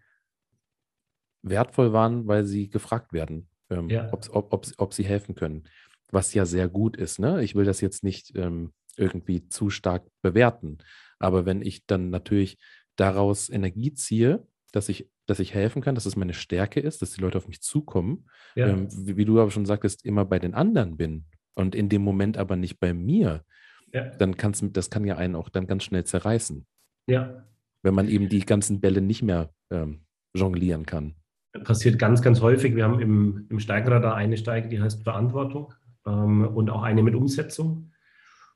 wertvoll 1.42 1.92
waren, 1.92 2.26
weil 2.26 2.46
sie 2.46 2.70
gefragt 2.70 3.12
werden, 3.12 3.50
ähm, 3.68 3.90
ja. 3.90 4.10
ob, 4.12 4.26
ob, 4.30 4.52
ob, 4.52 4.66
ob, 4.78 4.94
sie 4.94 5.04
helfen 5.04 5.34
können. 5.34 5.68
Was 6.10 6.32
ja 6.32 6.46
sehr 6.46 6.68
gut 6.68 6.96
ist. 6.96 7.18
Ne? 7.18 7.44
Ich 7.44 7.54
will 7.54 7.66
das 7.66 7.82
jetzt 7.82 8.02
nicht 8.02 8.34
ähm, 8.34 8.72
irgendwie 8.96 9.46
zu 9.48 9.68
stark 9.68 10.06
bewerten. 10.22 10.78
Aber 11.18 11.44
wenn 11.44 11.60
ich 11.60 11.84
dann 11.84 12.08
natürlich 12.08 12.58
daraus 12.96 13.50
Energie 13.50 13.92
ziehe, 13.92 14.46
dass 14.72 14.88
ich, 14.88 15.10
dass 15.26 15.38
ich 15.38 15.52
helfen 15.52 15.82
kann, 15.82 15.94
dass 15.94 16.06
es 16.06 16.16
meine 16.16 16.34
Stärke 16.34 16.80
ist, 16.80 17.02
dass 17.02 17.12
die 17.12 17.20
Leute 17.20 17.36
auf 17.36 17.46
mich 17.46 17.60
zukommen, 17.60 18.26
ja. 18.54 18.68
ähm, 18.68 18.88
wie, 19.06 19.18
wie, 19.18 19.24
du 19.26 19.38
aber 19.38 19.50
schon 19.50 19.66
sagtest, 19.66 20.04
immer 20.06 20.24
bei 20.24 20.38
den 20.38 20.54
anderen 20.54 20.96
bin 20.96 21.26
und 21.54 21.74
in 21.74 21.88
dem 21.88 22.02
Moment 22.02 22.36
aber 22.36 22.56
nicht 22.56 22.80
bei 22.80 22.92
mir, 22.92 23.44
ja. 23.92 24.10
dann 24.18 24.36
kann's, 24.36 24.64
das 24.72 24.90
kann 24.90 25.04
ja 25.04 25.16
einen 25.16 25.36
auch 25.36 25.48
dann 25.48 25.66
ganz 25.66 25.84
schnell 25.84 26.04
zerreißen. 26.04 26.66
Ja. 27.06 27.44
Wenn 27.82 27.94
man 27.94 28.08
eben 28.08 28.28
die 28.28 28.44
ganzen 28.44 28.80
Bälle 28.80 29.00
nicht 29.00 29.22
mehr 29.22 29.50
ähm, 29.70 30.04
jonglieren 30.34 30.86
kann. 30.86 31.14
Passiert 31.64 31.98
ganz, 31.98 32.22
ganz 32.22 32.40
häufig. 32.40 32.74
Wir 32.74 32.84
haben 32.84 33.00
im, 33.00 33.46
im 33.48 33.60
Steigenradar 33.60 34.16
eine 34.16 34.36
Steige, 34.36 34.68
die 34.68 34.80
heißt 34.80 35.04
Verantwortung 35.04 35.72
ähm, 36.06 36.46
und 36.46 36.70
auch 36.70 36.82
eine 36.82 37.02
mit 37.02 37.14
Umsetzung. 37.14 37.92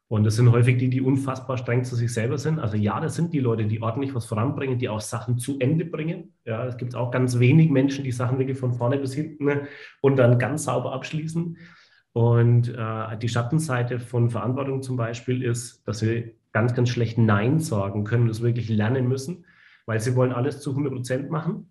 Und 0.08 0.24
das 0.24 0.36
sind 0.36 0.50
häufig 0.50 0.78
die, 0.78 0.88
die 0.88 1.02
unfassbar 1.02 1.58
streng 1.58 1.84
zu 1.84 1.94
sich 1.94 2.12
selber 2.12 2.38
sind. 2.38 2.58
Also 2.58 2.78
ja, 2.78 2.98
das 2.98 3.14
sind 3.14 3.34
die 3.34 3.40
Leute, 3.40 3.66
die 3.66 3.82
ordentlich 3.82 4.14
was 4.14 4.24
voranbringen, 4.24 4.78
die 4.78 4.88
auch 4.88 5.02
Sachen 5.02 5.36
zu 5.36 5.58
Ende 5.60 5.84
bringen. 5.84 6.32
Ja, 6.46 6.64
es 6.64 6.78
gibt 6.78 6.94
auch 6.94 7.10
ganz 7.10 7.38
wenig 7.38 7.68
Menschen, 7.68 8.04
die 8.04 8.10
Sachen 8.12 8.38
wirklich 8.38 8.56
von 8.56 8.72
vorne 8.72 8.98
bis 8.98 9.12
hinten 9.12 9.68
und 10.00 10.16
dann 10.16 10.38
ganz 10.38 10.64
sauber 10.64 10.94
abschließen. 10.94 11.58
Und 12.18 12.74
äh, 12.74 13.16
die 13.18 13.28
Schattenseite 13.28 14.00
von 14.00 14.28
Verantwortung 14.28 14.82
zum 14.82 14.96
Beispiel 14.96 15.42
ist, 15.42 15.86
dass 15.86 16.02
wir 16.02 16.32
ganz, 16.52 16.74
ganz 16.74 16.88
schlecht 16.88 17.16
Nein 17.16 17.60
sagen 17.60 18.02
können, 18.02 18.26
das 18.26 18.42
wirklich 18.42 18.68
lernen 18.68 19.06
müssen, 19.06 19.44
weil 19.86 20.00
sie 20.00 20.16
wollen 20.16 20.32
alles 20.32 20.60
zu 20.60 20.70
100 20.70 20.92
Prozent 20.92 21.30
machen 21.30 21.68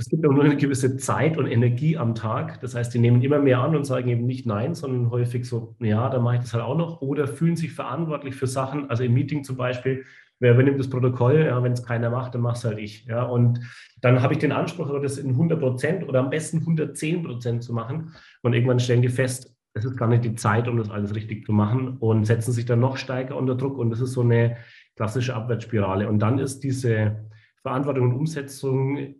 es 0.00 0.08
gibt 0.08 0.26
auch 0.26 0.32
nur 0.32 0.44
eine 0.44 0.56
gewisse 0.56 0.96
Zeit 0.96 1.36
und 1.36 1.46
Energie 1.46 1.98
am 1.98 2.14
Tag. 2.14 2.60
Das 2.62 2.74
heißt, 2.74 2.94
die 2.94 2.98
nehmen 2.98 3.20
immer 3.20 3.38
mehr 3.38 3.58
an 3.58 3.76
und 3.76 3.84
sagen 3.84 4.08
eben 4.08 4.24
nicht 4.24 4.46
Nein, 4.46 4.74
sondern 4.74 5.10
häufig 5.10 5.46
so, 5.46 5.76
ja, 5.78 6.08
dann 6.08 6.22
mache 6.22 6.36
ich 6.36 6.40
das 6.40 6.54
halt 6.54 6.64
auch 6.64 6.76
noch. 6.76 7.02
Oder 7.02 7.26
fühlen 7.26 7.56
sich 7.56 7.72
verantwortlich 7.72 8.34
für 8.34 8.46
Sachen. 8.46 8.88
Also 8.88 9.02
im 9.02 9.12
Meeting 9.12 9.44
zum 9.44 9.58
Beispiel, 9.58 10.06
wer 10.40 10.54
übernimmt 10.54 10.80
das 10.80 10.90
Protokoll? 10.90 11.44
Ja, 11.46 11.62
wenn 11.62 11.72
es 11.72 11.84
keiner 11.84 12.10
macht, 12.10 12.34
dann 12.34 12.42
mach's 12.42 12.64
halt 12.64 12.78
ich. 12.78 13.04
Ja, 13.06 13.22
und 13.22 13.60
dann 14.00 14.22
habe 14.22 14.34
ich 14.34 14.40
den 14.40 14.52
Anspruch, 14.52 14.90
das 15.00 15.18
in 15.18 15.30
100 15.30 15.60
Prozent 15.60 16.08
oder 16.08 16.20
am 16.20 16.30
besten 16.30 16.58
110 16.58 17.22
Prozent 17.22 17.62
zu 17.62 17.72
machen. 17.72 18.14
Und 18.42 18.54
irgendwann 18.54 18.80
stellen 18.80 19.02
die 19.02 19.08
fest, 19.08 19.54
es 19.74 19.84
ist 19.84 19.96
gar 19.96 20.08
nicht 20.08 20.24
die 20.24 20.34
Zeit, 20.34 20.66
um 20.66 20.76
das 20.76 20.90
alles 20.90 21.14
richtig 21.14 21.46
zu 21.46 21.52
machen 21.52 21.96
und 21.98 22.24
setzen 22.24 22.50
sich 22.52 22.64
dann 22.64 22.80
noch 22.80 22.96
stärker 22.96 23.36
unter 23.36 23.54
Druck. 23.54 23.78
Und 23.78 23.90
das 23.90 24.00
ist 24.00 24.12
so 24.12 24.22
eine 24.22 24.56
klassische 24.96 25.34
Abwärtsspirale. 25.36 26.08
Und 26.08 26.18
dann 26.18 26.40
ist 26.40 26.64
diese 26.64 27.28
Verantwortung 27.62 28.10
und 28.10 28.16
Umsetzung 28.16 29.14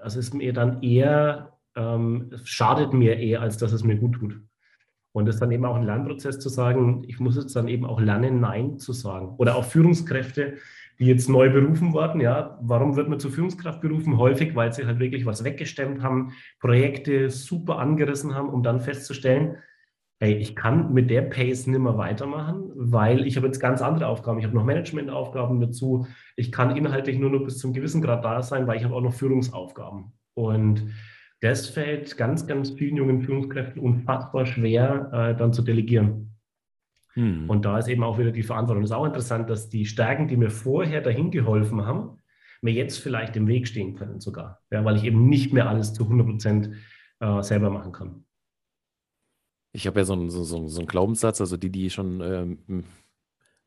also 0.00 0.18
ist 0.18 0.34
mir 0.34 0.52
dann 0.52 0.82
eher, 0.82 1.58
ähm, 1.76 2.30
schadet 2.44 2.92
mir 2.92 3.18
eher, 3.18 3.40
als 3.42 3.58
dass 3.58 3.72
es 3.72 3.84
mir 3.84 3.96
gut 3.96 4.14
tut. 4.14 4.40
Und 5.12 5.26
das 5.26 5.36
ist 5.36 5.40
dann 5.40 5.50
eben 5.50 5.64
auch 5.64 5.74
ein 5.74 5.82
Lernprozess 5.82 6.38
zu 6.38 6.48
sagen, 6.48 7.02
ich 7.06 7.18
muss 7.18 7.36
jetzt 7.36 7.56
dann 7.56 7.68
eben 7.68 7.84
auch 7.84 8.00
lernen, 8.00 8.40
Nein 8.40 8.78
zu 8.78 8.92
sagen. 8.92 9.34
Oder 9.38 9.56
auch 9.56 9.64
Führungskräfte, 9.64 10.54
die 11.00 11.06
jetzt 11.06 11.28
neu 11.28 11.50
berufen 11.50 11.92
wurden. 11.92 12.20
Ja, 12.20 12.58
warum 12.60 12.94
wird 12.94 13.08
man 13.08 13.18
zur 13.18 13.32
Führungskraft 13.32 13.80
berufen? 13.80 14.18
Häufig, 14.18 14.54
weil 14.54 14.72
sie 14.72 14.86
halt 14.86 15.00
wirklich 15.00 15.26
was 15.26 15.42
weggestemmt 15.42 16.02
haben, 16.02 16.32
Projekte 16.60 17.30
super 17.30 17.78
angerissen 17.78 18.34
haben, 18.34 18.50
um 18.50 18.62
dann 18.62 18.80
festzustellen, 18.80 19.56
hey, 20.20 20.34
ich 20.34 20.54
kann 20.54 20.92
mit 20.92 21.08
der 21.10 21.22
Pace 21.22 21.66
nicht 21.66 21.80
mehr 21.80 21.96
weitermachen, 21.96 22.70
weil 22.74 23.26
ich 23.26 23.36
habe 23.36 23.46
jetzt 23.46 23.58
ganz 23.58 23.80
andere 23.80 24.06
Aufgaben. 24.06 24.38
Ich 24.38 24.44
habe 24.44 24.54
noch 24.54 24.64
Managementaufgaben 24.64 25.60
dazu. 25.60 26.06
Ich 26.36 26.52
kann 26.52 26.76
inhaltlich 26.76 27.18
nur 27.18 27.30
noch 27.30 27.44
bis 27.44 27.58
zum 27.58 27.72
gewissen 27.72 28.02
Grad 28.02 28.22
da 28.22 28.42
sein, 28.42 28.66
weil 28.66 28.76
ich 28.76 28.84
habe 28.84 28.94
auch 28.94 29.00
noch 29.00 29.14
Führungsaufgaben. 29.14 30.12
Und 30.34 30.92
das 31.40 31.68
fällt 31.68 32.16
ganz, 32.16 32.46
ganz 32.46 32.70
vielen 32.70 32.96
jungen 32.96 33.22
Führungskräften 33.22 33.80
unfassbar 33.80 34.46
schwer, 34.46 35.10
äh, 35.12 35.36
dann 35.36 35.52
zu 35.52 35.62
delegieren. 35.62 36.36
Hm. 37.14 37.48
Und 37.48 37.64
da 37.64 37.78
ist 37.78 37.88
eben 37.88 38.04
auch 38.04 38.18
wieder 38.18 38.30
die 38.30 38.42
Verantwortung. 38.42 38.84
Es 38.84 38.90
ist 38.90 38.96
auch 38.96 39.06
interessant, 39.06 39.50
dass 39.50 39.68
die 39.68 39.86
Stärken, 39.86 40.28
die 40.28 40.36
mir 40.36 40.50
vorher 40.50 41.00
dahin 41.00 41.30
geholfen 41.30 41.86
haben, 41.86 42.18
mir 42.62 42.72
jetzt 42.72 42.98
vielleicht 42.98 43.36
im 43.36 43.48
Weg 43.48 43.66
stehen 43.66 43.96
können 43.96 44.20
sogar, 44.20 44.60
ja, 44.70 44.84
weil 44.84 44.96
ich 44.96 45.04
eben 45.04 45.28
nicht 45.28 45.52
mehr 45.52 45.68
alles 45.68 45.94
zu 45.94 46.04
100 46.04 46.26
Prozent 46.26 46.70
äh, 47.20 47.42
selber 47.42 47.70
machen 47.70 47.92
kann. 47.92 48.24
Ich 49.72 49.86
habe 49.86 50.00
ja 50.00 50.04
so 50.04 50.12
einen, 50.12 50.30
so, 50.30 50.44
so, 50.44 50.68
so 50.68 50.80
einen 50.80 50.88
Glaubenssatz, 50.88 51.40
also 51.40 51.56
die, 51.56 51.70
die 51.70 51.90
schon 51.90 52.20
ähm, 52.20 52.84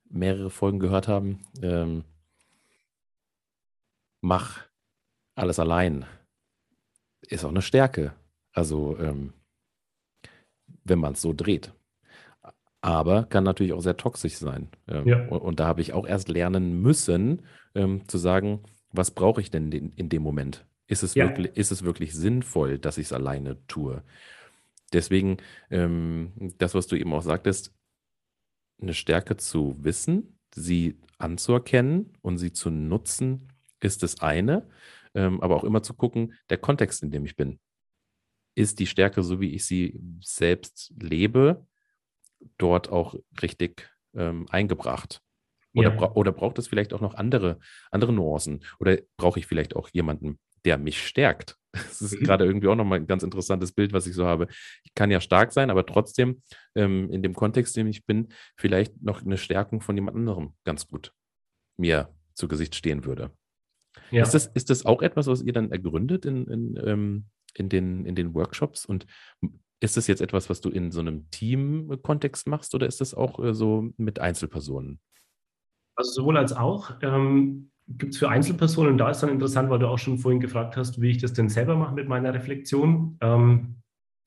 mehrere 0.09 0.49
Folgen 0.49 0.79
gehört 0.79 1.07
haben, 1.07 1.39
ähm, 1.61 2.03
mach 4.21 4.59
alles 5.35 5.59
allein. 5.59 6.05
Ist 7.27 7.45
auch 7.45 7.49
eine 7.49 7.61
Stärke. 7.61 8.13
Also, 8.51 8.97
ähm, 8.99 9.33
wenn 10.83 10.99
man 10.99 11.13
es 11.13 11.21
so 11.21 11.33
dreht. 11.33 11.73
Aber 12.81 13.23
kann 13.23 13.45
natürlich 13.45 13.73
auch 13.73 13.81
sehr 13.81 13.95
toxisch 13.95 14.35
sein. 14.35 14.67
Ähm, 14.87 15.07
ja. 15.07 15.27
und, 15.27 15.39
und, 15.39 15.59
da 15.59 15.67
habe 15.67 15.81
ich 15.81 15.93
auch 15.93 16.05
erst 16.05 16.27
lernen 16.27 16.81
müssen, 16.81 17.43
ähm, 17.75 18.07
zu 18.07 18.17
sagen, 18.17 18.61
was 18.91 19.11
brauche 19.11 19.39
ich 19.39 19.49
denn 19.49 19.71
in, 19.71 19.93
in, 19.95 20.09
dem 20.09 20.21
Moment? 20.21 20.65
Ist 20.87 21.01
es, 21.01 21.15
ja. 21.15 21.25
wirklich, 21.25 21.55
ist 21.55 21.71
es 21.71 21.83
wirklich 21.83 22.13
sinnvoll, 22.13 22.77
dass 22.77 22.97
ich 22.97 23.05
es 23.05 23.13
alleine 23.13 23.65
tue? 23.67 24.03
Deswegen, 24.91 25.37
ähm, 25.71 26.33
das, 26.57 26.75
was 26.75 26.87
du 26.87 26.97
eben 26.97 27.13
auch 27.13 27.23
sagtest, 27.23 27.73
eine 28.81 28.93
Stärke 28.93 29.37
zu 29.37 29.77
wissen, 29.79 30.37
sie 30.53 30.99
anzuerkennen 31.17 32.13
und 32.21 32.37
sie 32.37 32.51
zu 32.51 32.69
nutzen, 32.69 33.47
ist 33.79 34.03
das 34.03 34.19
eine. 34.21 34.67
Ähm, 35.15 35.41
aber 35.41 35.55
auch 35.55 35.63
immer 35.63 35.83
zu 35.83 35.93
gucken, 35.93 36.33
der 36.49 36.57
Kontext, 36.57 37.03
in 37.03 37.11
dem 37.11 37.25
ich 37.25 37.35
bin. 37.35 37.59
Ist 38.55 38.79
die 38.79 38.87
Stärke, 38.87 39.23
so 39.23 39.39
wie 39.39 39.53
ich 39.53 39.65
sie 39.65 39.99
selbst 40.21 40.93
lebe, 40.99 41.65
dort 42.57 42.89
auch 42.89 43.15
richtig 43.41 43.89
ähm, 44.15 44.47
eingebracht? 44.49 45.21
Oder, 45.75 45.89
ja. 45.89 45.95
bra 45.95 46.11
oder 46.13 46.31
braucht 46.31 46.59
es 46.59 46.67
vielleicht 46.67 46.93
auch 46.93 47.01
noch 47.01 47.15
andere, 47.15 47.59
andere 47.91 48.13
Nuancen? 48.13 48.63
Oder 48.79 48.99
brauche 49.17 49.39
ich 49.39 49.47
vielleicht 49.47 49.75
auch 49.75 49.89
jemanden, 49.89 50.39
der 50.65 50.77
mich 50.77 51.05
stärkt? 51.05 51.57
Das 51.73 52.03
ist 52.03 52.19
mhm. 52.19 52.25
gerade 52.25 52.45
irgendwie 52.45 52.67
auch 52.67 52.75
nochmal 52.75 52.99
ein 52.99 53.07
ganz 53.07 53.23
interessantes 53.23 53.71
Bild, 53.71 53.93
was 53.93 54.05
ich 54.05 54.13
so 54.13 54.27
habe. 54.27 54.47
Ich 54.83 54.93
kann 54.93 55.09
ja 55.09 55.19
stark 55.19 55.51
sein, 55.51 55.71
aber 55.71 55.87
trotzdem 55.87 56.43
ähm, 56.75 57.09
in 57.09 57.23
dem 57.23 57.33
Kontext, 57.33 57.75
in 57.75 57.85
dem 57.85 57.89
ich 57.89 58.05
bin, 58.05 58.27
vielleicht 58.55 59.01
noch 59.01 59.23
eine 59.23 59.39
Stärkung 59.39 59.81
von 59.81 59.95
jemand 59.95 60.15
anderem 60.15 60.53
ganz 60.65 60.87
gut 60.87 61.13
mir 61.77 62.13
zu 62.35 62.47
Gesicht 62.47 62.75
stehen 62.75 63.05
würde. 63.05 63.31
Ja. 64.11 64.23
Ist, 64.23 64.33
das, 64.33 64.47
ist 64.47 64.69
das 64.69 64.85
auch 64.85 65.01
etwas, 65.01 65.27
was 65.27 65.41
ihr 65.41 65.53
dann 65.53 65.71
ergründet 65.71 66.25
in, 66.25 66.47
in, 66.47 66.79
ähm, 66.85 67.25
in, 67.55 67.69
den, 67.69 68.05
in 68.05 68.15
den 68.15 68.33
Workshops? 68.33 68.85
Und 68.85 69.05
ist 69.79 69.97
das 69.97 70.07
jetzt 70.07 70.21
etwas, 70.21 70.49
was 70.49 70.61
du 70.61 70.69
in 70.69 70.91
so 70.91 71.01
einem 71.01 71.29
Team-Kontext 71.29 72.47
machst 72.47 72.73
oder 72.73 72.87
ist 72.87 73.01
das 73.01 73.13
auch 73.13 73.43
äh, 73.43 73.53
so 73.53 73.91
mit 73.97 74.19
Einzelpersonen? 74.19 74.99
Also 75.95 76.11
sowohl 76.11 76.37
als 76.37 76.53
auch. 76.53 76.91
Ähm, 77.01 77.69
gibt 77.87 78.13
es 78.13 78.19
für 78.19 78.29
Einzelpersonen, 78.29 78.97
da 78.97 79.09
ist 79.09 79.21
dann 79.21 79.29
interessant, 79.29 79.69
weil 79.69 79.79
du 79.79 79.87
auch 79.87 79.97
schon 79.97 80.17
vorhin 80.17 80.39
gefragt 80.39 80.77
hast, 80.77 81.01
wie 81.01 81.09
ich 81.11 81.17
das 81.17 81.33
denn 81.33 81.49
selber 81.49 81.75
mache 81.75 81.93
mit 81.93 82.07
meiner 82.07 82.33
Reflexion. 82.33 83.17
Ähm, 83.21 83.82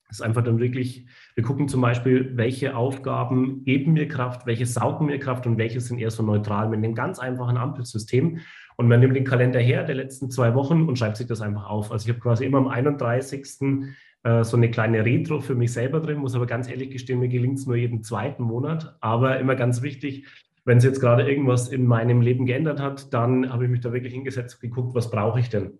das 0.07 0.19
ist 0.19 0.21
einfach 0.21 0.43
dann 0.43 0.59
wirklich, 0.59 1.05
wir 1.35 1.43
gucken 1.43 1.67
zum 1.67 1.81
Beispiel, 1.81 2.31
welche 2.37 2.75
Aufgaben 2.75 3.63
geben 3.65 3.93
mir 3.93 4.07
Kraft, 4.07 4.45
welche 4.45 4.65
saugen 4.65 5.07
mir 5.07 5.19
Kraft 5.19 5.45
und 5.45 5.57
welche 5.57 5.81
sind 5.81 5.99
eher 5.99 6.11
so 6.11 6.23
neutral 6.23 6.69
mit 6.69 6.77
einem 6.77 6.95
ganz 6.95 7.19
einfachen 7.19 7.57
Ampelsystem. 7.57 8.39
Und 8.77 8.87
man 8.87 8.99
nimmt 8.99 9.15
den 9.15 9.25
Kalender 9.25 9.59
her 9.59 9.83
der 9.83 9.95
letzten 9.95 10.29
zwei 10.29 10.53
Wochen 10.53 10.83
und 10.83 10.97
schreibt 10.97 11.17
sich 11.17 11.27
das 11.27 11.41
einfach 11.41 11.67
auf. 11.69 11.91
Also 11.91 12.05
ich 12.05 12.09
habe 12.09 12.21
quasi 12.21 12.45
immer 12.45 12.59
am 12.59 12.67
31. 12.67 13.43
Äh, 14.23 14.43
so 14.43 14.55
eine 14.55 14.71
kleine 14.71 15.03
Retro 15.03 15.41
für 15.41 15.55
mich 15.55 15.73
selber 15.73 15.99
drin, 15.99 16.19
muss 16.19 16.35
aber 16.35 16.45
ganz 16.45 16.69
ehrlich 16.69 16.91
gestehen, 16.91 17.19
mir 17.19 17.27
gelingt 17.27 17.59
es 17.59 17.65
nur 17.65 17.75
jeden 17.75 18.03
zweiten 18.03 18.43
Monat. 18.43 18.95
Aber 19.01 19.39
immer 19.39 19.55
ganz 19.55 19.81
wichtig, 19.81 20.25
wenn 20.63 20.77
es 20.77 20.83
jetzt 20.83 21.01
gerade 21.01 21.29
irgendwas 21.29 21.69
in 21.69 21.85
meinem 21.85 22.21
Leben 22.21 22.45
geändert 22.45 22.79
hat, 22.79 23.13
dann 23.13 23.51
habe 23.51 23.65
ich 23.65 23.71
mich 23.71 23.81
da 23.81 23.91
wirklich 23.91 24.13
hingesetzt 24.13 24.55
und 24.55 24.69
geguckt, 24.69 24.95
was 24.95 25.09
brauche 25.09 25.39
ich 25.39 25.49
denn? 25.49 25.79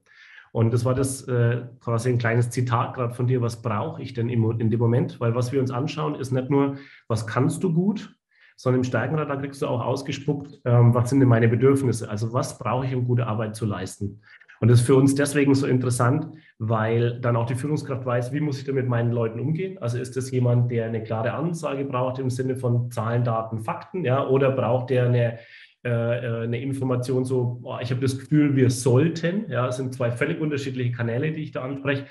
Und 0.51 0.73
das 0.73 0.85
war 0.85 0.95
das 0.95 1.27
äh, 1.27 1.63
quasi 1.79 2.09
ein 2.09 2.17
kleines 2.17 2.49
Zitat 2.49 2.95
gerade 2.95 3.13
von 3.13 3.27
dir, 3.27 3.41
was 3.41 3.61
brauche 3.61 4.01
ich 4.01 4.13
denn 4.13 4.29
im, 4.29 4.59
in 4.59 4.69
dem 4.69 4.79
Moment? 4.79 5.19
Weil 5.19 5.35
was 5.35 5.51
wir 5.51 5.59
uns 5.59 5.71
anschauen, 5.71 6.15
ist 6.15 6.31
nicht 6.31 6.49
nur, 6.49 6.77
was 7.07 7.27
kannst 7.27 7.63
du 7.63 7.73
gut, 7.73 8.15
sondern 8.55 8.79
im 8.79 8.83
Steigenrad, 8.83 9.29
da 9.29 9.35
kriegst 9.35 9.61
du 9.61 9.67
auch 9.67 9.81
ausgespuckt, 9.81 10.61
ähm, 10.65 10.93
was 10.93 11.09
sind 11.09 11.19
denn 11.19 11.29
meine 11.29 11.47
Bedürfnisse? 11.47 12.09
Also 12.09 12.33
was 12.33 12.57
brauche 12.57 12.85
ich, 12.85 12.95
um 12.95 13.05
gute 13.05 13.27
Arbeit 13.27 13.55
zu 13.55 13.65
leisten? 13.65 14.21
Und 14.59 14.69
das 14.69 14.79
ist 14.79 14.85
für 14.87 14.95
uns 14.95 15.13
deswegen 15.13 15.53
so 15.53 15.67
interessant, 15.67 16.27
weil 16.57 17.19
dann 17.21 17.35
auch 17.35 17.45
die 17.45 17.55
Führungskraft 17.55 18.05
weiß, 18.05 18.33
wie 18.33 18.39
muss 18.39 18.57
ich 18.57 18.65
denn 18.65 18.75
mit 18.75 18.87
meinen 18.87 19.11
Leuten 19.11 19.39
umgehen? 19.39 19.77
Also 19.77 19.99
ist 19.99 20.17
das 20.17 20.31
jemand, 20.31 20.71
der 20.71 20.85
eine 20.85 21.03
klare 21.03 21.33
Ansage 21.33 21.85
braucht 21.85 22.17
im 22.17 22.31
Sinne 22.31 22.55
von 22.55 22.89
Zahlen, 22.89 23.23
Daten, 23.23 23.59
Fakten, 23.59 24.03
ja, 24.03 24.25
oder 24.25 24.51
braucht 24.51 24.89
der 24.89 25.05
eine, 25.05 25.37
äh, 25.83 25.89
äh 25.89 26.43
eine 26.43 26.61
Information 26.61 27.25
so, 27.25 27.63
ich 27.81 27.91
habe 27.91 28.01
das 28.01 28.17
Gefühl, 28.17 28.55
wir 28.55 28.69
sollten, 28.69 29.49
ja, 29.49 29.67
es 29.67 29.77
sind 29.77 29.93
zwei 29.93 30.11
völlig 30.11 30.39
unterschiedliche 30.39 30.91
Kanäle, 30.91 31.31
die 31.31 31.43
ich 31.43 31.51
da 31.51 31.63
anspreche. 31.63 32.05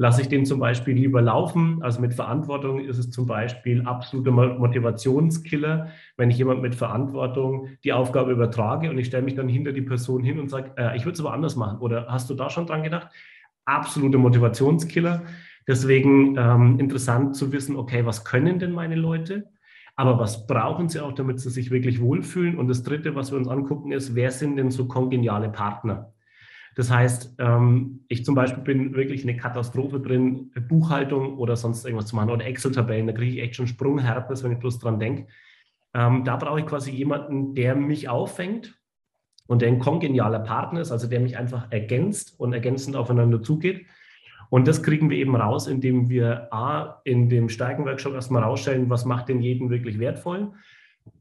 Lasse 0.00 0.22
ich 0.22 0.28
den 0.28 0.46
zum 0.46 0.60
Beispiel 0.60 0.94
lieber 0.94 1.20
laufen? 1.20 1.82
Also 1.82 2.00
mit 2.00 2.14
Verantwortung 2.14 2.78
ist 2.78 2.98
es 2.98 3.10
zum 3.10 3.26
Beispiel 3.26 3.82
absoluter 3.82 4.30
Motivationskiller, 4.30 5.88
wenn 6.16 6.30
ich 6.30 6.38
jemand 6.38 6.62
mit 6.62 6.76
Verantwortung 6.76 7.70
die 7.82 7.92
Aufgabe 7.92 8.30
übertrage 8.30 8.90
und 8.90 8.98
ich 8.98 9.08
stelle 9.08 9.24
mich 9.24 9.34
dann 9.34 9.48
hinter 9.48 9.72
die 9.72 9.82
Person 9.82 10.22
hin 10.22 10.38
und 10.38 10.50
sage, 10.50 10.70
äh, 10.76 10.96
ich 10.96 11.04
würde 11.04 11.14
es 11.14 11.20
aber 11.20 11.32
anders 11.32 11.56
machen. 11.56 11.78
Oder 11.80 12.06
hast 12.08 12.30
du 12.30 12.34
da 12.34 12.48
schon 12.48 12.66
dran 12.66 12.84
gedacht? 12.84 13.08
Absoluter 13.64 14.18
Motivationskiller. 14.18 15.24
Deswegen 15.66 16.36
ähm, 16.38 16.78
interessant 16.78 17.34
zu 17.34 17.50
wissen, 17.50 17.74
okay, 17.74 18.06
was 18.06 18.24
können 18.24 18.60
denn 18.60 18.70
meine 18.70 18.94
Leute? 18.94 19.50
Aber 19.98 20.20
was 20.20 20.46
brauchen 20.46 20.88
sie 20.88 21.00
auch, 21.00 21.12
damit 21.12 21.40
sie 21.40 21.50
sich 21.50 21.72
wirklich 21.72 22.00
wohlfühlen? 22.00 22.56
Und 22.56 22.68
das 22.68 22.84
Dritte, 22.84 23.16
was 23.16 23.32
wir 23.32 23.38
uns 23.38 23.48
angucken, 23.48 23.90
ist, 23.90 24.14
wer 24.14 24.30
sind 24.30 24.54
denn 24.54 24.70
so 24.70 24.86
kongeniale 24.86 25.48
Partner? 25.48 26.14
Das 26.76 26.88
heißt, 26.88 27.34
ähm, 27.38 28.04
ich 28.06 28.24
zum 28.24 28.36
Beispiel 28.36 28.62
bin 28.62 28.94
wirklich 28.94 29.24
eine 29.24 29.36
Katastrophe 29.36 29.98
drin, 29.98 30.52
Buchhaltung 30.68 31.36
oder 31.36 31.56
sonst 31.56 31.84
irgendwas 31.84 32.06
zu 32.06 32.14
machen 32.14 32.30
oder 32.30 32.46
Excel-Tabellen. 32.46 33.08
Da 33.08 33.12
kriege 33.12 33.32
ich 33.32 33.42
echt 33.42 33.56
schon 33.56 33.66
Sprungherpes, 33.66 34.44
wenn 34.44 34.52
ich 34.52 34.60
bloß 34.60 34.78
dran 34.78 35.00
denke. 35.00 35.26
Ähm, 35.94 36.22
da 36.22 36.36
brauche 36.36 36.60
ich 36.60 36.66
quasi 36.66 36.92
jemanden, 36.92 37.56
der 37.56 37.74
mich 37.74 38.08
auffängt 38.08 38.78
und 39.48 39.62
der 39.62 39.68
ein 39.68 39.80
kongenialer 39.80 40.38
Partner 40.38 40.80
ist, 40.80 40.92
also 40.92 41.08
der 41.08 41.18
mich 41.18 41.36
einfach 41.36 41.72
ergänzt 41.72 42.38
und 42.38 42.52
ergänzend 42.52 42.94
aufeinander 42.94 43.42
zugeht. 43.42 43.84
Und 44.50 44.66
das 44.66 44.82
kriegen 44.82 45.10
wir 45.10 45.18
eben 45.18 45.36
raus, 45.36 45.66
indem 45.66 46.08
wir 46.08 46.52
A, 46.52 47.00
in 47.04 47.28
dem 47.28 47.48
Stärkenworkshop 47.48 48.14
erstmal 48.14 48.42
rausstellen, 48.42 48.88
was 48.88 49.04
macht 49.04 49.28
denn 49.28 49.40
jeden 49.40 49.70
wirklich 49.70 49.98
wertvoll 49.98 50.52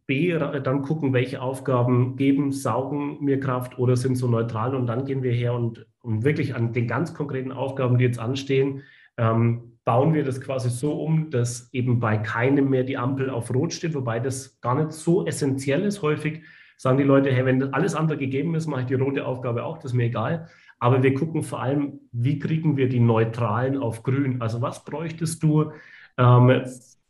B, 0.06 0.38
dann 0.38 0.82
gucken, 0.84 1.14
welche 1.14 1.42
Aufgaben 1.42 2.16
geben, 2.16 2.52
saugen 2.52 3.24
mir 3.24 3.40
Kraft 3.40 3.78
oder 3.78 3.96
sind 3.98 4.16
so 4.16 4.28
neutral. 4.28 4.74
Und 4.74 4.88
dann 4.88 5.06
gehen 5.06 5.24
wir 5.24 5.34
her 5.34 5.54
und, 5.54 5.86
und 6.02 6.24
wirklich 6.24 6.56
an 6.56 6.72
den 6.74 6.88
ganz 6.88 7.14
konkreten 7.14 7.52
Aufgaben, 7.52 7.98
die 7.98 8.06
jetzt 8.06 8.20
anstehen, 8.20 8.84
ähm, 9.18 9.78
bauen 9.84 10.14
wir 10.14 10.24
das 10.24 10.42
quasi 10.42 10.70
so 10.70 10.94
um, 11.02 11.30
dass 11.30 11.74
eben 11.74 12.00
bei 12.00 12.18
keinem 12.18 12.70
mehr 12.70 12.84
die 12.84 12.98
Ampel 12.98 13.30
auf 13.30 13.54
Rot 13.54 13.74
steht, 13.74 13.96
wobei 13.96 14.20
das 14.20 14.60
gar 14.62 14.76
nicht 14.76 14.94
so 14.94 15.26
essentiell 15.26 15.84
ist. 15.84 16.02
Häufig 16.02 16.42
sagen 16.78 16.98
die 16.98 17.04
Leute, 17.04 17.32
hey, 17.32 17.46
wenn 17.46 17.74
alles 17.74 17.96
andere 17.96 18.18
gegeben 18.18 18.56
ist, 18.56 18.68
mache 18.68 18.82
ich 18.82 18.88
die 18.88 18.94
rote 18.94 19.26
Aufgabe 19.26 19.64
auch, 19.64 19.78
das 19.78 19.92
ist 19.92 19.96
mir 19.96 20.06
egal. 20.06 20.50
Aber 20.80 21.02
wir 21.02 21.14
gucken 21.14 21.44
vor 21.44 21.62
allem, 21.62 22.00
wie 22.12 22.40
kriegen 22.40 22.78
wir 22.78 22.88
die 22.88 23.00
Neutralen 23.00 23.78
auf 23.78 24.04
Grün? 24.04 24.42
Also 24.42 24.62
was 24.62 24.84
bräuchtest 24.84 25.42
du 25.42 25.72
ähm, 26.18 26.64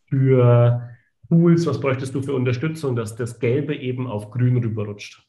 für 0.08 0.90
Tools, 1.30 1.68
was 1.68 1.80
bräuchtest 1.80 2.16
du 2.16 2.22
für 2.22 2.34
Unterstützung, 2.34 2.96
dass 2.96 3.16
das 3.16 3.40
Gelbe 3.40 3.76
eben 3.76 4.08
auf 4.08 4.32
Grün 4.32 4.58
rüberrutscht. 4.58 5.28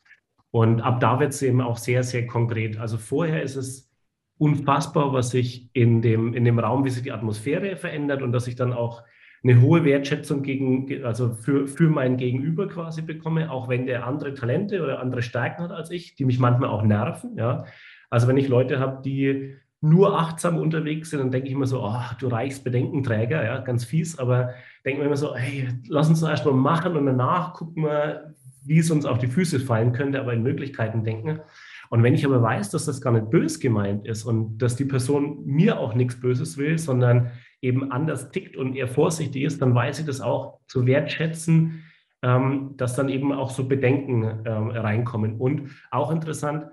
Und 0.51 0.81
ab 0.81 1.01
da 1.01 1.21
wird 1.21 1.33
es 1.33 1.43
eben 1.43 1.61
auch 1.61 1.77
sehr, 1.77 2.03
sehr 2.03 2.27
konkret. 2.27 2.79
Also 2.79 2.97
vorher 2.97 3.43
ist 3.43 3.57
es 3.57 3.91
unfassbar, 4.39 5.13
was 5.13 5.31
sich 5.31 5.69
in 5.73 6.01
dem, 6.01 6.33
in 6.35 6.45
dem 6.45 6.59
Raum, 6.59 6.85
wie 6.85 6.91
sich 6.91 7.03
die 7.03 7.13
Atmosphäre 7.13 7.77
verändert 7.77 8.23
und 8.23 8.33
dass 8.33 8.47
ich 8.47 8.55
dann 8.55 8.73
auch 8.73 9.03
eine 9.43 9.61
hohe 9.61 9.85
Wertschätzung 9.85 10.43
gegen, 10.43 11.05
also 11.05 11.33
für, 11.35 11.67
für 11.67 11.89
mein 11.89 12.17
Gegenüber 12.17 12.69
quasi 12.69 13.03
bekomme, 13.03 13.51
auch 13.51 13.69
wenn 13.69 13.87
der 13.87 14.07
andere 14.07 14.35
Talente 14.35 14.83
oder 14.83 15.01
andere 15.01 15.23
Stärken 15.23 15.63
hat 15.63 15.71
als 15.71 15.91
ich, 15.91 16.15
die 16.15 16.25
mich 16.25 16.39
manchmal 16.39 16.71
auch 16.71 16.83
nerven. 16.83 17.37
Ja. 17.37 17.65
Also 18.11 18.29
wenn 18.29 18.37
ich 18.37 18.49
Leute 18.49 18.79
habe, 18.79 19.03
die 19.03 19.55
nur 19.81 20.19
achtsam 20.19 20.59
unterwegs 20.59 21.11
sind, 21.11 21.21
dann 21.21 21.31
denke 21.31 21.49
ich 21.49 21.55
immer 21.55 21.67
so, 21.67 21.83
oh, 21.85 22.03
du 22.19 22.29
reichst 22.29 22.65
Bedenkenträger, 22.65 23.45
ja, 23.45 23.59
ganz 23.59 23.85
fies, 23.85 24.19
aber 24.19 24.55
denke 24.85 25.01
mir 25.01 25.07
immer 25.07 25.17
so, 25.17 25.37
hey, 25.37 25.69
lass 25.87 26.09
uns 26.09 26.21
doch 26.21 26.29
erstmal 26.29 26.55
machen 26.55 26.97
und 26.97 27.07
danach 27.07 27.55
gucken 27.55 27.85
wir, 27.85 28.35
wie 28.65 28.79
es 28.79 28.91
uns 28.91 29.07
auf 29.07 29.19
die 29.19 29.29
Füße 29.29 29.61
fallen 29.61 29.93
könnte, 29.93 30.21
aber 30.21 30.33
in 30.33 30.43
Möglichkeiten 30.43 31.05
denken. 31.05 31.41
Und 31.91 32.03
wenn 32.03 32.15
ich 32.15 32.27
aber 32.27 32.43
weiß, 32.43 32.71
dass 32.71 32.85
das 32.85 33.01
gar 33.01 33.13
nicht 33.13 33.31
bös 33.31 33.61
gemeint 33.61 34.07
ist 34.07 34.25
und 34.25 34.59
dass 34.59 34.77
die 34.77 34.85
Person 34.85 35.45
mir 35.47 35.79
auch 35.79 35.95
nichts 35.95 36.21
Böses 36.21 36.59
will, 36.59 36.77
sondern 36.79 37.31
eben 37.63 37.91
anders 37.91 38.31
tickt 38.31 38.57
und 38.57 38.77
eher 38.77 38.89
vorsichtig 38.89 39.43
ist, 39.43 39.63
dann 39.63 39.75
weiß 39.75 40.01
ich 40.01 40.07
das 40.07 40.21
auch 40.21 40.59
zu 40.67 40.87
wertschätzen, 40.87 41.85
ähm, 42.23 42.75
dass 42.77 42.95
dann 42.95 43.09
eben 43.09 43.33
auch 43.33 43.51
so 43.51 43.67
Bedenken 43.67 44.43
ähm, 44.45 44.71
reinkommen. 44.71 45.37
Und 45.37 45.71
auch 45.91 46.11
interessant, 46.11 46.67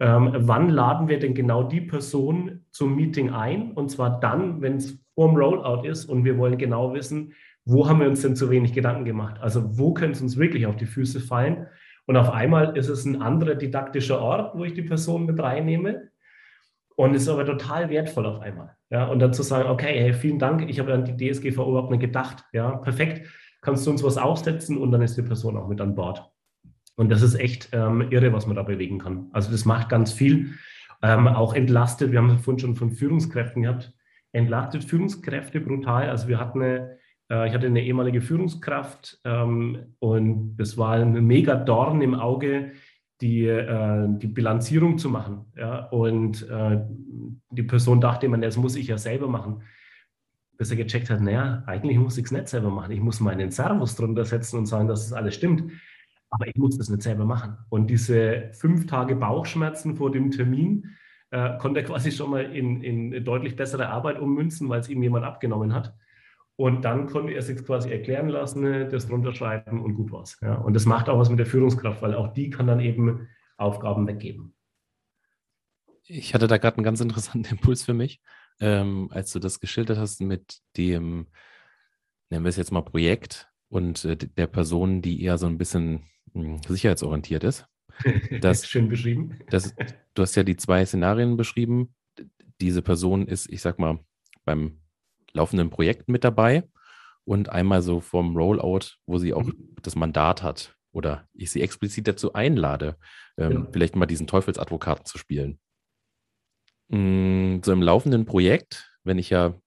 ähm, 0.00 0.30
wann 0.34 0.68
laden 0.68 1.08
wir 1.08 1.18
denn 1.18 1.34
genau 1.34 1.62
die 1.62 1.80
Person 1.80 2.64
zum 2.70 2.94
Meeting 2.96 3.30
ein? 3.30 3.72
Und 3.72 3.90
zwar 3.90 4.20
dann, 4.20 4.60
wenn 4.60 4.76
es 4.76 5.02
vorm 5.14 5.36
Rollout 5.36 5.86
ist 5.86 6.04
und 6.04 6.24
wir 6.24 6.36
wollen 6.38 6.58
genau 6.58 6.92
wissen, 6.92 7.32
wo 7.64 7.88
haben 7.88 8.00
wir 8.00 8.08
uns 8.08 8.22
denn 8.22 8.36
zu 8.36 8.50
wenig 8.50 8.72
Gedanken 8.72 9.04
gemacht? 9.04 9.40
Also 9.40 9.78
wo 9.78 9.92
könnte 9.92 10.12
es 10.12 10.22
uns 10.22 10.36
wirklich 10.36 10.66
auf 10.66 10.76
die 10.76 10.86
Füße 10.86 11.20
fallen? 11.20 11.66
Und 12.06 12.16
auf 12.16 12.30
einmal 12.30 12.76
ist 12.76 12.88
es 12.88 13.04
ein 13.04 13.20
anderer 13.20 13.56
didaktischer 13.56 14.20
Ort, 14.20 14.56
wo 14.56 14.64
ich 14.64 14.74
die 14.74 14.82
Person 14.82 15.26
mit 15.26 15.40
reinnehme. 15.40 16.10
Und 16.94 17.14
ist 17.14 17.28
aber 17.28 17.44
total 17.44 17.90
wertvoll 17.90 18.24
auf 18.24 18.40
einmal. 18.40 18.76
Ja, 18.88 19.06
und 19.06 19.18
dann 19.18 19.34
zu 19.34 19.42
sagen, 19.42 19.68
okay, 19.68 19.98
hey, 19.98 20.14
vielen 20.14 20.38
Dank, 20.38 20.68
ich 20.70 20.78
habe 20.78 20.94
an 20.94 21.04
die 21.04 21.16
DSGV 21.16 21.58
überhaupt 21.58 21.90
nicht 21.90 22.00
gedacht. 22.00 22.44
Ja, 22.52 22.76
perfekt, 22.76 23.28
kannst 23.60 23.86
du 23.86 23.90
uns 23.90 24.02
was 24.02 24.16
aufsetzen 24.16 24.78
und 24.78 24.92
dann 24.92 25.02
ist 25.02 25.18
die 25.18 25.22
Person 25.22 25.58
auch 25.58 25.68
mit 25.68 25.80
an 25.80 25.94
Bord. 25.94 26.24
Und 26.96 27.10
das 27.10 27.22
ist 27.22 27.34
echt 27.34 27.68
ähm, 27.72 28.08
irre, 28.10 28.32
was 28.32 28.46
man 28.46 28.56
da 28.56 28.62
bewegen 28.62 28.98
kann. 28.98 29.28
Also 29.32 29.50
das 29.52 29.64
macht 29.64 29.90
ganz 29.90 30.12
viel. 30.12 30.54
Ähm, 31.02 31.28
auch 31.28 31.54
entlastet, 31.54 32.10
wir 32.10 32.18
haben 32.18 32.38
vorhin 32.38 32.58
schon 32.58 32.74
von 32.74 32.90
Führungskräften 32.90 33.62
gehabt, 33.62 33.92
entlastet 34.32 34.84
Führungskräfte 34.84 35.60
brutal. 35.60 36.08
Also 36.08 36.26
wir 36.26 36.40
hatten 36.40 36.62
eine, 36.62 36.98
äh, 37.30 37.48
ich 37.48 37.54
hatte 37.54 37.66
eine 37.66 37.84
ehemalige 37.84 38.22
Führungskraft 38.22 39.20
ähm, 39.24 39.94
und 39.98 40.56
das 40.56 40.78
war 40.78 40.94
ein 40.94 41.26
mega 41.26 41.54
Dorn 41.54 42.00
im 42.00 42.14
Auge, 42.14 42.72
die, 43.20 43.46
äh, 43.46 44.06
die 44.08 44.26
Bilanzierung 44.26 44.96
zu 44.96 45.10
machen. 45.10 45.52
Ja? 45.54 45.86
Und 45.86 46.48
äh, 46.48 46.80
die 47.50 47.62
Person 47.62 48.00
dachte 48.00 48.24
immer, 48.24 48.38
das 48.38 48.56
muss 48.56 48.74
ich 48.74 48.86
ja 48.86 48.96
selber 48.96 49.28
machen. 49.28 49.62
Bis 50.56 50.70
er 50.70 50.78
gecheckt 50.78 51.10
hat, 51.10 51.20
naja, 51.20 51.62
eigentlich 51.66 51.98
muss 51.98 52.16
ich 52.16 52.24
es 52.24 52.32
nicht 52.32 52.48
selber 52.48 52.70
machen. 52.70 52.92
Ich 52.92 53.00
muss 53.00 53.20
meinen 53.20 53.50
Servus 53.50 53.96
drunter 53.96 54.24
setzen 54.24 54.58
und 54.58 54.64
sagen, 54.66 54.88
dass 54.88 55.02
es 55.02 55.10
das 55.10 55.18
alles 55.18 55.34
stimmt 55.34 55.70
aber 56.30 56.48
ich 56.48 56.56
muss 56.56 56.76
das 56.78 56.88
nicht 56.88 57.02
selber 57.02 57.24
machen. 57.24 57.56
Und 57.68 57.88
diese 57.88 58.50
fünf 58.52 58.86
Tage 58.86 59.16
Bauchschmerzen 59.16 59.96
vor 59.96 60.10
dem 60.10 60.30
Termin 60.30 60.96
äh, 61.30 61.56
konnte 61.58 61.80
er 61.80 61.86
quasi 61.86 62.12
schon 62.12 62.30
mal 62.30 62.44
in, 62.44 62.82
in 62.82 63.24
deutlich 63.24 63.56
bessere 63.56 63.88
Arbeit 63.88 64.18
ummünzen, 64.18 64.68
weil 64.68 64.80
es 64.80 64.88
ihm 64.88 65.02
jemand 65.02 65.24
abgenommen 65.24 65.72
hat. 65.74 65.94
Und 66.56 66.84
dann 66.86 67.06
konnte 67.06 67.34
er 67.34 67.42
sich 67.42 67.62
quasi 67.64 67.90
erklären 67.90 68.28
lassen, 68.28 68.88
das 68.88 69.10
runterschreiben 69.10 69.80
und 69.80 69.94
gut 69.94 70.10
war's. 70.10 70.38
Ja. 70.40 70.54
Und 70.54 70.74
das 70.74 70.86
macht 70.86 71.08
auch 71.08 71.18
was 71.18 71.28
mit 71.28 71.38
der 71.38 71.46
Führungskraft, 71.46 72.00
weil 72.00 72.14
auch 72.14 72.32
die 72.32 72.48
kann 72.48 72.66
dann 72.66 72.80
eben 72.80 73.28
Aufgaben 73.58 74.06
weggeben. 74.06 74.54
Ich 76.04 76.34
hatte 76.34 76.46
da 76.46 76.56
gerade 76.56 76.78
einen 76.78 76.84
ganz 76.84 77.00
interessanten 77.00 77.44
Impuls 77.50 77.84
für 77.84 77.94
mich, 77.94 78.20
ähm, 78.60 79.08
als 79.12 79.32
du 79.32 79.38
das 79.38 79.60
geschildert 79.60 79.98
hast 79.98 80.20
mit 80.20 80.60
dem, 80.76 81.26
nennen 82.30 82.44
wir 82.44 82.48
es 82.48 82.56
jetzt 82.56 82.72
mal 82.72 82.82
Projekt 82.82 83.50
und 83.68 84.04
äh, 84.04 84.16
der 84.16 84.46
Person, 84.46 85.02
die 85.02 85.22
eher 85.22 85.38
so 85.38 85.46
ein 85.46 85.58
bisschen 85.58 86.04
mh, 86.34 86.42
hm, 86.42 86.60
sicherheitsorientiert 86.68 87.44
ist. 87.44 87.66
Das, 88.42 88.68
Schön 88.68 88.90
beschrieben. 88.90 89.38
Das, 89.48 89.74
du 90.12 90.22
hast 90.22 90.34
ja 90.34 90.42
die 90.42 90.56
zwei 90.56 90.84
Szenarien 90.84 91.38
beschrieben. 91.38 91.94
Diese 92.60 92.82
Person 92.82 93.26
ist, 93.26 93.50
ich 93.50 93.62
sag 93.62 93.78
mal, 93.78 94.00
beim 94.44 94.80
laufenden 95.32 95.70
Projekt 95.70 96.08
mit 96.08 96.22
dabei 96.22 96.64
und 97.24 97.48
einmal 97.48 97.82
so 97.82 98.00
vom 98.00 98.36
Rollout, 98.36 98.96
wo 99.06 99.18
sie 99.18 99.32
auch 99.32 99.44
mhm. 99.44 99.74
das 99.82 99.96
Mandat 99.96 100.42
hat 100.42 100.76
oder 100.92 101.28
ich 101.34 101.50
sie 101.50 101.60
explizit 101.60 102.08
dazu 102.08 102.32
einlade, 102.32 102.96
ähm, 103.36 103.52
ja. 103.52 103.68
vielleicht 103.70 103.96
mal 103.96 104.06
diesen 104.06 104.26
Teufelsadvokaten 104.26 105.04
zu 105.04 105.18
spielen. 105.18 105.58
Mm, 106.88 107.58
so 107.62 107.72
im 107.72 107.82
laufenden 107.82 108.24
Projekt, 108.24 108.90
wenn 109.04 109.18
ich 109.18 109.30
ja, 109.30 109.60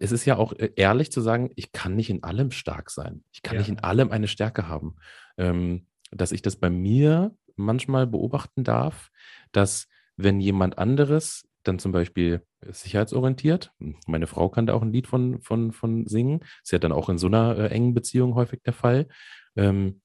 es 0.00 0.12
ist 0.12 0.24
ja 0.24 0.36
auch 0.36 0.52
äh, 0.54 0.72
ehrlich 0.76 1.12
zu 1.12 1.20
sagen, 1.20 1.50
ich 1.56 1.72
kann 1.72 1.94
nicht 1.94 2.10
in 2.10 2.22
allem 2.22 2.50
stark 2.50 2.90
sein. 2.90 3.24
Ich 3.32 3.42
kann 3.42 3.54
ja. 3.54 3.60
nicht 3.60 3.68
in 3.68 3.80
allem 3.80 4.10
eine 4.10 4.28
Stärke 4.28 4.68
haben. 4.68 4.96
Ähm, 5.38 5.86
dass 6.10 6.32
ich 6.32 6.42
das 6.42 6.56
bei 6.56 6.68
mir 6.68 7.34
manchmal 7.56 8.06
beobachten 8.06 8.64
darf, 8.64 9.10
dass 9.52 9.88
wenn 10.16 10.40
jemand 10.40 10.78
anderes 10.78 11.48
dann 11.62 11.78
zum 11.78 11.92
Beispiel 11.92 12.44
sicherheitsorientiert, 12.68 13.72
meine 14.06 14.26
Frau 14.26 14.48
kann 14.48 14.66
da 14.66 14.74
auch 14.74 14.82
ein 14.82 14.92
Lied 14.92 15.06
von, 15.06 15.40
von, 15.40 15.72
von 15.72 16.06
singen, 16.06 16.40
ist 16.62 16.72
ja 16.72 16.78
dann 16.78 16.92
auch 16.92 17.08
in 17.08 17.18
so 17.18 17.28
einer 17.28 17.56
äh, 17.56 17.68
engen 17.68 17.94
Beziehung 17.94 18.34
häufig 18.34 18.62
der 18.62 18.72
Fall, 18.72 19.08
ähm, 19.56 20.00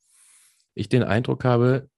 ich 0.74 0.90
den 0.90 1.04
Eindruck 1.04 1.44
habe, 1.44 1.90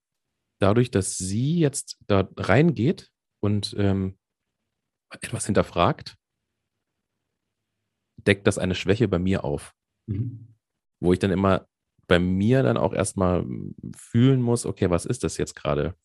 dadurch, 0.59 0.91
dass 0.91 1.17
sie 1.17 1.59
jetzt 1.59 1.97
da 2.07 2.29
reingeht 2.37 3.09
und 3.41 3.75
ähm, 3.77 4.17
etwas 5.21 5.45
hinterfragt, 5.45 6.15
deckt 8.27 8.47
das 8.47 8.57
eine 8.57 8.75
Schwäche 8.75 9.07
bei 9.07 9.19
mir 9.19 9.43
auf. 9.43 9.73
Mhm. 10.07 10.55
Wo 10.99 11.13
ich 11.13 11.19
dann 11.19 11.31
immer 11.31 11.67
bei 12.07 12.19
mir 12.19 12.63
dann 12.63 12.77
auch 12.77 12.93
erstmal 12.93 13.45
fühlen 13.95 14.41
muss, 14.41 14.65
okay, 14.65 14.89
was 14.89 15.05
ist 15.05 15.23
das 15.23 15.37
jetzt 15.37 15.55
gerade? 15.55 15.95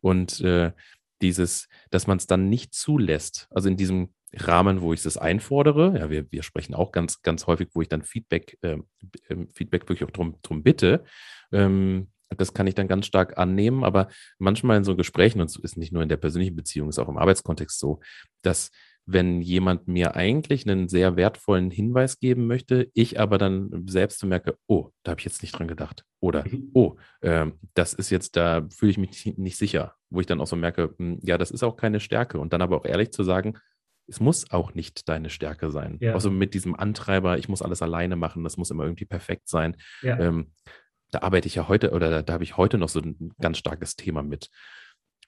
Und 0.00 0.40
äh, 0.40 0.72
dieses, 1.20 1.68
dass 1.90 2.06
man 2.06 2.18
es 2.18 2.26
dann 2.26 2.48
nicht 2.48 2.72
zulässt, 2.72 3.48
also 3.50 3.68
in 3.68 3.76
diesem 3.76 4.14
Rahmen, 4.34 4.82
wo 4.82 4.92
ich 4.92 5.04
es 5.04 5.16
einfordere, 5.16 5.98
ja, 5.98 6.10
wir, 6.10 6.30
wir 6.30 6.42
sprechen 6.42 6.74
auch 6.74 6.92
ganz, 6.92 7.22
ganz 7.22 7.46
häufig, 7.46 7.68
wo 7.74 7.82
ich 7.82 7.88
dann 7.88 8.02
Feedback, 8.02 8.58
äh, 8.62 8.78
Feedback 9.54 9.88
wirklich 9.88 10.04
auch 10.04 10.12
drum, 10.12 10.36
drum 10.42 10.62
bitte, 10.62 11.04
ähm, 11.50 12.08
das 12.36 12.52
kann 12.52 12.66
ich 12.66 12.74
dann 12.74 12.88
ganz 12.88 13.06
stark 13.06 13.38
annehmen, 13.38 13.84
aber 13.84 14.08
manchmal 14.38 14.76
in 14.76 14.84
so 14.84 14.96
Gesprächen, 14.96 15.40
und 15.40 15.46
es 15.48 15.56
ist 15.56 15.78
nicht 15.78 15.92
nur 15.92 16.02
in 16.02 16.10
der 16.10 16.18
persönlichen 16.18 16.56
Beziehung, 16.56 16.90
ist 16.90 16.98
auch 16.98 17.08
im 17.08 17.16
Arbeitskontext 17.16 17.78
so, 17.78 18.00
dass 18.42 18.70
wenn 19.10 19.40
jemand 19.40 19.88
mir 19.88 20.16
eigentlich 20.16 20.68
einen 20.68 20.88
sehr 20.88 21.16
wertvollen 21.16 21.70
Hinweis 21.70 22.18
geben 22.18 22.46
möchte, 22.46 22.90
ich 22.92 23.18
aber 23.18 23.38
dann 23.38 23.86
selbst 23.88 24.22
merke, 24.22 24.58
oh, 24.66 24.90
da 25.02 25.12
habe 25.12 25.20
ich 25.20 25.24
jetzt 25.24 25.40
nicht 25.40 25.52
dran 25.52 25.66
gedacht. 25.66 26.04
Oder, 26.20 26.44
mhm. 26.46 26.70
oh, 26.74 26.96
äh, 27.22 27.46
das 27.72 27.94
ist 27.94 28.10
jetzt, 28.10 28.36
da 28.36 28.68
fühle 28.70 28.90
ich 28.90 28.98
mich 28.98 29.34
nicht 29.38 29.56
sicher. 29.56 29.94
Wo 30.10 30.20
ich 30.20 30.26
dann 30.26 30.42
auch 30.42 30.46
so 30.46 30.56
merke, 30.56 30.94
mh, 30.98 31.14
hm, 31.14 31.20
ja, 31.22 31.38
das 31.38 31.50
ist 31.50 31.62
auch 31.62 31.76
keine 31.76 32.00
Stärke. 32.00 32.38
Und 32.38 32.52
dann 32.52 32.60
aber 32.60 32.76
auch 32.76 32.84
ehrlich 32.84 33.10
zu 33.10 33.22
sagen, 33.22 33.56
es 34.06 34.20
muss 34.20 34.50
auch 34.50 34.74
nicht 34.74 35.08
deine 35.08 35.30
Stärke 35.30 35.70
sein. 35.70 35.96
Ja. 36.00 36.12
Also 36.12 36.30
mit 36.30 36.52
diesem 36.52 36.74
Antreiber, 36.74 37.38
ich 37.38 37.48
muss 37.48 37.62
alles 37.62 37.80
alleine 37.80 38.16
machen, 38.16 38.44
das 38.44 38.58
muss 38.58 38.70
immer 38.70 38.84
irgendwie 38.84 39.06
perfekt 39.06 39.48
sein. 39.48 39.76
Ja. 40.02 40.18
Ähm, 40.20 40.52
da 41.10 41.20
arbeite 41.20 41.46
ich 41.46 41.54
ja 41.54 41.66
heute 41.66 41.92
oder 41.92 42.10
da, 42.10 42.22
da 42.22 42.34
habe 42.34 42.44
ich 42.44 42.58
heute 42.58 42.76
noch 42.76 42.90
so 42.90 43.00
ein 43.00 43.32
ganz 43.40 43.56
starkes 43.56 43.96
Thema 43.96 44.22
mit. 44.22 44.50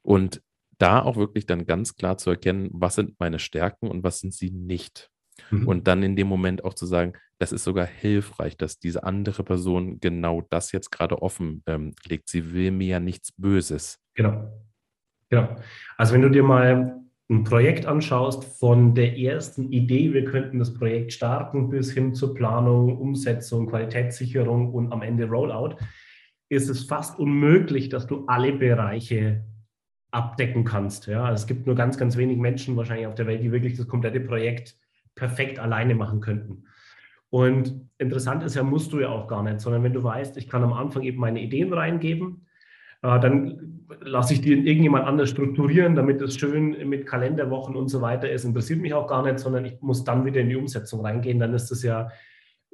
Und 0.03 0.43
da 0.81 1.03
auch 1.03 1.17
wirklich 1.17 1.47
dann 1.47 1.67
ganz 1.67 1.95
klar 1.97 2.17
zu 2.19 2.31
erkennen, 2.31 2.71
was 2.73 2.95
sind 2.95 3.19
meine 3.19 3.39
Stärken 3.39 3.89
und 3.89 4.03
was 4.03 4.21
sind 4.21 4.35
sie 4.35 4.51
nicht. 4.51 5.11
Mhm. 5.51 5.69
Und 5.69 5.87
dann 5.89 6.03
in 6.03 6.17
dem 6.17 6.27
Moment 6.27 6.65
auch 6.65 6.75
zu 6.75 6.87
sagen, 6.87 7.13
das 7.39 7.53
ist 7.53 7.65
sogar 7.65 7.87
hilfreich, 7.87 8.57
dass 8.57 8.79
diese 8.79 9.05
andere 9.05 9.43
Person 9.45 10.01
genau 10.01 10.43
das 10.51 10.73
jetzt 10.73 10.91
gerade 10.91 11.23
offen 11.23 11.63
ähm, 11.67 11.95
legt. 12.07 12.29
Sie 12.29 12.53
will 12.53 12.71
mir 12.71 12.89
ja 12.89 13.01
nichts 13.01 13.33
Böses. 13.33 13.99
Genau. 14.15 14.51
Genau. 15.31 15.57
Also 15.97 16.15
wenn 16.15 16.23
du 16.23 16.31
dir 16.31 16.43
mal 16.43 17.01
ein 17.31 17.45
Projekt 17.45 17.87
anschaust, 17.87 18.45
von 18.45 18.95
der 18.95 19.17
ersten 19.17 19.73
Idee, 19.73 20.13
wir 20.13 20.25
könnten 20.25 20.59
das 20.59 20.75
Projekt 20.75 21.13
starten, 21.13 21.71
bis 21.71 21.93
hin 21.93 22.13
zur 22.13 22.35
Planung, 22.35 22.99
Umsetzung, 22.99 23.69
Qualitätssicherung 23.69 24.75
und 24.75 24.93
am 24.93 25.03
Ende 25.03 25.29
Rollout, 25.29 25.77
ist 26.49 26.69
es 26.69 26.85
fast 26.85 27.19
unmöglich, 27.19 27.89
dass 27.89 28.09
du 28.09 28.27
alle 28.27 28.53
Bereiche 28.53 29.45
abdecken 30.11 30.65
kannst. 30.65 31.07
Ja? 31.07 31.25
Also 31.25 31.43
es 31.43 31.47
gibt 31.47 31.67
nur 31.67 31.77
ganz, 31.77 31.99
ganz 31.99 32.17
wenig 32.17 32.39
Menschen 32.39 32.77
wahrscheinlich 32.77 33.07
auf 33.07 33.15
der 33.15 33.27
Welt, 33.27 33.43
die 33.43 33.53
wirklich 33.53 33.77
das 33.77 33.87
komplette 33.87 34.21
Projekt 34.21 34.77
perfekt 35.15 35.59
alleine 35.59 35.95
machen 35.95 36.21
könnten. 36.21 36.65
Und 37.31 37.89
interessant 37.99 38.43
ist 38.43 38.57
ja, 38.57 38.63
musst 38.63 38.93
du 38.93 39.01
ja 39.01 39.09
auch 39.09 39.29
gar 39.29 39.43
nicht, 39.43 39.61
sondern 39.61 39.85
wenn 39.85 39.93
du 39.93 40.03
weißt, 40.03 40.37
ich 40.37 40.49
kann 40.49 40.65
am 40.65 40.73
Anfang 40.73 41.03
eben 41.03 41.19
meine 41.19 41.41
Ideen 41.41 41.73
reingeben, 41.73 42.47
äh, 43.03 43.21
dann 43.21 43.87
lasse 44.01 44.35
ich 44.35 44.41
die 44.41 44.53
in 44.53 44.67
irgendjemand 44.67 45.07
anders 45.07 45.31
strukturieren, 45.31 45.95
damit 45.95 46.21
es 46.23 46.37
schön 46.37 46.89
mit 46.89 47.07
Kalenderwochen 47.07 47.77
und 47.77 47.89
so 47.89 48.01
weiter 48.01 48.29
ist. 48.29 48.45
Interessiert 48.45 48.81
mich 48.81 48.95
auch 48.95 49.07
gar 49.07 49.23
nicht, 49.23 49.39
sondern 49.39 49.65
ich 49.65 49.81
muss 49.81 50.03
dann 50.03 50.25
wieder 50.25 50.41
in 50.41 50.49
die 50.49 50.57
Umsetzung 50.57 51.03
reingehen. 51.03 51.39
Dann 51.39 51.55
ist 51.55 51.71
das 51.71 51.83
ja 51.83 52.09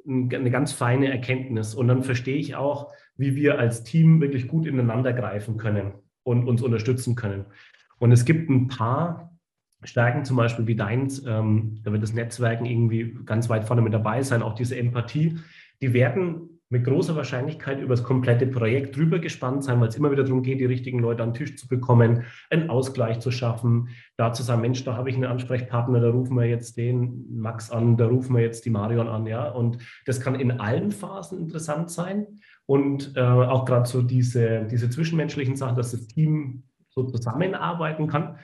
eine 0.07 0.49
ganz 0.49 0.71
feine 0.71 1.11
Erkenntnis. 1.11 1.75
Und 1.75 1.87
dann 1.87 2.01
verstehe 2.01 2.37
ich 2.37 2.55
auch, 2.55 2.91
wie 3.15 3.35
wir 3.35 3.59
als 3.59 3.83
Team 3.83 4.21
wirklich 4.21 4.47
gut 4.47 4.65
ineinander 4.65 5.13
greifen 5.13 5.57
können 5.57 5.93
und 6.27 6.45
uns 6.45 6.61
unterstützen 6.61 7.15
können. 7.15 7.45
Und 7.99 8.11
es 8.11 8.25
gibt 8.25 8.49
ein 8.49 8.67
paar 8.67 9.31
Stärken, 9.83 10.25
zum 10.25 10.35
Beispiel 10.35 10.67
wie 10.67 10.75
deins, 10.75 11.23
ähm, 11.25 11.79
da 11.83 11.91
wird 11.91 12.03
das 12.03 12.13
Netzwerken 12.13 12.65
irgendwie 12.65 13.17
ganz 13.25 13.49
weit 13.49 13.63
vorne 13.63 13.81
mit 13.81 13.93
dabei 13.93 14.21
sein, 14.23 14.41
auch 14.41 14.53
diese 14.53 14.77
Empathie, 14.77 15.39
die 15.81 15.93
werden 15.93 16.56
mit 16.69 16.83
großer 16.83 17.15
Wahrscheinlichkeit 17.15 17.79
über 17.79 17.95
das 17.95 18.03
komplette 18.03 18.45
Projekt 18.45 18.95
drüber 18.97 19.19
gespannt 19.19 19.63
sein, 19.63 19.79
weil 19.79 19.87
es 19.87 19.95
immer 19.95 20.11
wieder 20.11 20.23
darum 20.23 20.43
geht, 20.43 20.59
die 20.59 20.65
richtigen 20.65 20.99
Leute 20.99 21.23
an 21.23 21.29
den 21.29 21.35
Tisch 21.35 21.55
zu 21.55 21.67
bekommen, 21.67 22.23
einen 22.49 22.69
Ausgleich 22.69 23.19
zu 23.19 23.31
schaffen, 23.31 23.89
da 24.17 24.33
zu 24.33 24.43
sagen, 24.43 24.61
Mensch, 24.61 24.83
da 24.83 24.95
habe 24.95 25.09
ich 25.09 25.15
einen 25.15 25.25
Ansprechpartner, 25.25 26.01
da 26.01 26.09
rufen 26.09 26.35
wir 26.35 26.45
jetzt 26.45 26.77
den 26.77 27.25
Max 27.39 27.71
an, 27.71 27.95
da 27.95 28.07
rufen 28.07 28.35
wir 28.35 28.43
jetzt 28.43 28.65
die 28.65 28.69
Marion 28.69 29.07
an, 29.07 29.25
ja. 29.27 29.49
Und 29.49 29.77
das 30.05 30.19
kann 30.19 30.35
in 30.35 30.51
allen 30.51 30.91
Phasen 30.91 31.39
interessant 31.39 31.89
sein 31.89 32.27
und 32.65 33.13
äh, 33.15 33.21
auch 33.21 33.63
gerade 33.63 33.87
so 33.87 34.01
diese, 34.01 34.65
diese 34.65 34.89
zwischenmenschlichen 34.89 35.55
Sachen, 35.55 35.77
dass 35.77 35.91
das 35.91 36.07
Team 36.07 36.63
so 36.89 37.03
zusammenarbeiten 37.03 38.07
kann. 38.07 38.37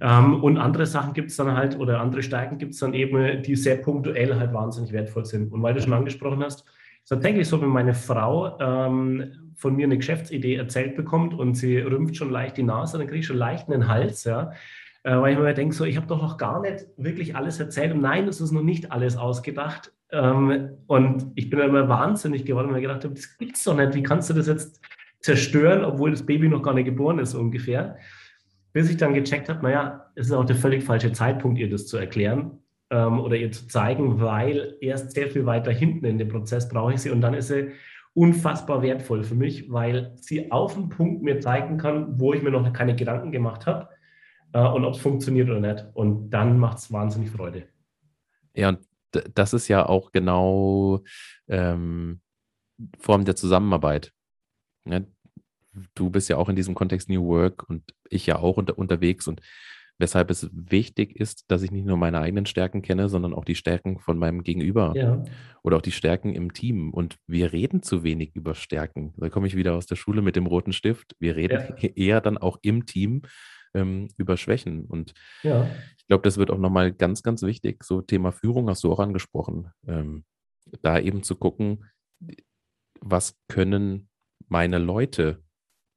Ähm, 0.00 0.42
und 0.42 0.56
andere 0.56 0.86
Sachen 0.86 1.12
gibt 1.12 1.30
es 1.30 1.36
dann 1.36 1.54
halt, 1.54 1.78
oder 1.78 2.00
andere 2.00 2.22
Stärken 2.22 2.58
gibt 2.58 2.74
es 2.74 2.80
dann 2.80 2.94
eben, 2.94 3.42
die 3.42 3.56
sehr 3.56 3.76
punktuell 3.76 4.36
halt 4.36 4.54
wahnsinnig 4.54 4.92
wertvoll 4.92 5.24
sind. 5.24 5.52
Und 5.52 5.62
weil 5.62 5.74
du 5.74 5.82
schon 5.82 5.92
angesprochen 5.92 6.42
hast, 6.42 6.64
tatsächlich 7.08 7.48
so, 7.48 7.60
wenn 7.60 7.68
meine 7.68 7.94
Frau 7.94 8.58
ähm, 8.60 9.52
von 9.56 9.74
mir 9.74 9.86
eine 9.86 9.96
Geschäftsidee 9.96 10.56
erzählt 10.56 10.96
bekommt 10.96 11.34
und 11.34 11.54
sie 11.54 11.78
rümpft 11.78 12.16
schon 12.16 12.30
leicht 12.30 12.56
die 12.56 12.62
Nase, 12.62 12.98
dann 12.98 13.06
kriege 13.06 13.20
ich 13.20 13.26
schon 13.26 13.36
leicht 13.36 13.68
einen 13.68 13.88
Hals, 13.88 14.24
ja. 14.24 14.52
Äh, 15.04 15.16
weil 15.16 15.32
ich 15.32 15.38
mir 15.38 15.54
denke, 15.54 15.74
so, 15.74 15.84
ich 15.84 15.96
habe 15.96 16.06
doch 16.06 16.20
noch 16.20 16.36
gar 16.38 16.60
nicht 16.60 16.86
wirklich 16.96 17.34
alles 17.36 17.58
erzählt. 17.60 17.92
Und 17.92 18.00
nein, 18.00 18.28
es 18.28 18.40
ist 18.40 18.52
noch 18.52 18.62
nicht 18.62 18.92
alles 18.92 19.16
ausgedacht. 19.16 19.92
Ähm, 20.10 20.70
und 20.86 21.32
ich 21.34 21.50
bin 21.50 21.60
immer 21.60 21.88
wahnsinnig 21.88 22.44
geworden, 22.44 22.70
weil 22.70 22.78
ich 22.78 22.82
gedacht 22.82 23.04
habe, 23.04 23.14
das 23.14 23.36
gibt's 23.38 23.64
doch 23.64 23.76
nicht. 23.76 23.94
Wie 23.94 24.02
kannst 24.02 24.30
du 24.30 24.34
das 24.34 24.46
jetzt 24.46 24.80
zerstören, 25.20 25.84
obwohl 25.84 26.10
das 26.10 26.26
Baby 26.26 26.48
noch 26.48 26.62
gar 26.62 26.74
nicht 26.74 26.86
geboren 26.86 27.18
ist, 27.18 27.34
ungefähr? 27.34 27.96
Bis 28.72 28.90
ich 28.90 28.96
dann 28.96 29.14
gecheckt 29.14 29.48
habe, 29.48 29.62
naja, 29.62 30.10
es 30.14 30.26
ist 30.26 30.32
auch 30.32 30.44
der 30.44 30.56
völlig 30.56 30.84
falsche 30.84 31.12
Zeitpunkt, 31.12 31.58
ihr 31.58 31.70
das 31.70 31.86
zu 31.86 31.96
erklären 31.96 32.58
ähm, 32.90 33.20
oder 33.20 33.36
ihr 33.36 33.52
zu 33.52 33.66
zeigen, 33.66 34.20
weil 34.20 34.76
erst 34.80 35.12
sehr 35.12 35.30
viel 35.30 35.46
weiter 35.46 35.72
hinten 35.72 36.04
in 36.06 36.18
dem 36.18 36.28
Prozess 36.28 36.68
brauche 36.68 36.94
ich 36.94 37.00
sie 37.00 37.10
und 37.10 37.20
dann 37.20 37.34
ist 37.34 37.48
sie 37.48 37.72
unfassbar 38.14 38.82
wertvoll 38.82 39.22
für 39.22 39.34
mich, 39.34 39.70
weil 39.70 40.12
sie 40.16 40.50
auf 40.50 40.74
den 40.74 40.88
Punkt 40.88 41.22
mir 41.22 41.40
zeigen 41.40 41.78
kann, 41.78 42.18
wo 42.18 42.32
ich 42.32 42.42
mir 42.42 42.50
noch 42.50 42.72
keine 42.72 42.96
Gedanken 42.96 43.30
gemacht 43.30 43.66
habe 43.66 43.88
äh, 44.52 44.66
und 44.66 44.84
ob 44.84 44.94
es 44.94 45.00
funktioniert 45.00 45.48
oder 45.48 45.60
nicht. 45.60 45.86
Und 45.94 46.30
dann 46.30 46.58
macht 46.58 46.78
es 46.78 46.92
wahnsinnig 46.92 47.30
Freude. 47.30 47.68
Ja, 48.54 48.70
und 48.70 48.80
das 49.34 49.52
ist 49.52 49.68
ja 49.68 49.86
auch 49.86 50.10
genau 50.12 51.02
ähm, 51.46 52.20
Form 52.98 53.24
der 53.24 53.36
Zusammenarbeit. 53.36 54.12
Ja, 54.84 55.00
du 55.94 56.10
bist 56.10 56.28
ja 56.28 56.36
auch 56.36 56.48
in 56.48 56.56
diesem 56.56 56.74
Kontext 56.74 57.08
New 57.08 57.26
Work 57.26 57.68
und 57.68 57.94
ich 58.10 58.26
ja 58.26 58.36
auch 58.36 58.56
unter, 58.56 58.78
unterwegs 58.78 59.28
und 59.28 59.40
weshalb 59.98 60.30
es 60.30 60.48
wichtig 60.52 61.16
ist, 61.16 61.50
dass 61.50 61.62
ich 61.62 61.70
nicht 61.70 61.86
nur 61.86 61.96
meine 61.96 62.20
eigenen 62.20 62.46
Stärken 62.46 62.82
kenne, 62.82 63.08
sondern 63.08 63.34
auch 63.34 63.44
die 63.44 63.56
Stärken 63.56 63.98
von 63.98 64.18
meinem 64.18 64.44
Gegenüber 64.44 64.92
Ja, 64.96 65.22
oder 65.62 65.76
auch 65.76 65.82
die 65.82 65.92
Stärken 65.92 66.34
im 66.34 66.52
Team. 66.52 66.92
Und 66.92 67.16
wir 67.26 67.52
reden 67.52 67.82
zu 67.82 68.04
wenig 68.04 68.34
über 68.34 68.54
Stärken. 68.54 69.12
Da 69.16 69.28
komme 69.28 69.48
ich 69.48 69.56
wieder 69.56 69.74
aus 69.74 69.86
der 69.86 69.96
Schule 69.96 70.22
mit 70.22 70.36
dem 70.36 70.46
roten 70.46 70.72
Stift. 70.72 71.16
Wir 71.18 71.36
reden 71.36 71.74
ja, 71.78 71.88
eher 71.96 72.20
dann 72.20 72.38
auch 72.38 72.58
im 72.62 72.86
Team 72.86 73.22
ähm, 73.74 74.08
über 74.16 74.36
Schwächen. 74.36 74.84
Und 74.84 75.14
ja, 75.42 75.68
ich 75.98 76.06
glaube, 76.06 76.22
das 76.22 76.38
wird 76.38 76.50
auch 76.50 76.58
nochmal 76.58 76.92
ganz, 76.92 77.22
ganz 77.22 77.42
wichtig. 77.42 77.82
So 77.82 78.00
Thema 78.00 78.32
Führung 78.32 78.68
hast 78.68 78.84
du 78.84 78.92
auch 78.92 79.00
angesprochen. 79.00 79.70
Ähm, 79.86 80.24
da 80.82 80.98
eben 80.98 81.22
zu 81.22 81.36
gucken, 81.36 81.84
was 83.00 83.36
können 83.48 84.08
meine 84.48 84.78
Leute, 84.78 85.42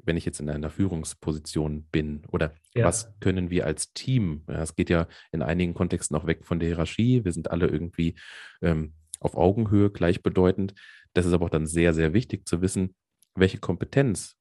wenn 0.05 0.17
ich 0.17 0.25
jetzt 0.25 0.39
in 0.39 0.49
einer 0.49 0.69
Führungsposition 0.69 1.83
bin, 1.91 2.23
oder 2.31 2.53
ja, 2.73 2.85
was 2.85 3.13
können 3.19 3.49
wir 3.49 3.65
als 3.65 3.93
Team? 3.93 4.43
Ja, 4.47 4.61
es 4.61 4.75
geht 4.75 4.89
ja 4.89 5.07
in 5.31 5.41
einigen 5.41 5.73
Kontexten 5.73 6.15
auch 6.17 6.27
weg 6.27 6.45
von 6.45 6.59
der 6.59 6.69
Hierarchie. 6.69 7.23
Wir 7.23 7.31
sind 7.31 7.51
alle 7.51 7.67
irgendwie 7.67 8.15
ähm, 8.61 8.93
auf 9.19 9.35
Augenhöhe 9.35 9.89
gleichbedeutend. 9.89 10.73
Das 11.13 11.25
ist 11.25 11.33
aber 11.33 11.45
auch 11.45 11.49
dann 11.49 11.67
sehr, 11.67 11.93
sehr 11.93 12.13
wichtig 12.13 12.47
zu 12.47 12.61
wissen, 12.61 12.95
welche 13.35 13.59
Kompetenz 13.59 14.37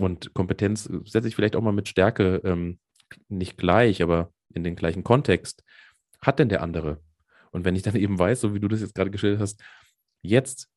und 0.00 0.34
Kompetenz 0.34 0.90
setze 1.04 1.28
ich 1.28 1.36
vielleicht 1.36 1.56
auch 1.56 1.62
mal 1.62 1.72
mit 1.72 1.88
Stärke 1.88 2.40
ähm, 2.44 2.78
nicht 3.28 3.56
gleich, 3.56 4.02
aber 4.02 4.32
in 4.52 4.64
den 4.64 4.76
gleichen 4.76 5.04
Kontext 5.04 5.62
hat 6.20 6.38
denn 6.38 6.48
der 6.48 6.62
andere? 6.62 7.00
Und 7.50 7.64
wenn 7.64 7.76
ich 7.76 7.82
dann 7.82 7.96
eben 7.96 8.18
weiß, 8.18 8.40
so 8.40 8.54
wie 8.54 8.60
du 8.60 8.68
das 8.68 8.80
jetzt 8.80 8.94
gerade 8.94 9.10
geschildert 9.10 9.40
hast, 9.40 9.62
jetzt 10.22 10.68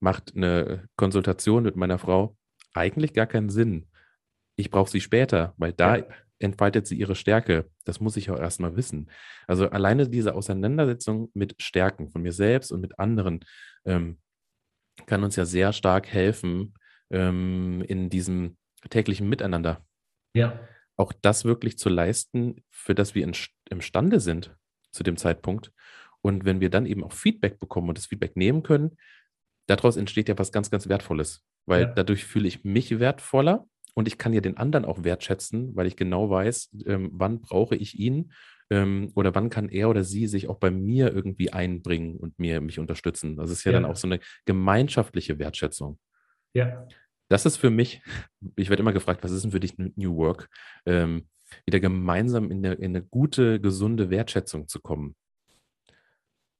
macht 0.00 0.34
eine 0.34 0.88
Konsultation 0.96 1.64
mit 1.64 1.76
meiner 1.76 1.98
Frau 1.98 2.36
eigentlich 2.74 3.12
gar 3.12 3.26
keinen 3.26 3.50
Sinn. 3.50 3.86
Ich 4.56 4.70
brauche 4.70 4.90
sie 4.90 5.00
später, 5.00 5.54
weil 5.56 5.72
da 5.72 5.98
ja, 5.98 6.06
entfaltet 6.38 6.86
sie 6.86 6.98
ihre 6.98 7.14
Stärke. 7.14 7.70
Das 7.84 8.00
muss 8.00 8.16
ich 8.16 8.30
auch 8.30 8.38
erstmal 8.38 8.76
wissen. 8.76 9.10
Also 9.46 9.70
alleine 9.70 10.08
diese 10.08 10.34
Auseinandersetzung 10.34 11.30
mit 11.34 11.54
Stärken 11.60 12.08
von 12.08 12.22
mir 12.22 12.32
selbst 12.32 12.72
und 12.72 12.80
mit 12.80 12.98
anderen 12.98 13.44
ähm, 13.84 14.18
kann 15.06 15.24
uns 15.24 15.36
ja 15.36 15.44
sehr 15.44 15.72
stark 15.72 16.08
helfen 16.08 16.74
ähm, 17.10 17.84
in 17.86 18.10
diesem 18.10 18.56
täglichen 18.90 19.28
Miteinander. 19.28 19.84
ja, 20.34 20.58
Auch 20.96 21.12
das 21.12 21.44
wirklich 21.44 21.78
zu 21.78 21.88
leisten, 21.88 22.64
für 22.70 22.94
das 22.94 23.14
wir 23.14 23.24
in, 23.24 23.32
imstande 23.70 24.20
sind 24.20 24.56
zu 24.92 25.02
dem 25.02 25.16
Zeitpunkt. 25.16 25.72
Und 26.20 26.44
wenn 26.44 26.60
wir 26.60 26.70
dann 26.70 26.86
eben 26.86 27.04
auch 27.04 27.12
Feedback 27.12 27.58
bekommen 27.58 27.88
und 27.88 27.98
das 27.98 28.06
Feedback 28.06 28.36
nehmen 28.36 28.62
können, 28.62 28.96
daraus 29.66 29.96
entsteht 29.96 30.28
ja 30.28 30.38
was 30.38 30.52
ganz, 30.52 30.70
ganz 30.70 30.88
Wertvolles, 30.88 31.44
weil 31.68 31.82
ja, 31.82 31.92
dadurch 31.92 32.24
fühle 32.24 32.48
ich 32.48 32.64
mich 32.64 32.98
wertvoller 32.98 33.66
und 33.94 34.08
ich 34.08 34.18
kann 34.18 34.32
ja 34.32 34.40
den 34.40 34.56
anderen 34.56 34.84
auch 34.84 35.04
wertschätzen, 35.04 35.74
weil 35.76 35.86
ich 35.86 35.96
genau 35.96 36.30
weiß, 36.30 36.70
ähm, 36.86 37.10
wann 37.12 37.40
brauche 37.40 37.76
ich 37.76 37.98
ihn 37.98 38.32
ähm, 38.70 39.12
oder 39.14 39.34
wann 39.34 39.50
kann 39.50 39.68
er 39.68 39.88
oder 39.88 40.04
sie 40.04 40.26
sich 40.26 40.48
auch 40.48 40.58
bei 40.58 40.70
mir 40.70 41.12
irgendwie 41.12 41.52
einbringen 41.52 42.16
und 42.16 42.38
mir 42.38 42.60
mich 42.60 42.78
unterstützen. 42.78 43.36
Das 43.36 43.50
ist 43.50 43.64
ja 43.64 43.72
dann 43.72 43.84
auch 43.84 43.90
ja, 43.90 43.94
so 43.96 44.08
eine 44.08 44.20
gemeinschaftliche 44.44 45.38
Wertschätzung. 45.38 45.98
ja, 46.54 46.86
Das 47.28 47.46
ist 47.46 47.56
für 47.56 47.70
mich, 47.70 48.02
ich 48.56 48.70
werde 48.70 48.82
immer 48.82 48.92
gefragt, 48.92 49.22
was 49.22 49.32
ist 49.32 49.42
denn 49.44 49.50
für 49.50 49.60
dich 49.60 49.76
New 49.78 50.16
Work? 50.16 50.48
Ähm, 50.86 51.28
wieder 51.66 51.80
gemeinsam 51.80 52.50
in 52.50 52.64
eine, 52.64 52.74
in 52.74 52.96
eine 52.96 53.02
gute, 53.02 53.60
gesunde 53.60 54.10
Wertschätzung 54.10 54.68
zu 54.68 54.80
kommen. 54.80 55.16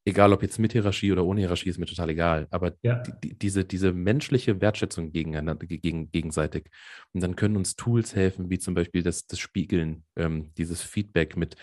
Egal, 0.09 0.33
ob 0.33 0.42
jetzt 0.42 0.59
mit 0.59 0.73
Hierarchie 0.73 1.12
oder 1.12 1.23
ohne 1.27 1.40
Hierarchie, 1.40 1.68
ist 1.68 1.79
mir 1.79 1.85
total 1.85 2.09
egal. 2.09 2.47
Aber 2.51 2.73
ja, 2.81 3.03
die, 3.23 3.38
diese, 3.38 3.66
diese 3.66 3.92
menschliche 3.92 4.59
Wertschätzung 4.62 5.12
gegeneinander, 5.12 5.66
gegen, 5.66 6.11
gegenseitig. 6.11 6.71
Und 7.12 7.23
dann 7.23 7.37
können 7.37 7.57
uns 7.57 7.77
Tools 7.77 8.16
helfen, 8.16 8.49
wie 8.49 8.59
zum 8.59 8.73
Beispiel 8.73 9.03
das, 9.03 9.27
das 9.27 9.38
Spiegeln, 9.38 10.05
ähm, 10.16 10.51
dieses 10.57 10.81
Feedback 10.81 11.37
mit, 11.37 11.57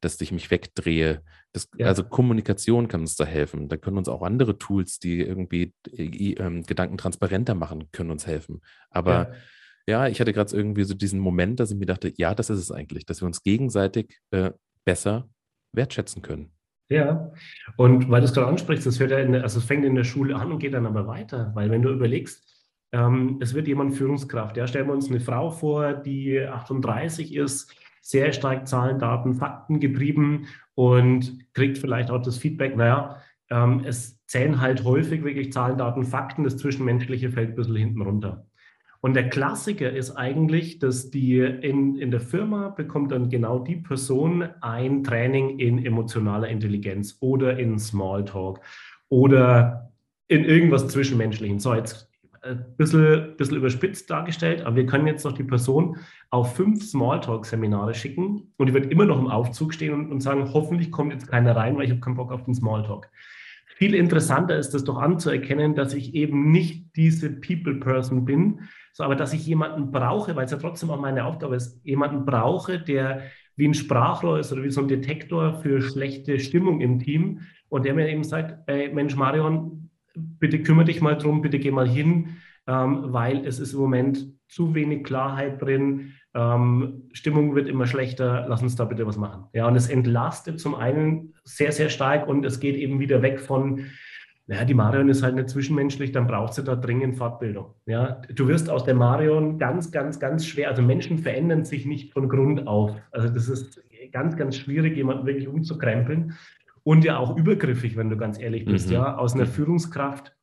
dass 0.00 0.20
ich 0.20 0.30
mich 0.30 0.48
wegdrehe. 0.52 1.22
Das, 1.52 1.68
also 1.80 2.02
ja, 2.02 2.08
Kommunikation 2.08 2.86
kann 2.86 3.00
uns 3.00 3.16
da 3.16 3.24
helfen. 3.24 3.68
Da 3.68 3.76
können 3.76 3.98
uns 3.98 4.08
auch 4.08 4.22
andere 4.22 4.58
Tools, 4.58 5.00
die 5.00 5.20
irgendwie 5.20 5.74
äh, 5.90 6.34
ähm, 6.34 6.62
Gedanken 6.62 6.98
transparenter 6.98 7.56
machen, 7.56 7.90
können 7.90 8.12
uns 8.12 8.28
helfen. 8.28 8.60
Aber 8.90 9.34
ja. 9.86 10.04
ja, 10.04 10.08
ich 10.08 10.20
hatte 10.20 10.32
gerade 10.32 10.56
irgendwie 10.56 10.84
so 10.84 10.94
diesen 10.94 11.18
Moment, 11.18 11.58
dass 11.58 11.72
ich 11.72 11.76
mir 11.76 11.86
dachte, 11.86 12.12
ja, 12.16 12.32
das 12.36 12.48
ist 12.48 12.60
es 12.60 12.70
eigentlich, 12.70 13.06
dass 13.06 13.22
wir 13.22 13.26
uns 13.26 13.42
gegenseitig 13.42 14.20
äh, 14.30 14.52
besser 14.84 15.28
wertschätzen 15.72 16.22
können. 16.22 16.52
Ja, 16.90 17.32
und 17.76 18.10
weil 18.10 18.22
du 18.22 18.26
es 18.26 18.32
gerade 18.32 18.46
ansprichst, 18.46 18.86
das 18.86 18.98
hört 18.98 19.10
ja 19.10 19.18
in 19.18 19.32
der, 19.32 19.42
also 19.42 19.58
es 19.58 19.64
fängt 19.64 19.84
in 19.84 19.94
der 19.94 20.04
Schule 20.04 20.34
an 20.36 20.52
und 20.52 20.58
geht 20.58 20.72
dann 20.72 20.86
aber 20.86 21.06
weiter, 21.06 21.50
weil 21.54 21.70
wenn 21.70 21.82
du 21.82 21.90
überlegst, 21.90 22.42
ähm, 22.92 23.38
es 23.42 23.52
wird 23.52 23.68
jemand 23.68 23.94
Führungskraft, 23.94 24.56
ja, 24.56 24.66
stellen 24.66 24.86
wir 24.86 24.94
uns 24.94 25.10
eine 25.10 25.20
Frau 25.20 25.50
vor, 25.50 25.92
die 25.92 26.40
38 26.40 27.34
ist, 27.34 27.74
sehr 28.00 28.32
stark 28.32 28.66
Zahlen, 28.66 28.98
Daten, 28.98 29.34
Fakten 29.34 29.80
getrieben 29.80 30.46
und 30.74 31.52
kriegt 31.52 31.76
vielleicht 31.76 32.10
auch 32.10 32.22
das 32.22 32.38
Feedback, 32.38 32.74
naja, 32.74 33.20
ähm, 33.50 33.82
es 33.84 34.24
zählen 34.26 34.60
halt 34.60 34.84
häufig 34.84 35.22
wirklich 35.24 35.52
Zahlen, 35.52 35.76
Daten, 35.76 36.04
Fakten, 36.04 36.44
das 36.44 36.56
Zwischenmenschliche 36.56 37.30
fällt 37.30 37.50
ein 37.50 37.54
bisschen 37.54 37.76
hinten 37.76 38.00
runter. 38.00 38.47
Und 39.00 39.14
der 39.14 39.28
Klassiker 39.28 39.90
ist 39.90 40.12
eigentlich, 40.12 40.80
dass 40.80 41.10
die 41.10 41.38
in, 41.38 41.96
in 41.96 42.10
der 42.10 42.20
Firma 42.20 42.70
bekommt 42.70 43.12
dann 43.12 43.28
genau 43.28 43.60
die 43.60 43.76
Person 43.76 44.48
ein 44.60 45.04
Training 45.04 45.58
in 45.60 45.84
emotionaler 45.84 46.48
Intelligenz 46.48 47.16
oder 47.20 47.58
in 47.58 47.78
Smalltalk 47.78 48.60
oder 49.08 49.92
in 50.26 50.44
irgendwas 50.44 50.88
Zwischenmenschlichen. 50.88 51.60
So, 51.60 51.74
jetzt 51.74 52.08
ein 52.42 52.74
bisschen, 52.76 53.36
bisschen 53.36 53.56
überspitzt 53.56 54.10
dargestellt, 54.10 54.62
aber 54.62 54.76
wir 54.76 54.86
können 54.86 55.06
jetzt 55.06 55.24
noch 55.24 55.32
die 55.32 55.44
Person 55.44 55.96
auf 56.30 56.56
fünf 56.56 56.84
Smalltalk-Seminare 56.84 57.94
schicken 57.94 58.52
und 58.56 58.66
die 58.66 58.74
wird 58.74 58.90
immer 58.90 59.04
noch 59.04 59.18
im 59.18 59.28
Aufzug 59.28 59.74
stehen 59.74 59.94
und, 59.94 60.10
und 60.10 60.20
sagen, 60.20 60.52
hoffentlich 60.52 60.90
kommt 60.90 61.12
jetzt 61.12 61.28
keiner 61.28 61.56
rein, 61.56 61.76
weil 61.76 61.84
ich 61.84 61.90
habe 61.90 62.00
keinen 62.00 62.16
Bock 62.16 62.32
auf 62.32 62.44
den 62.44 62.54
Smalltalk. 62.54 63.08
Viel 63.76 63.94
interessanter 63.94 64.56
ist 64.56 64.74
es 64.74 64.84
doch 64.84 64.98
anzuerkennen, 64.98 65.74
dass 65.74 65.94
ich 65.94 66.14
eben 66.14 66.50
nicht 66.50 66.96
diese 66.96 67.30
People-Person 67.30 68.24
bin, 68.24 68.60
so, 68.98 69.04
aber 69.04 69.14
dass 69.14 69.32
ich 69.32 69.46
jemanden 69.46 69.92
brauche, 69.92 70.34
weil 70.34 70.46
es 70.46 70.50
ja 70.50 70.56
trotzdem 70.56 70.90
auch 70.90 71.00
meine 71.00 71.24
Aufgabe 71.24 71.54
ist, 71.54 71.80
jemanden 71.84 72.24
brauche, 72.24 72.80
der 72.80 73.22
wie 73.54 73.68
ein 73.68 73.74
Sprachrohr 73.74 74.40
ist 74.40 74.52
oder 74.52 74.64
wie 74.64 74.70
so 74.70 74.80
ein 74.80 74.88
Detektor 74.88 75.54
für 75.62 75.80
schlechte 75.80 76.40
Stimmung 76.40 76.80
im 76.80 76.98
Team 76.98 77.42
und 77.68 77.84
der 77.84 77.94
mir 77.94 78.08
eben 78.08 78.24
sagt, 78.24 78.68
ey, 78.68 78.92
Mensch, 78.92 79.14
Marion, 79.14 79.88
bitte 80.16 80.64
kümmere 80.64 80.86
dich 80.86 81.00
mal 81.00 81.16
drum, 81.16 81.42
bitte 81.42 81.60
geh 81.60 81.70
mal 81.70 81.88
hin, 81.88 82.38
ähm, 82.66 83.04
weil 83.12 83.46
es 83.46 83.60
ist 83.60 83.72
im 83.72 83.78
Moment 83.78 84.32
zu 84.48 84.74
wenig 84.74 85.04
Klarheit 85.04 85.62
drin, 85.62 86.14
ähm, 86.34 87.08
Stimmung 87.12 87.54
wird 87.54 87.68
immer 87.68 87.86
schlechter, 87.86 88.46
lass 88.48 88.62
uns 88.62 88.74
da 88.74 88.84
bitte 88.84 89.06
was 89.06 89.16
machen. 89.16 89.44
Ja, 89.52 89.68
und 89.68 89.76
es 89.76 89.88
entlastet 89.88 90.58
zum 90.58 90.74
einen 90.74 91.34
sehr, 91.44 91.70
sehr 91.70 91.88
stark 91.88 92.26
und 92.26 92.44
es 92.44 92.58
geht 92.58 92.74
eben 92.74 92.98
wieder 92.98 93.22
weg 93.22 93.38
von, 93.38 93.84
naja, 94.48 94.64
die 94.64 94.74
Marion 94.74 95.10
ist 95.10 95.22
halt 95.22 95.34
nicht 95.34 95.50
zwischenmenschlich, 95.50 96.10
dann 96.10 96.26
braucht 96.26 96.54
sie 96.54 96.64
da 96.64 96.74
dringend 96.74 97.16
Fortbildung. 97.16 97.74
Ja, 97.84 98.22
du 98.34 98.48
wirst 98.48 98.70
aus 98.70 98.82
der 98.82 98.94
Marion 98.94 99.58
ganz, 99.58 99.92
ganz, 99.92 100.18
ganz 100.18 100.46
schwer, 100.46 100.70
also 100.70 100.80
Menschen 100.80 101.18
verändern 101.18 101.66
sich 101.66 101.84
nicht 101.84 102.14
von 102.14 102.30
Grund 102.30 102.66
auf. 102.66 102.96
Also 103.10 103.28
das 103.28 103.48
ist 103.50 103.82
ganz, 104.10 104.36
ganz 104.38 104.56
schwierig, 104.56 104.96
jemanden 104.96 105.26
wirklich 105.26 105.48
umzukrempeln 105.48 106.32
und 106.82 107.04
ja 107.04 107.18
auch 107.18 107.36
übergriffig, 107.36 107.98
wenn 107.98 108.08
du 108.08 108.16
ganz 108.16 108.40
ehrlich 108.40 108.64
bist. 108.64 108.88
Mhm. 108.88 108.94
Ja, 108.94 109.16
aus 109.18 109.34
einer. 109.34 109.44
Führungskraft 109.44 110.34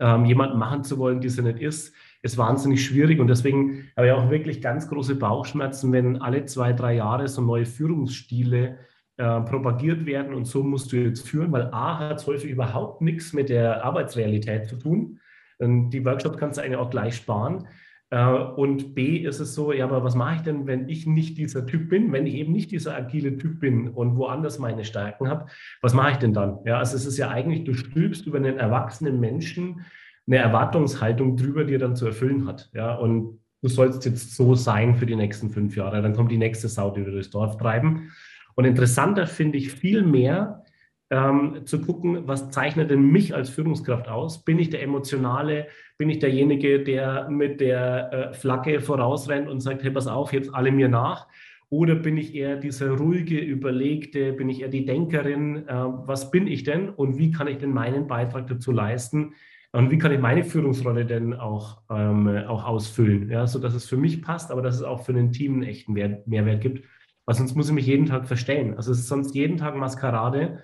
ähm, 0.00 0.24
jemanden 0.24 0.58
machen 0.58 0.82
zu 0.82 0.96
wollen, 0.96 1.20
die 1.20 1.28
sie 1.28 1.42
nicht 1.42 1.60
ist, 1.60 1.92
ist 2.22 2.38
wahnsinnig 2.38 2.82
schwierig. 2.82 3.20
Und 3.20 3.28
deswegen 3.28 3.90
habe 3.94 4.06
ich 4.06 4.12
auch 4.14 4.30
wirklich 4.30 4.62
ganz 4.62 4.88
große 4.88 5.16
Bauchschmerzen, 5.16 5.92
wenn 5.92 6.22
alle 6.22 6.46
zwei, 6.46 6.72
drei 6.72 6.94
Jahre 6.94 7.28
so 7.28 7.42
neue 7.42 7.66
Führungsstile 7.66 8.78
äh, 9.18 9.40
propagiert 9.42 10.06
werden 10.06 10.32
und 10.32 10.46
so 10.46 10.62
musst 10.62 10.92
du 10.92 10.96
jetzt 10.96 11.28
führen, 11.28 11.52
weil 11.52 11.68
A 11.72 11.98
hat 11.98 12.26
häufig 12.26 12.50
überhaupt 12.50 13.02
nichts 13.02 13.32
mit 13.32 13.50
der 13.50 13.84
Arbeitsrealität 13.84 14.68
zu 14.68 14.76
tun. 14.76 15.20
Die 15.60 16.04
Workshops 16.04 16.38
kannst 16.38 16.56
du 16.56 16.62
eigentlich 16.62 16.78
auch 16.78 16.90
gleich 16.90 17.16
sparen. 17.16 17.66
Äh, 18.10 18.26
und 18.26 18.94
B 18.94 19.16
ist 19.16 19.40
es 19.40 19.54
so, 19.54 19.72
ja, 19.72 19.84
aber 19.84 20.04
was 20.04 20.14
mache 20.14 20.36
ich 20.36 20.42
denn, 20.42 20.66
wenn 20.66 20.88
ich 20.88 21.06
nicht 21.06 21.36
dieser 21.36 21.66
Typ 21.66 21.88
bin, 21.88 22.12
wenn 22.12 22.26
ich 22.26 22.34
eben 22.34 22.52
nicht 22.52 22.70
dieser 22.70 22.96
agile 22.96 23.36
Typ 23.36 23.60
bin 23.60 23.88
und 23.88 24.16
woanders 24.16 24.58
meine 24.58 24.84
Stärken 24.84 25.28
habe, 25.28 25.46
was 25.82 25.94
mache 25.94 26.12
ich 26.12 26.16
denn 26.18 26.32
dann? 26.32 26.58
Ja, 26.64 26.78
also 26.78 26.96
es 26.96 27.04
ist 27.04 27.18
ja 27.18 27.28
eigentlich, 27.28 27.64
du 27.64 27.74
stülpst 27.74 28.26
über 28.26 28.38
einen 28.38 28.58
erwachsenen 28.58 29.20
Menschen 29.20 29.84
eine 30.26 30.36
Erwartungshaltung 30.36 31.36
drüber, 31.36 31.64
die 31.64 31.74
er 31.74 31.78
dann 31.80 31.96
zu 31.96 32.06
erfüllen 32.06 32.46
hat. 32.46 32.70
Ja, 32.72 32.94
und 32.94 33.40
du 33.62 33.68
sollst 33.68 34.04
jetzt 34.04 34.36
so 34.36 34.54
sein 34.54 34.94
für 34.94 35.06
die 35.06 35.16
nächsten 35.16 35.50
fünf 35.50 35.74
Jahre. 35.76 36.02
Dann 36.02 36.14
kommt 36.14 36.30
die 36.30 36.38
nächste 36.38 36.68
Sau, 36.68 36.90
die 36.90 37.04
wir 37.04 37.12
durchs 37.12 37.30
Dorf 37.30 37.56
treiben. 37.56 38.12
Und 38.58 38.64
interessanter 38.64 39.28
finde 39.28 39.56
ich 39.56 39.70
viel 39.70 40.02
mehr, 40.02 40.64
ähm, 41.10 41.60
zu 41.64 41.80
gucken, 41.80 42.26
was 42.26 42.50
zeichnet 42.50 42.90
denn 42.90 43.02
mich 43.02 43.32
als 43.32 43.50
Führungskraft 43.50 44.08
aus? 44.08 44.44
Bin 44.44 44.58
ich 44.58 44.68
der 44.68 44.82
Emotionale? 44.82 45.68
Bin 45.96 46.10
ich 46.10 46.18
derjenige, 46.18 46.82
der 46.82 47.30
mit 47.30 47.60
der 47.60 48.12
äh, 48.12 48.34
Flagge 48.34 48.80
vorausrennt 48.80 49.48
und 49.48 49.60
sagt, 49.60 49.84
hey, 49.84 49.92
pass 49.92 50.08
auf, 50.08 50.32
jetzt 50.32 50.52
alle 50.52 50.72
mir 50.72 50.88
nach? 50.88 51.28
Oder 51.70 51.94
bin 51.94 52.16
ich 52.16 52.34
eher 52.34 52.56
dieser 52.56 52.90
ruhige, 52.90 53.38
überlegte, 53.38 54.32
bin 54.32 54.48
ich 54.48 54.62
eher 54.62 54.68
die 54.68 54.84
Denkerin? 54.84 55.68
Äh, 55.68 55.72
was 55.72 56.32
bin 56.32 56.48
ich 56.48 56.64
denn 56.64 56.88
und 56.88 57.16
wie 57.16 57.30
kann 57.30 57.46
ich 57.46 57.58
denn 57.58 57.70
meinen 57.70 58.08
Beitrag 58.08 58.48
dazu 58.48 58.72
leisten? 58.72 59.34
Und 59.70 59.92
wie 59.92 59.98
kann 59.98 60.10
ich 60.10 60.18
meine 60.18 60.42
Führungsrolle 60.42 61.06
denn 61.06 61.32
auch, 61.32 61.82
ähm, 61.92 62.26
auch 62.48 62.64
ausfüllen, 62.64 63.30
ja, 63.30 63.46
sodass 63.46 63.74
es 63.74 63.88
für 63.88 63.98
mich 63.98 64.20
passt, 64.20 64.50
aber 64.50 64.62
dass 64.62 64.74
es 64.74 64.82
auch 64.82 65.04
für 65.04 65.12
ein 65.12 65.30
Team 65.30 65.54
einen 65.54 65.62
echten 65.62 65.94
Wert, 65.94 66.26
Mehrwert 66.26 66.60
gibt. 66.60 66.84
Weil 67.28 67.34
sonst 67.34 67.54
muss 67.56 67.68
ich 67.68 67.74
mich 67.74 67.86
jeden 67.86 68.06
Tag 68.06 68.26
verstellen. 68.26 68.72
Also 68.78 68.90
es 68.90 69.00
ist 69.00 69.08
sonst 69.08 69.34
jeden 69.34 69.58
Tag 69.58 69.76
Maskerade 69.76 70.62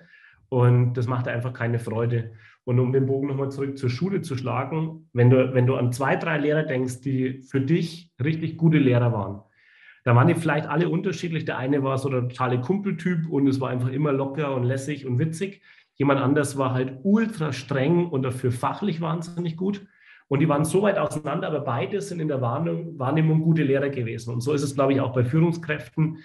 und 0.49 0.95
das 0.95 1.05
macht 1.05 1.27
einfach 1.27 1.53
keine 1.53 1.77
Freude. 1.77 2.31
Und 2.63 2.79
um 2.79 2.91
den 2.91 3.05
Bogen 3.05 3.27
nochmal 3.27 3.51
zurück 3.51 3.77
zur 3.77 3.91
Schule 3.91 4.23
zu 4.23 4.35
schlagen, 4.35 5.07
wenn 5.13 5.29
du, 5.29 5.53
wenn 5.53 5.67
du 5.67 5.75
an 5.75 5.91
zwei, 5.91 6.15
drei 6.15 6.39
Lehrer 6.39 6.63
denkst, 6.63 7.01
die 7.01 7.43
für 7.43 7.61
dich 7.61 8.11
richtig 8.19 8.57
gute 8.57 8.79
Lehrer 8.79 9.13
waren, 9.13 9.43
da 10.05 10.15
waren 10.15 10.27
die 10.27 10.33
vielleicht 10.33 10.67
alle 10.67 10.89
unterschiedlich. 10.89 11.45
Der 11.45 11.59
eine 11.59 11.83
war 11.83 11.99
so 11.99 12.09
der 12.09 12.21
totale 12.21 12.59
Kumpeltyp 12.59 13.29
und 13.29 13.45
es 13.45 13.61
war 13.61 13.69
einfach 13.69 13.89
immer 13.89 14.11
locker 14.11 14.55
und 14.55 14.63
lässig 14.63 15.05
und 15.05 15.19
witzig. 15.19 15.61
Jemand 15.93 16.19
anders 16.19 16.57
war 16.57 16.73
halt 16.73 16.97
ultra 17.03 17.53
streng 17.53 18.09
und 18.09 18.23
dafür 18.23 18.51
fachlich 18.51 19.01
wahnsinnig 19.01 19.55
gut. 19.55 19.85
Und 20.29 20.39
die 20.39 20.49
waren 20.49 20.65
so 20.65 20.81
weit 20.81 20.97
auseinander, 20.97 21.47
aber 21.49 21.59
beide 21.59 22.01
sind 22.01 22.19
in 22.19 22.27
der 22.27 22.41
Wahrnehmung, 22.41 22.97
Wahrnehmung 22.97 23.41
gute 23.43 23.61
Lehrer 23.61 23.89
gewesen. 23.89 24.33
Und 24.33 24.41
so 24.41 24.51
ist 24.53 24.63
es, 24.63 24.73
glaube 24.73 24.93
ich, 24.93 24.99
auch 24.99 25.13
bei 25.13 25.23
Führungskräften. 25.23 26.23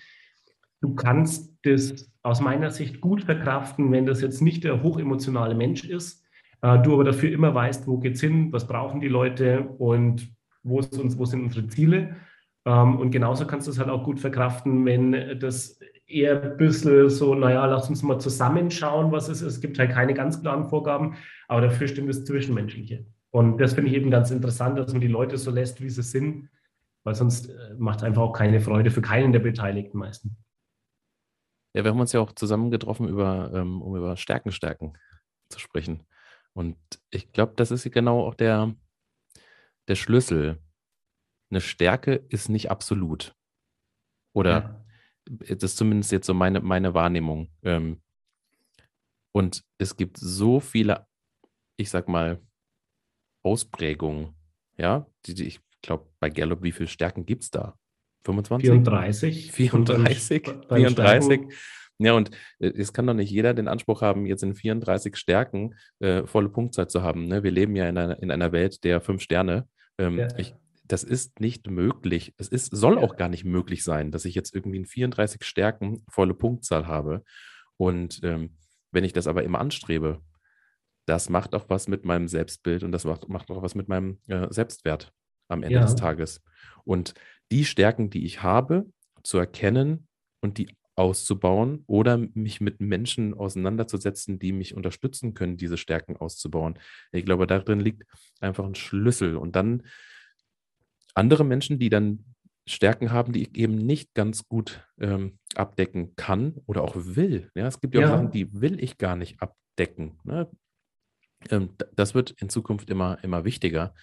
Du 0.80 0.94
kannst 0.94 1.56
das 1.62 2.10
aus 2.22 2.40
meiner 2.40 2.70
Sicht 2.70 3.00
gut 3.00 3.24
verkraften, 3.24 3.92
wenn 3.92 4.06
das 4.06 4.20
jetzt 4.20 4.40
nicht 4.40 4.64
der 4.64 4.82
hochemotionale 4.82 5.54
Mensch 5.54 5.84
ist, 5.84 6.24
äh, 6.62 6.78
du 6.78 6.94
aber 6.94 7.04
dafür 7.04 7.32
immer 7.32 7.54
weißt, 7.54 7.86
wo 7.86 7.98
geht's 7.98 8.20
hin, 8.20 8.52
was 8.52 8.66
brauchen 8.66 9.00
die 9.00 9.08
Leute 9.08 9.62
und 9.78 10.28
wo, 10.62 10.78
uns, 10.78 11.18
wo 11.18 11.24
sind 11.24 11.44
unsere 11.44 11.66
Ziele. 11.68 12.16
Ähm, 12.64 12.98
und 12.98 13.10
genauso 13.10 13.46
kannst 13.46 13.66
du 13.66 13.70
es 13.70 13.78
halt 13.78 13.88
auch 13.88 14.04
gut 14.04 14.20
verkraften, 14.20 14.84
wenn 14.84 15.38
das 15.38 15.78
eher 16.06 16.42
ein 16.42 16.56
bisschen 16.56 17.08
so, 17.08 17.34
naja, 17.34 17.64
lass 17.66 17.88
uns 17.88 18.02
mal 18.02 18.18
zusammenschauen, 18.18 19.12
was 19.12 19.28
es 19.28 19.42
ist. 19.42 19.54
Es 19.54 19.60
gibt 19.60 19.78
halt 19.78 19.92
keine 19.92 20.12
ganz 20.12 20.40
klaren 20.40 20.68
Vorgaben, 20.68 21.14
aber 21.48 21.62
dafür 21.62 21.88
stimmt 21.88 22.08
das 22.08 22.24
Zwischenmenschliche. 22.24 23.06
Und 23.30 23.58
das 23.58 23.74
finde 23.74 23.90
ich 23.90 23.96
eben 23.96 24.10
ganz 24.10 24.30
interessant, 24.30 24.78
dass 24.78 24.92
man 24.92 25.00
die 25.00 25.08
Leute 25.08 25.38
so 25.38 25.50
lässt, 25.50 25.80
wie 25.80 25.88
sie 25.88 26.02
sind, 26.02 26.48
weil 27.04 27.14
sonst 27.14 27.48
äh, 27.48 27.74
macht 27.78 27.98
es 27.98 28.04
einfach 28.04 28.22
auch 28.22 28.32
keine 28.32 28.60
Freude 28.60 28.90
für 28.90 29.02
keinen 29.02 29.32
der 29.32 29.38
Beteiligten 29.38 29.98
meisten. 29.98 30.36
Ja, 31.74 31.84
wir 31.84 31.90
haben 31.90 32.00
uns 32.00 32.12
ja 32.12 32.20
auch 32.20 32.32
zusammen 32.32 32.70
getroffen, 32.70 33.08
über, 33.08 33.52
ähm, 33.54 33.80
um 33.80 33.96
über 33.96 34.16
Stärken, 34.16 34.52
Stärken 34.52 34.94
zu 35.48 35.58
sprechen. 35.58 36.06
Und 36.52 36.76
ich 37.10 37.32
glaube, 37.32 37.54
das 37.56 37.70
ist 37.70 37.90
genau 37.92 38.26
auch 38.26 38.34
der, 38.34 38.74
der 39.88 39.94
Schlüssel. 39.94 40.60
Eine 41.50 41.60
Stärke 41.60 42.14
ist 42.28 42.48
nicht 42.48 42.70
absolut. 42.70 43.34
Oder 44.32 44.50
ja. 44.50 44.84
das 45.46 45.72
ist 45.72 45.76
zumindest 45.76 46.12
jetzt 46.12 46.26
so 46.26 46.34
meine, 46.34 46.60
meine 46.60 46.94
Wahrnehmung. 46.94 47.50
Ähm, 47.62 48.02
und 49.32 49.64
es 49.78 49.96
gibt 49.96 50.16
so 50.18 50.60
viele, 50.60 51.06
ich 51.76 51.90
sag 51.90 52.08
mal, 52.08 52.40
Ausprägungen. 53.44 54.34
Ja, 54.76 55.06
die, 55.26 55.34
die 55.34 55.46
ich 55.46 55.60
glaube, 55.82 56.10
bei 56.18 56.30
Gallup, 56.30 56.62
wie 56.62 56.72
viele 56.72 56.88
Stärken 56.88 57.26
gibt 57.26 57.44
es 57.44 57.50
da? 57.50 57.78
25? 58.24 58.68
34. 58.70 59.52
34? 59.52 60.42
34. 60.68 61.40
Ja, 61.98 62.14
und 62.14 62.30
äh, 62.58 62.68
es 62.68 62.92
kann 62.92 63.06
doch 63.06 63.14
nicht 63.14 63.30
jeder 63.30 63.52
den 63.52 63.68
Anspruch 63.68 64.00
haben, 64.00 64.24
jetzt 64.24 64.42
in 64.42 64.54
34 64.54 65.16
Stärken 65.16 65.74
äh, 65.98 66.26
volle 66.26 66.48
Punktzeit 66.48 66.90
zu 66.90 67.02
haben. 67.02 67.26
Ne? 67.26 67.42
Wir 67.42 67.50
leben 67.50 67.76
ja 67.76 67.88
in 67.88 67.98
einer, 67.98 68.22
in 68.22 68.30
einer 68.30 68.52
Welt 68.52 68.84
der 68.84 69.00
fünf 69.00 69.20
Sterne. 69.22 69.68
Ähm, 69.98 70.18
ja. 70.18 70.28
ich, 70.38 70.54
das 70.84 71.04
ist 71.04 71.40
nicht 71.40 71.68
möglich. 71.68 72.34
Es 72.38 72.48
ist, 72.48 72.74
soll 72.74 72.98
auch 72.98 73.16
gar 73.16 73.28
nicht 73.28 73.44
möglich 73.44 73.84
sein, 73.84 74.12
dass 74.12 74.24
ich 74.24 74.34
jetzt 74.34 74.54
irgendwie 74.54 74.78
in 74.78 74.86
34 74.86 75.44
Stärken 75.44 76.02
volle 76.08 76.32
Punktzahl 76.34 76.86
habe. 76.86 77.22
Und 77.76 78.20
ähm, 78.24 78.56
wenn 78.92 79.04
ich 79.04 79.12
das 79.12 79.26
aber 79.26 79.44
immer 79.44 79.60
anstrebe, 79.60 80.20
das 81.06 81.28
macht 81.28 81.54
auch 81.54 81.68
was 81.68 81.86
mit 81.86 82.04
meinem 82.06 82.28
Selbstbild 82.28 82.82
und 82.82 82.92
das 82.92 83.04
macht, 83.04 83.28
macht 83.28 83.50
auch 83.50 83.62
was 83.62 83.74
mit 83.74 83.88
meinem 83.88 84.18
äh, 84.28 84.46
Selbstwert 84.50 85.12
am 85.48 85.62
Ende 85.62 85.76
ja. 85.76 85.82
des 85.82 85.96
Tages. 85.96 86.42
Und 86.84 87.14
die 87.50 87.64
Stärken, 87.64 88.10
die 88.10 88.24
ich 88.24 88.42
habe, 88.42 88.86
zu 89.22 89.38
erkennen 89.38 90.08
und 90.40 90.58
die 90.58 90.68
auszubauen 90.96 91.82
oder 91.86 92.18
mich 92.18 92.60
mit 92.60 92.80
Menschen 92.80 93.32
auseinanderzusetzen, 93.32 94.38
die 94.38 94.52
mich 94.52 94.74
unterstützen 94.74 95.34
können, 95.34 95.56
diese 95.56 95.78
Stärken 95.78 96.16
auszubauen. 96.16 96.78
Ich 97.12 97.24
glaube, 97.24 97.46
darin 97.46 97.80
liegt 97.80 98.04
einfach 98.40 98.64
ein 98.64 98.74
Schlüssel. 98.74 99.36
Und 99.36 99.56
dann 99.56 99.84
andere 101.14 101.44
Menschen, 101.44 101.78
die 101.78 101.88
dann 101.88 102.24
Stärken 102.66 103.12
haben, 103.12 103.32
die 103.32 103.42
ich 103.42 103.56
eben 103.56 103.74
nicht 103.74 104.14
ganz 104.14 104.46
gut 104.46 104.86
ähm, 105.00 105.38
abdecken 105.54 106.14
kann 106.16 106.56
oder 106.66 106.82
auch 106.82 106.94
will. 106.94 107.50
Ja, 107.54 107.66
es 107.66 107.80
gibt 107.80 107.94
ja, 107.94 108.02
ja. 108.02 108.06
auch 108.06 108.12
Sachen, 108.12 108.30
die 108.30 108.60
will 108.60 108.82
ich 108.82 108.98
gar 108.98 109.16
nicht 109.16 109.40
abdecken. 109.40 110.18
Ne? 110.24 110.50
Ähm, 111.48 111.70
das 111.96 112.14
wird 112.14 112.32
in 112.32 112.48
Zukunft 112.48 112.90
immer, 112.90 113.22
immer 113.24 113.44
wichtiger. 113.44 113.94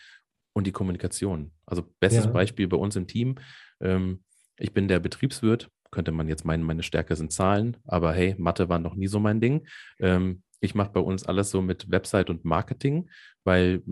Und 0.58 0.66
die 0.66 0.72
Kommunikation. 0.72 1.52
Also 1.68 1.84
bestes 2.00 2.26
ja. 2.26 2.32
Beispiel 2.32 2.68
bei 2.68 2.78
uns 2.78 2.96
im 2.96 3.06
Team. 3.06 3.36
Ähm, 3.80 4.24
ich 4.58 4.74
bin 4.74 4.88
der 4.88 5.00
Betriebswirt, 5.00 5.70
könnte 5.92 6.12
man 6.12 6.28
jetzt 6.28 6.46
meinen, 6.46 6.64
meine 6.64 6.82
Stärke 6.82 7.16
sind 7.16 7.32
Zahlen, 7.32 7.78
aber 7.84 8.12
hey, 8.12 8.34
Mathe 8.40 8.68
war 8.68 8.80
noch 8.80 8.96
nie 8.96 9.06
so 9.06 9.20
mein 9.20 9.40
Ding. 9.40 9.68
Ähm, 10.00 10.42
ich 10.60 10.74
mache 10.74 10.90
bei 10.94 11.00
uns 11.00 11.28
alles 11.28 11.52
so 11.52 11.62
mit 11.62 11.92
Website 11.92 12.32
und 12.32 12.44
Marketing, 12.44 13.08
weil 13.44 13.84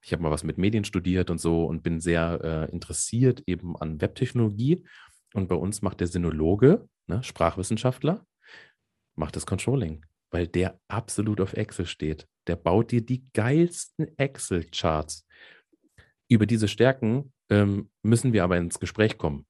ich 0.00 0.14
habe 0.14 0.22
mal 0.22 0.30
was 0.30 0.44
mit 0.44 0.56
Medien 0.56 0.84
studiert 0.84 1.28
und 1.28 1.42
so 1.42 1.66
und 1.66 1.82
bin 1.82 2.00
sehr 2.00 2.40
äh, 2.42 2.72
interessiert 2.72 3.42
eben 3.46 3.76
an 3.76 4.00
Webtechnologie. 4.00 4.86
Und 5.34 5.48
bei 5.48 5.56
uns 5.56 5.82
macht 5.82 6.00
der 6.00 6.06
Sinologe, 6.06 6.88
ne, 7.06 7.22
Sprachwissenschaftler, 7.22 8.24
macht 9.14 9.36
das 9.36 9.44
Controlling, 9.44 10.06
weil 10.30 10.46
der 10.46 10.80
absolut 10.88 11.42
auf 11.42 11.52
Excel 11.52 11.84
steht. 11.84 12.26
Der 12.46 12.56
baut 12.56 12.92
dir 12.92 13.04
die 13.04 13.28
geilsten 13.34 14.16
Excel-Charts. 14.16 15.27
Über 16.28 16.46
diese 16.46 16.68
Stärken 16.68 17.32
ähm, 17.50 17.90
müssen 18.02 18.32
wir 18.32 18.44
aber 18.44 18.56
ins 18.56 18.78
Gespräch 18.78 19.18
kommen. 19.18 19.46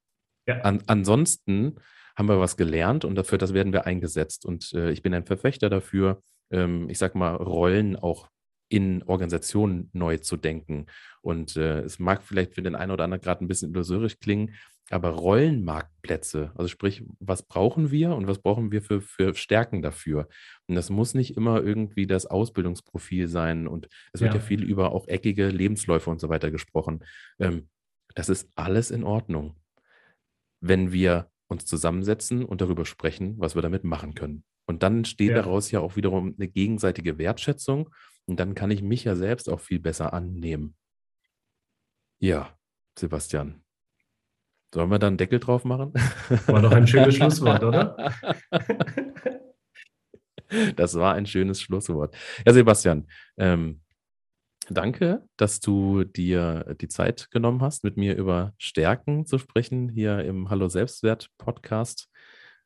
Ja. 0.46 0.60
An, 0.60 0.82
ansonsten 0.86 1.76
haben 2.16 2.28
wir 2.28 2.40
was 2.40 2.56
gelernt 2.56 3.04
und 3.04 3.14
dafür, 3.14 3.38
das 3.38 3.54
werden 3.54 3.72
wir 3.72 3.86
eingesetzt. 3.86 4.44
Und 4.44 4.72
äh, 4.72 4.90
ich 4.90 5.02
bin 5.02 5.14
ein 5.14 5.24
Verfechter 5.24 5.70
dafür, 5.70 6.22
ähm, 6.50 6.88
ich 6.88 6.98
sag 6.98 7.14
mal, 7.14 7.36
Rollen 7.36 7.96
auch 7.96 8.28
in 8.68 9.02
Organisationen 9.04 9.90
neu 9.92 10.18
zu 10.18 10.36
denken. 10.36 10.86
Und 11.22 11.56
äh, 11.56 11.80
es 11.80 11.98
mag 11.98 12.22
vielleicht 12.22 12.54
für 12.54 12.62
den 12.62 12.74
einen 12.74 12.92
oder 12.92 13.04
anderen 13.04 13.22
gerade 13.22 13.44
ein 13.44 13.48
bisschen 13.48 13.70
illusorisch 13.70 14.18
klingen, 14.18 14.54
aber 14.90 15.10
Rollenmarktplätze, 15.10 16.52
also 16.54 16.68
sprich, 16.68 17.04
was 17.20 17.42
brauchen 17.42 17.90
wir 17.90 18.14
und 18.14 18.26
was 18.26 18.38
brauchen 18.38 18.72
wir 18.72 18.82
für, 18.82 19.02
für 19.02 19.34
Stärken 19.34 19.82
dafür? 19.82 20.28
Und 20.66 20.76
das 20.76 20.88
muss 20.88 21.14
nicht 21.14 21.36
immer 21.36 21.62
irgendwie 21.62 22.06
das 22.06 22.24
Ausbildungsprofil 22.24 23.28
sein. 23.28 23.68
Und 23.68 23.88
es 24.12 24.22
wird 24.22 24.32
ja, 24.32 24.40
ja 24.40 24.46
viel 24.46 24.62
über 24.64 24.92
auch 24.92 25.06
eckige 25.06 25.48
Lebensläufe 25.48 26.08
und 26.08 26.20
so 26.20 26.30
weiter 26.30 26.50
gesprochen. 26.50 27.04
Ähm, 27.38 27.68
das 28.14 28.30
ist 28.30 28.50
alles 28.54 28.90
in 28.90 29.04
Ordnung, 29.04 29.56
wenn 30.60 30.90
wir 30.90 31.30
uns 31.48 31.66
zusammensetzen 31.66 32.44
und 32.44 32.60
darüber 32.60 32.84
sprechen, 32.86 33.34
was 33.38 33.54
wir 33.54 33.62
damit 33.62 33.84
machen 33.84 34.14
können. 34.14 34.44
Und 34.66 34.82
dann 34.82 34.98
entsteht 34.98 35.30
ja. 35.30 35.36
daraus 35.36 35.70
ja 35.70 35.80
auch 35.80 35.96
wiederum 35.96 36.34
eine 36.36 36.48
gegenseitige 36.48 37.18
Wertschätzung. 37.18 37.90
Und 38.28 38.38
dann 38.38 38.54
kann 38.54 38.70
ich 38.70 38.82
mich 38.82 39.04
ja 39.04 39.16
selbst 39.16 39.48
auch 39.48 39.60
viel 39.60 39.80
besser 39.80 40.12
annehmen. 40.12 40.76
Ja, 42.20 42.56
Sebastian, 42.98 43.62
Sollen 44.74 44.90
wir 44.90 44.98
da 44.98 45.06
einen 45.06 45.16
Deckel 45.16 45.40
drauf 45.40 45.64
machen? 45.64 45.94
War 46.46 46.60
doch 46.60 46.72
ein 46.72 46.86
schönes 46.86 47.16
Schlusswort, 47.16 47.64
oder? 47.64 48.12
Das 50.76 50.94
war 50.94 51.14
ein 51.14 51.26
schönes 51.26 51.60
Schlusswort. 51.60 52.16
Ja, 52.46 52.54
Sebastian, 52.54 53.06
ähm, 53.36 53.82
danke, 54.70 55.22
dass 55.36 55.60
du 55.60 56.04
dir 56.04 56.74
die 56.80 56.88
Zeit 56.88 57.30
genommen 57.30 57.60
hast, 57.60 57.84
mit 57.84 57.98
mir 57.98 58.16
über 58.16 58.54
Stärken 58.56 59.26
zu 59.26 59.36
sprechen 59.36 59.90
hier 59.90 60.24
im 60.24 60.48
Hallo 60.48 60.70
Selbstwert 60.70 61.28
Podcast. 61.36 62.08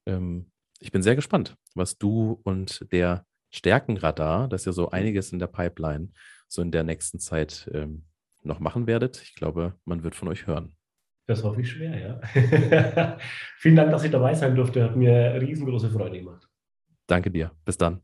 Ähm, 0.07 0.53
ich 0.79 0.93
bin 0.93 1.03
sehr 1.03 1.17
gespannt, 1.17 1.57
was 1.75 1.99
du 1.99 2.41
und 2.45 2.87
der 2.93 3.27
Stärkenradar, 3.53 4.49
das 4.49 4.63
ist 4.63 4.67
ja 4.67 4.73
so 4.73 4.91
einiges 4.91 5.33
in 5.33 5.39
der 5.39 5.47
Pipeline, 5.47 6.09
so 6.49 6.63
in 6.63 6.73
der 6.73 6.83
nächsten 6.83 7.19
Zeit 7.19 7.71
ähm, 7.73 8.07
noch 8.43 8.61
machen 8.61 8.87
werdet. 8.87 9.23
Ich 9.23 9.35
glaube, 9.35 9.75
man 9.85 10.03
wird 10.03 10.15
von 10.15 10.29
euch 10.29 10.47
hören. 10.47 10.75
Das 11.27 11.45
hoffe 11.45 11.61
ich 11.61 11.71
schwer, 11.71 12.21
ja. 12.35 13.19
Vielen 13.59 13.77
Dank, 13.77 13.93
dass 13.93 14.05
ich 14.05 14.11
dabei 14.11 14.35
sein 14.35 14.57
durfte. 14.57 14.83
Hat 14.83 14.97
mir 14.97 15.41
riesengroße 15.41 15.91
Freude 15.91 16.19
gemacht. 16.19 16.49
Danke 17.07 17.31
dir. 17.31 17.53
Bis 17.65 17.79
dann. 17.79 18.01